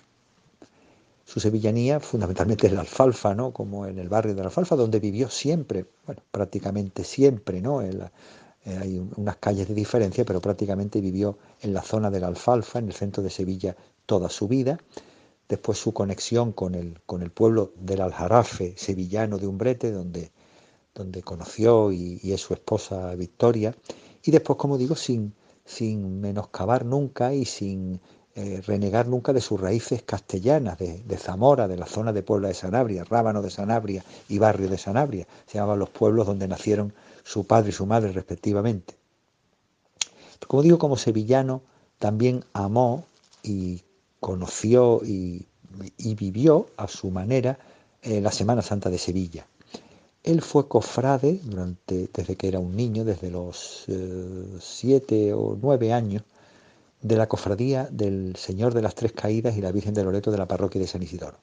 su 1.34 1.40
sevillanía 1.40 1.98
fundamentalmente 1.98 2.68
en 2.68 2.76
la 2.76 2.82
alfalfa, 2.82 3.34
¿no? 3.34 3.52
Como 3.52 3.86
en 3.86 3.98
el 3.98 4.08
barrio 4.08 4.36
de 4.36 4.42
la 4.42 4.46
alfalfa, 4.46 4.76
donde 4.76 5.00
vivió 5.00 5.28
siempre, 5.28 5.84
bueno, 6.06 6.22
prácticamente 6.30 7.02
siempre, 7.02 7.60
¿no? 7.60 7.82
Eh, 7.82 7.98
hay 8.64 9.04
unas 9.16 9.38
calles 9.38 9.66
de 9.66 9.74
diferencia, 9.74 10.24
pero 10.24 10.40
prácticamente 10.40 11.00
vivió 11.00 11.36
en 11.60 11.74
la 11.74 11.82
zona 11.82 12.08
de 12.08 12.20
la 12.20 12.28
alfalfa, 12.28 12.78
en 12.78 12.86
el 12.86 12.92
centro 12.92 13.20
de 13.20 13.30
Sevilla, 13.30 13.74
toda 14.06 14.28
su 14.28 14.46
vida. 14.46 14.78
Después 15.48 15.76
su 15.76 15.92
conexión 15.92 16.52
con 16.52 16.76
el, 16.76 17.00
con 17.04 17.20
el 17.20 17.32
pueblo 17.32 17.72
del 17.80 18.02
Aljarafe 18.02 18.74
sevillano 18.76 19.36
de 19.36 19.48
Umbrete, 19.48 19.90
donde, 19.90 20.30
donde 20.94 21.24
conoció 21.24 21.90
y, 21.90 22.20
y 22.22 22.32
es 22.32 22.42
su 22.42 22.54
esposa 22.54 23.12
Victoria. 23.16 23.74
Y 24.22 24.30
después, 24.30 24.56
como 24.56 24.78
digo, 24.78 24.94
sin, 24.94 25.34
sin 25.64 26.20
menoscabar 26.20 26.84
nunca 26.84 27.34
y 27.34 27.44
sin 27.44 28.00
eh, 28.36 28.62
renegar 28.66 29.06
nunca 29.06 29.32
de 29.32 29.40
sus 29.40 29.60
raíces 29.60 30.02
castellanas, 30.02 30.76
de, 30.78 31.16
Zamora, 31.18 31.68
de 31.68 31.76
la 31.76 31.86
zona 31.86 32.12
de 32.12 32.24
Puebla 32.24 32.48
de 32.48 32.54
Sanabria, 32.54 33.04
Rábano 33.04 33.42
de 33.42 33.50
Sanabria 33.50 34.04
y 34.28 34.38
Barrio 34.38 34.68
de 34.68 34.76
Sanabria. 34.76 35.28
Se 35.46 35.58
llamaban 35.58 35.78
los 35.78 35.90
pueblos 35.90 36.26
donde 36.26 36.48
nacieron 36.48 36.92
su 37.22 37.46
padre 37.46 37.70
y 37.70 37.72
su 37.72 37.86
madre 37.86 38.10
respectivamente. 38.10 38.94
como 40.48 40.62
digo, 40.62 40.78
como 40.78 40.96
sevillano, 40.96 41.62
también 41.98 42.44
amó 42.54 43.04
y 43.44 43.82
conoció 44.18 45.00
y, 45.04 45.46
vivió 46.16 46.66
a 46.76 46.88
su 46.88 47.10
manera 47.10 47.58
eh, 48.02 48.20
la 48.20 48.32
Semana 48.32 48.62
Santa 48.62 48.90
de 48.90 48.98
Sevilla. 48.98 49.46
Él 50.24 50.42
fue 50.42 50.66
cofrade 50.66 51.40
durante, 51.44 52.08
desde 52.12 52.34
que 52.34 52.48
era 52.48 52.58
un 52.58 52.74
niño, 52.74 53.04
desde 53.04 53.30
los 53.30 53.84
eh, 53.88 54.58
siete 54.60 55.34
o 55.34 55.56
nueve 55.60 55.92
años, 55.92 56.22
de 57.04 57.16
la 57.16 57.28
cofradía 57.28 57.86
del 57.92 58.34
Señor 58.34 58.72
de 58.72 58.80
las 58.80 58.94
Tres 58.94 59.12
Caídas 59.12 59.58
y 59.58 59.60
la 59.60 59.70
Virgen 59.72 59.92
de 59.92 60.02
Loreto 60.02 60.30
de 60.30 60.38
la 60.38 60.48
parroquia 60.48 60.80
de 60.80 60.86
San 60.86 61.02
Isidoro. 61.02 61.36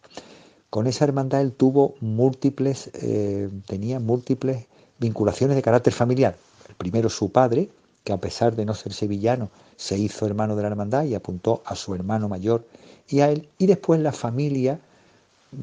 Con 0.71 0.87
esa 0.87 1.05
hermandad 1.05 1.41
él 1.41 1.53
tuvo 1.53 1.93
múltiples, 2.01 2.89
eh, 2.95 3.47
tenía 3.67 3.99
múltiples 3.99 4.65
vinculaciones 4.97 5.55
de 5.55 5.61
carácter 5.61 5.93
familiar. 5.93 6.35
El 6.67 6.75
primero 6.75 7.09
su 7.09 7.31
padre, 7.31 7.69
que 8.03 8.11
a 8.11 8.17
pesar 8.17 8.55
de 8.55 8.65
no 8.65 8.73
ser 8.73 8.93
sevillano, 8.93 9.51
se 9.77 9.99
hizo 9.99 10.25
hermano 10.25 10.55
de 10.55 10.63
la 10.63 10.69
hermandad 10.69 11.03
y 11.03 11.13
apuntó 11.13 11.61
a 11.63 11.75
su 11.75 11.93
hermano 11.93 12.27
mayor 12.27 12.65
y 13.07 13.19
a 13.19 13.29
él. 13.29 13.47
Y 13.59 13.67
después 13.67 13.99
la 13.99 14.13
familia, 14.13 14.79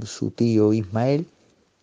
su 0.04 0.30
tío 0.30 0.72
Ismael 0.72 1.26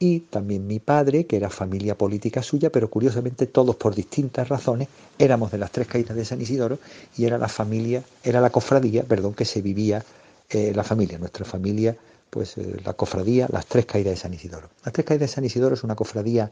y 0.05 0.19
también 0.19 0.67
mi 0.67 0.79
padre, 0.79 1.25
que 1.25 1.35
era 1.35 1.49
familia 1.49 1.97
política 1.97 2.43
suya, 2.43 2.69
pero 2.69 2.89
curiosamente 2.91 3.47
todos 3.47 3.75
por 3.75 3.95
distintas 3.95 4.47
razones 4.47 4.87
éramos 5.17 5.51
de 5.51 5.57
las 5.57 5.71
tres 5.71 5.87
caídas 5.87 6.15
de 6.15 6.23
San 6.23 6.39
Isidoro 6.39 6.77
y 7.17 7.25
era 7.25 7.39
la 7.39 7.47
familia, 7.47 8.03
era 8.23 8.39
la 8.39 8.51
cofradía, 8.51 9.03
perdón, 9.03 9.33
que 9.33 9.45
se 9.45 9.63
vivía 9.63 10.03
eh, 10.49 10.73
la 10.75 10.83
familia, 10.83 11.17
nuestra 11.17 11.43
familia, 11.43 11.97
pues 12.29 12.55
eh, 12.57 12.77
la 12.85 12.93
cofradía, 12.93 13.47
las 13.51 13.65
tres 13.65 13.87
caídas 13.87 14.11
de 14.11 14.17
San 14.17 14.33
Isidoro. 14.35 14.69
Las 14.83 14.93
tres 14.93 15.07
caídas 15.07 15.29
de 15.29 15.35
San 15.35 15.45
Isidoro 15.45 15.73
es 15.73 15.83
una 15.83 15.95
cofradía 15.95 16.51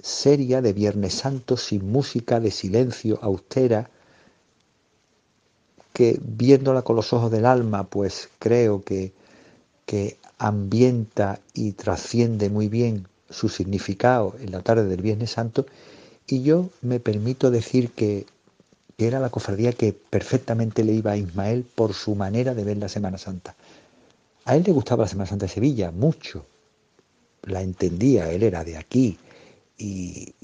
seria 0.00 0.62
de 0.62 0.72
Viernes 0.72 1.14
Santo, 1.14 1.56
sin 1.56 1.90
música, 1.90 2.38
de 2.38 2.52
silencio, 2.52 3.18
austera, 3.20 3.90
que 5.92 6.20
viéndola 6.22 6.82
con 6.82 6.94
los 6.94 7.12
ojos 7.12 7.32
del 7.32 7.46
alma, 7.46 7.84
pues 7.84 8.28
creo 8.38 8.84
que, 8.84 9.12
que 9.86 10.18
ambienta 10.44 11.40
y 11.54 11.72
trasciende 11.72 12.50
muy 12.50 12.68
bien 12.68 13.08
su 13.30 13.48
significado 13.48 14.34
en 14.40 14.52
la 14.52 14.60
tarde 14.60 14.84
del 14.84 15.00
Viernes 15.00 15.30
Santo 15.30 15.64
y 16.26 16.42
yo 16.42 16.68
me 16.82 17.00
permito 17.00 17.50
decir 17.50 17.92
que 17.92 18.26
era 18.98 19.20
la 19.20 19.30
cofradía 19.30 19.72
que 19.72 19.94
perfectamente 19.94 20.84
le 20.84 20.92
iba 20.92 21.12
a 21.12 21.16
Ismael 21.16 21.64
por 21.74 21.94
su 21.94 22.14
manera 22.14 22.54
de 22.54 22.62
ver 22.62 22.76
la 22.76 22.90
Semana 22.90 23.16
Santa. 23.16 23.54
A 24.44 24.54
él 24.54 24.64
le 24.66 24.72
gustaba 24.72 25.04
la 25.04 25.08
Semana 25.08 25.30
Santa 25.30 25.46
de 25.46 25.52
Sevilla, 25.52 25.90
mucho. 25.90 26.44
La 27.44 27.62
entendía, 27.62 28.30
él 28.30 28.42
era 28.42 28.64
de 28.64 28.76
aquí 28.76 29.18
y, 29.78 30.34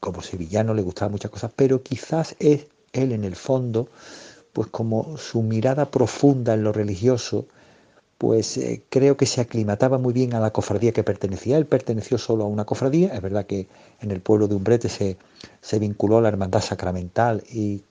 como 0.00 0.20
sevillano 0.20 0.74
le 0.74 0.82
gustaban 0.82 1.12
muchas 1.12 1.30
cosas, 1.30 1.52
pero 1.54 1.80
quizás 1.80 2.34
es 2.40 2.66
él 2.92 3.12
en 3.12 3.22
el 3.22 3.36
fondo, 3.36 3.88
pues 4.52 4.66
como 4.68 5.16
su 5.16 5.42
mirada 5.42 5.92
profunda 5.92 6.54
en 6.54 6.64
lo 6.64 6.72
religioso, 6.72 7.46
pues 8.24 8.56
eh, 8.56 8.82
creo 8.88 9.18
que 9.18 9.26
se 9.26 9.42
aclimataba 9.42 9.98
muy 9.98 10.14
bien 10.14 10.32
a 10.32 10.40
la 10.40 10.50
cofradía 10.50 10.92
que 10.92 11.04
pertenecía. 11.04 11.58
Él 11.58 11.66
perteneció 11.66 12.16
solo 12.16 12.44
a 12.44 12.46
una 12.46 12.64
cofradía, 12.64 13.14
es 13.14 13.20
verdad 13.20 13.44
que 13.44 13.66
en 14.00 14.10
el 14.10 14.22
pueblo 14.22 14.48
de 14.48 14.54
Umbrete 14.54 14.88
se, 14.88 15.18
se 15.60 15.78
vinculó 15.78 16.16
a 16.16 16.22
la 16.22 16.28
hermandad 16.28 16.62
sacramental 16.62 17.44
y 17.52 17.82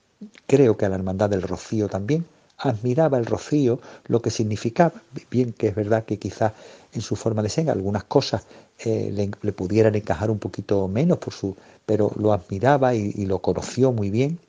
creo 0.48 0.76
que 0.76 0.86
a 0.86 0.88
la 0.88 0.96
hermandad 0.96 1.30
del 1.30 1.42
rocío 1.42 1.88
también. 1.88 2.26
Admiraba 2.58 3.16
el 3.16 3.26
rocío, 3.26 3.78
lo 4.06 4.22
que 4.22 4.30
significaba, 4.30 4.92
bien 5.30 5.52
que 5.52 5.68
es 5.68 5.74
verdad 5.76 6.04
que 6.04 6.18
quizás 6.18 6.52
en 6.92 7.00
su 7.00 7.14
forma 7.14 7.40
de 7.40 7.48
ser 7.48 7.70
algunas 7.70 8.02
cosas 8.02 8.44
eh, 8.80 9.12
le, 9.12 9.52
pudieran 9.52 9.94
encajar 9.94 10.32
un 10.32 10.40
poquito 10.40 10.88
menos, 10.88 11.18
por 11.18 11.32
su, 11.32 11.56
pero 11.86 12.10
lo 12.16 12.32
admiraba 12.32 12.96
y 12.96 13.24
lo 13.24 13.38
conoció 13.38 13.92
muy 13.92 14.10
bien 14.10 14.40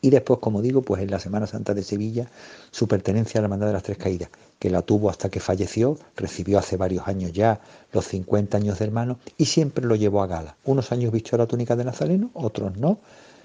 y 0.00 0.10
después, 0.10 0.38
como 0.38 0.62
digo, 0.62 0.82
pues 0.82 1.02
en 1.02 1.10
la 1.10 1.18
Semana 1.18 1.46
Santa 1.46 1.74
de 1.74 1.82
Sevilla, 1.82 2.30
su 2.70 2.86
pertenencia 2.86 3.38
a 3.38 3.42
la 3.42 3.46
Hermandad 3.46 3.66
de 3.66 3.72
las 3.72 3.82
Tres 3.82 3.98
Caídas, 3.98 4.30
que 4.58 4.70
la 4.70 4.82
tuvo 4.82 5.10
hasta 5.10 5.28
que 5.28 5.40
falleció, 5.40 5.98
recibió 6.16 6.58
hace 6.58 6.76
varios 6.76 7.08
años 7.08 7.32
ya 7.32 7.60
los 7.92 8.06
50 8.06 8.56
años 8.56 8.78
de 8.78 8.84
hermano 8.84 9.18
y 9.36 9.46
siempre 9.46 9.84
lo 9.84 9.96
llevó 9.96 10.22
a 10.22 10.28
gala. 10.28 10.56
Unos 10.64 10.92
años 10.92 11.12
vistió 11.12 11.36
la 11.36 11.46
túnica 11.46 11.74
de 11.74 11.84
Nazareno, 11.84 12.30
otros 12.34 12.76
no, 12.76 12.98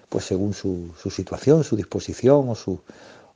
pues 0.10 0.26
según 0.26 0.54
su, 0.54 0.92
su 1.02 1.10
situación, 1.10 1.64
su 1.64 1.76
disposición 1.76 2.48
o, 2.50 2.56
su, 2.56 2.80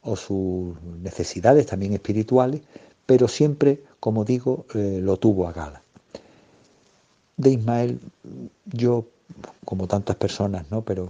o, 0.04 0.16
sus 0.16 0.80
necesidades 1.02 1.66
también 1.66 1.94
espirituales, 1.94 2.62
pero 3.08 3.28
siempre, 3.28 3.82
como 4.00 4.26
digo, 4.26 4.66
eh, 4.76 5.00
lo 5.02 5.18
tuvo 5.18 5.48
a 5.48 5.54
gala. 5.54 5.82
De 7.36 7.52
Ismael, 7.52 8.00
yo, 8.66 9.06
como 9.66 9.88
tantas 9.88 10.18
personas, 10.18 10.70
¿no? 10.70 10.82
pero 10.84 11.10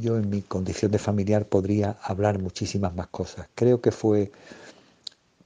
yo 0.00 0.16
en 0.16 0.30
mi 0.30 0.42
condición 0.42 0.90
de 0.90 0.98
familiar 0.98 1.46
podría 1.46 1.96
hablar 2.02 2.38
muchísimas 2.38 2.94
más 2.94 3.08
cosas. 3.08 3.48
Creo 3.54 3.80
que 3.80 3.92
fue 3.92 4.32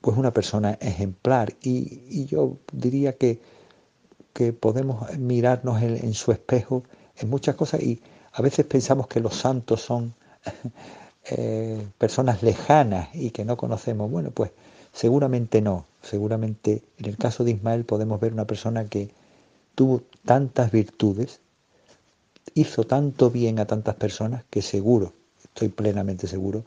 pues 0.00 0.16
una 0.16 0.32
persona 0.32 0.78
ejemplar 0.80 1.54
y, 1.62 2.26
yo 2.26 2.58
diría 2.72 3.14
que, 3.14 3.40
que 4.32 4.52
podemos 4.52 5.16
mirarnos 5.18 5.82
en, 5.82 6.14
su 6.14 6.32
espejo 6.32 6.84
en 7.16 7.30
muchas 7.30 7.56
cosas 7.56 7.82
y 7.82 8.00
a 8.32 8.42
veces 8.42 8.66
pensamos 8.66 9.08
que 9.08 9.20
los 9.20 9.34
santos 9.34 9.80
son 9.80 10.14
eh, 11.30 11.86
personas 11.98 12.42
lejanas 12.42 13.08
y 13.14 13.30
que 13.30 13.44
no 13.44 13.56
conocemos. 13.56 14.10
Bueno, 14.10 14.30
pues 14.30 14.52
seguramente 14.92 15.60
no. 15.60 15.86
Seguramente 16.02 16.82
en 16.98 17.06
el 17.06 17.16
caso 17.16 17.42
de 17.42 17.52
Ismael 17.52 17.84
podemos 17.84 18.20
ver 18.20 18.32
una 18.32 18.44
persona 18.46 18.84
que 18.84 19.10
tuvo 19.74 20.02
tantas 20.24 20.70
virtudes, 20.70 21.40
hizo 22.54 22.84
tanto 22.84 23.30
bien 23.30 23.58
a 23.58 23.66
tantas 23.66 23.96
personas 23.96 24.44
que 24.50 24.62
seguro, 24.62 25.12
estoy 25.44 25.68
plenamente 25.68 26.26
seguro, 26.26 26.64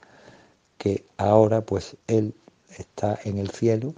que 0.78 1.06
ahora 1.18 1.62
pues 1.62 1.98
él 2.08 2.34
está 2.78 3.20
en 3.24 3.38
el 3.38 3.50
cielo 3.50 3.94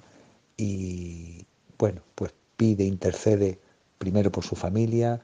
y 0.57 1.45
bueno, 1.77 2.01
pues 2.15 2.33
pide, 2.57 2.83
intercede 2.83 3.59
primero 3.97 4.31
por 4.31 4.43
su 4.43 4.55
familia, 4.55 5.21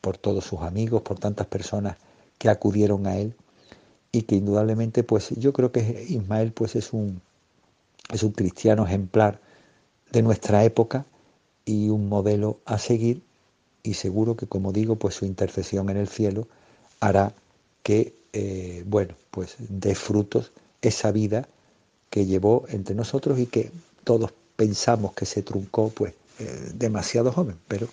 por 0.00 0.18
todos 0.18 0.44
sus 0.44 0.60
amigos, 0.60 1.02
por 1.02 1.18
tantas 1.18 1.46
personas 1.46 1.96
que 2.38 2.48
acudieron 2.48 3.06
a 3.06 3.18
él 3.18 3.34
y 4.12 4.22
que 4.22 4.36
indudablemente 4.36 5.02
pues 5.02 5.30
yo 5.30 5.52
creo 5.52 5.72
que 5.72 6.06
Ismael 6.08 6.52
pues 6.52 6.76
es 6.76 6.92
un 6.92 7.20
es 8.12 8.22
un 8.22 8.32
cristiano 8.32 8.86
ejemplar 8.86 9.40
de 10.12 10.22
nuestra 10.22 10.64
época 10.64 11.04
y 11.64 11.90
un 11.90 12.08
modelo 12.08 12.60
a 12.64 12.78
seguir 12.78 13.22
y 13.88 13.94
seguro 13.94 14.36
que 14.36 14.46
como 14.46 14.72
digo 14.72 14.96
pues 14.96 15.14
su 15.14 15.24
intercesión 15.24 15.88
en 15.90 15.96
el 15.96 16.08
cielo 16.08 16.46
hará 17.00 17.32
que 17.82 18.14
eh, 18.32 18.82
bueno 18.86 19.14
pues 19.30 19.56
dé 19.58 19.94
frutos 19.94 20.52
esa 20.82 21.10
vida 21.10 21.48
que 22.10 22.26
llevó 22.26 22.66
entre 22.68 22.94
nosotros 22.94 23.38
y 23.38 23.46
que 23.46 23.70
todos 24.04 24.32
pensamos 24.56 25.14
que 25.14 25.24
se 25.24 25.42
truncó 25.42 25.90
pues 25.90 26.14
eh, 26.38 26.70
demasiado 26.74 27.32
joven, 27.32 27.56
pero 27.66 27.88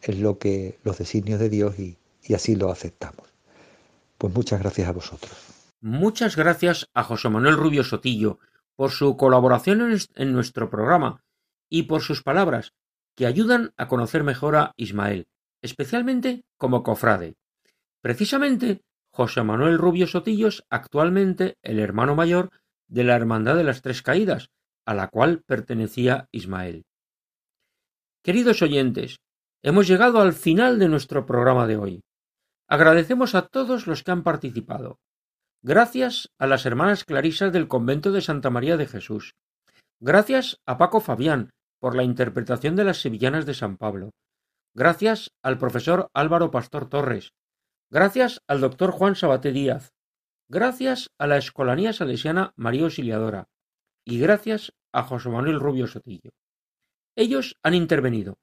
es 0.00 0.18
lo 0.18 0.38
que 0.38 0.78
los 0.84 0.98
designios 0.98 1.40
de 1.40 1.48
Dios 1.48 1.78
y, 1.78 1.96
y 2.24 2.34
así 2.34 2.56
lo 2.56 2.70
aceptamos. 2.70 3.26
Pues 4.18 4.34
muchas 4.34 4.60
gracias 4.60 4.88
a 4.88 4.92
vosotros. 4.92 5.32
Muchas 5.80 6.36
gracias 6.36 6.88
a 6.94 7.02
José 7.02 7.28
Manuel 7.28 7.56
Rubio 7.56 7.84
Sotillo 7.84 8.38
por 8.76 8.90
su 8.90 9.16
colaboración 9.16 9.96
en 10.14 10.32
nuestro 10.32 10.70
programa 10.70 11.22
y 11.68 11.84
por 11.84 12.02
sus 12.02 12.22
palabras 12.22 12.72
que 13.14 13.26
ayudan 13.26 13.72
a 13.76 13.88
conocer 13.88 14.24
mejor 14.24 14.56
a 14.56 14.72
Ismael, 14.76 15.26
especialmente 15.62 16.44
como 16.58 16.82
cofrade. 16.82 17.36
Precisamente, 18.02 18.82
José 19.10 19.42
Manuel 19.42 19.78
Rubio 19.78 20.06
Sotillo 20.06 20.48
es 20.48 20.64
actualmente 20.70 21.56
el 21.62 21.78
hermano 21.78 22.14
mayor 22.14 22.50
de 22.88 23.04
la 23.04 23.14
Hermandad 23.14 23.56
de 23.56 23.64
las 23.64 23.80
Tres 23.80 24.02
Caídas, 24.02 24.50
a 24.84 24.94
la 24.94 25.08
cual 25.08 25.42
pertenecía 25.46 26.28
Ismael. 26.32 26.84
Queridos 28.22 28.62
oyentes, 28.62 29.20
hemos 29.62 29.86
llegado 29.86 30.20
al 30.20 30.32
final 30.32 30.78
de 30.78 30.88
nuestro 30.88 31.26
programa 31.26 31.66
de 31.66 31.76
hoy. 31.76 32.00
Agradecemos 32.68 33.34
a 33.34 33.48
todos 33.48 33.86
los 33.86 34.02
que 34.02 34.10
han 34.10 34.22
participado. 34.22 34.98
Gracias 35.62 36.30
a 36.38 36.46
las 36.46 36.66
hermanas 36.66 37.04
clarisas 37.04 37.52
del 37.52 37.68
convento 37.68 38.10
de 38.10 38.20
Santa 38.20 38.50
María 38.50 38.76
de 38.76 38.86
Jesús. 38.86 39.34
Gracias 40.00 40.60
a 40.66 40.78
Paco 40.78 41.00
Fabián 41.00 41.50
por 41.78 41.94
la 41.94 42.02
interpretación 42.02 42.74
de 42.76 42.84
las 42.84 43.00
sevillanas 43.00 43.46
de 43.46 43.54
San 43.54 43.76
Pablo. 43.76 44.10
Gracias 44.74 45.30
al 45.42 45.58
profesor 45.58 46.08
Álvaro 46.14 46.50
Pastor 46.50 46.88
Torres. 46.88 47.32
Gracias 47.90 48.40
al 48.46 48.60
doctor 48.60 48.90
Juan 48.90 49.16
Sabaté 49.16 49.52
Díaz 49.52 49.92
gracias 50.52 51.08
a 51.18 51.26
la 51.26 51.38
Escolanía 51.38 51.94
Salesiana 51.94 52.52
María 52.56 52.82
Auxiliadora 52.82 53.48
y 54.04 54.18
gracias 54.18 54.74
a 54.92 55.02
José 55.02 55.30
Manuel 55.30 55.58
Rubio 55.58 55.86
Sotillo. 55.86 56.30
Ellos 57.16 57.56
han 57.62 57.72
intervenido, 57.72 58.36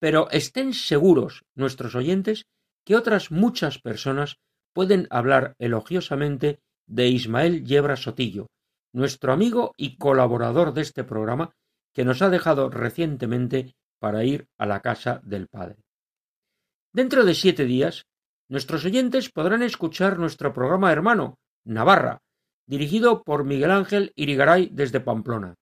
pero 0.00 0.28
estén 0.32 0.74
seguros 0.74 1.44
nuestros 1.54 1.94
oyentes 1.94 2.46
que 2.84 2.96
otras 2.96 3.30
muchas 3.30 3.78
personas 3.78 4.38
pueden 4.72 5.06
hablar 5.10 5.54
elogiosamente 5.60 6.58
de 6.88 7.06
Ismael 7.06 7.64
Yebra 7.64 7.94
Sotillo, 7.94 8.48
nuestro 8.92 9.32
amigo 9.32 9.74
y 9.76 9.96
colaborador 9.96 10.74
de 10.74 10.80
este 10.80 11.04
programa 11.04 11.52
que 11.94 12.04
nos 12.04 12.20
ha 12.20 12.30
dejado 12.30 12.68
recientemente 12.68 13.76
para 13.98 14.24
ir 14.24 14.46
a 14.58 14.66
la 14.66 14.80
casa 14.80 15.20
del 15.24 15.48
Padre. 15.48 15.76
Dentro 16.92 17.24
de 17.24 17.34
siete 17.34 17.64
días, 17.64 18.06
nuestros 18.48 18.84
oyentes 18.84 19.30
podrán 19.30 19.62
escuchar 19.62 20.18
nuestro 20.18 20.52
programa 20.52 20.92
hermano, 20.92 21.38
Navarra, 21.64 22.20
dirigido 22.66 23.22
por 23.22 23.44
Miguel 23.44 23.70
Ángel 23.70 24.12
Irigaray 24.16 24.68
desde 24.72 25.00
Pamplona. 25.00 25.54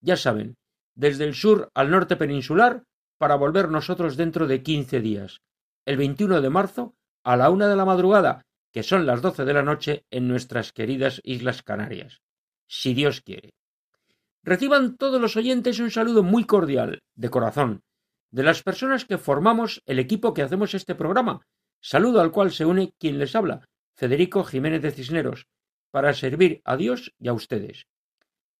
Ya 0.00 0.16
saben, 0.16 0.56
desde 0.94 1.24
el 1.24 1.34
sur 1.34 1.70
al 1.74 1.90
norte 1.90 2.16
peninsular, 2.16 2.84
para 3.18 3.36
volver 3.36 3.70
nosotros 3.70 4.16
dentro 4.16 4.46
de 4.46 4.62
quince 4.62 5.00
días, 5.00 5.40
el 5.86 5.96
21 5.96 6.40
de 6.40 6.50
marzo, 6.50 6.94
a 7.24 7.36
la 7.36 7.50
una 7.50 7.68
de 7.68 7.76
la 7.76 7.84
madrugada, 7.84 8.42
que 8.72 8.82
son 8.82 9.06
las 9.06 9.22
doce 9.22 9.44
de 9.44 9.54
la 9.54 9.62
noche 9.62 10.04
en 10.10 10.28
nuestras 10.28 10.72
queridas 10.72 11.20
Islas 11.24 11.62
Canarias. 11.62 12.20
Si 12.68 12.94
Dios 12.94 13.22
quiere. 13.22 13.54
Reciban 14.46 14.96
todos 14.96 15.20
los 15.20 15.36
oyentes 15.36 15.80
un 15.80 15.90
saludo 15.90 16.22
muy 16.22 16.44
cordial, 16.44 17.02
de 17.16 17.30
corazón, 17.30 17.82
de 18.30 18.44
las 18.44 18.62
personas 18.62 19.04
que 19.04 19.18
formamos 19.18 19.82
el 19.86 19.98
equipo 19.98 20.34
que 20.34 20.42
hacemos 20.42 20.72
este 20.72 20.94
programa, 20.94 21.44
saludo 21.82 22.20
al 22.20 22.30
cual 22.30 22.52
se 22.52 22.64
une 22.64 22.94
quien 22.96 23.18
les 23.18 23.34
habla, 23.34 23.66
Federico 23.96 24.44
Jiménez 24.44 24.82
de 24.82 24.92
Cisneros, 24.92 25.48
para 25.90 26.14
servir 26.14 26.60
a 26.64 26.76
Dios 26.76 27.12
y 27.18 27.26
a 27.26 27.32
ustedes. 27.32 27.88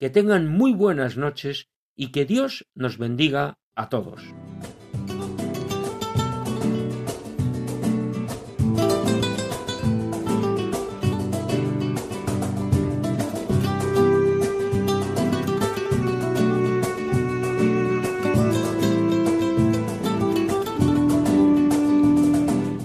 Que 0.00 0.08
tengan 0.08 0.48
muy 0.48 0.72
buenas 0.72 1.18
noches 1.18 1.68
y 1.94 2.10
que 2.10 2.24
Dios 2.24 2.66
nos 2.74 2.96
bendiga 2.96 3.58
a 3.74 3.90
todos. 3.90 4.22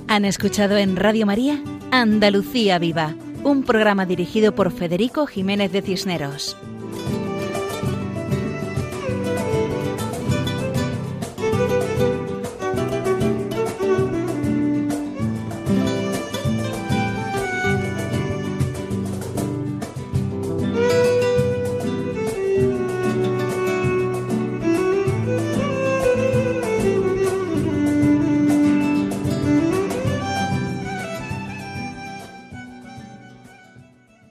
Han 0.09 0.25
escuchado 0.25 0.75
en 0.75 0.97
Radio 0.97 1.25
María 1.25 1.61
Andalucía 1.91 2.77
Viva, 2.77 3.15
un 3.45 3.63
programa 3.63 4.05
dirigido 4.05 4.53
por 4.53 4.73
Federico 4.73 5.27
Jiménez 5.27 5.71
de 5.71 5.81
Cisneros. 5.81 6.57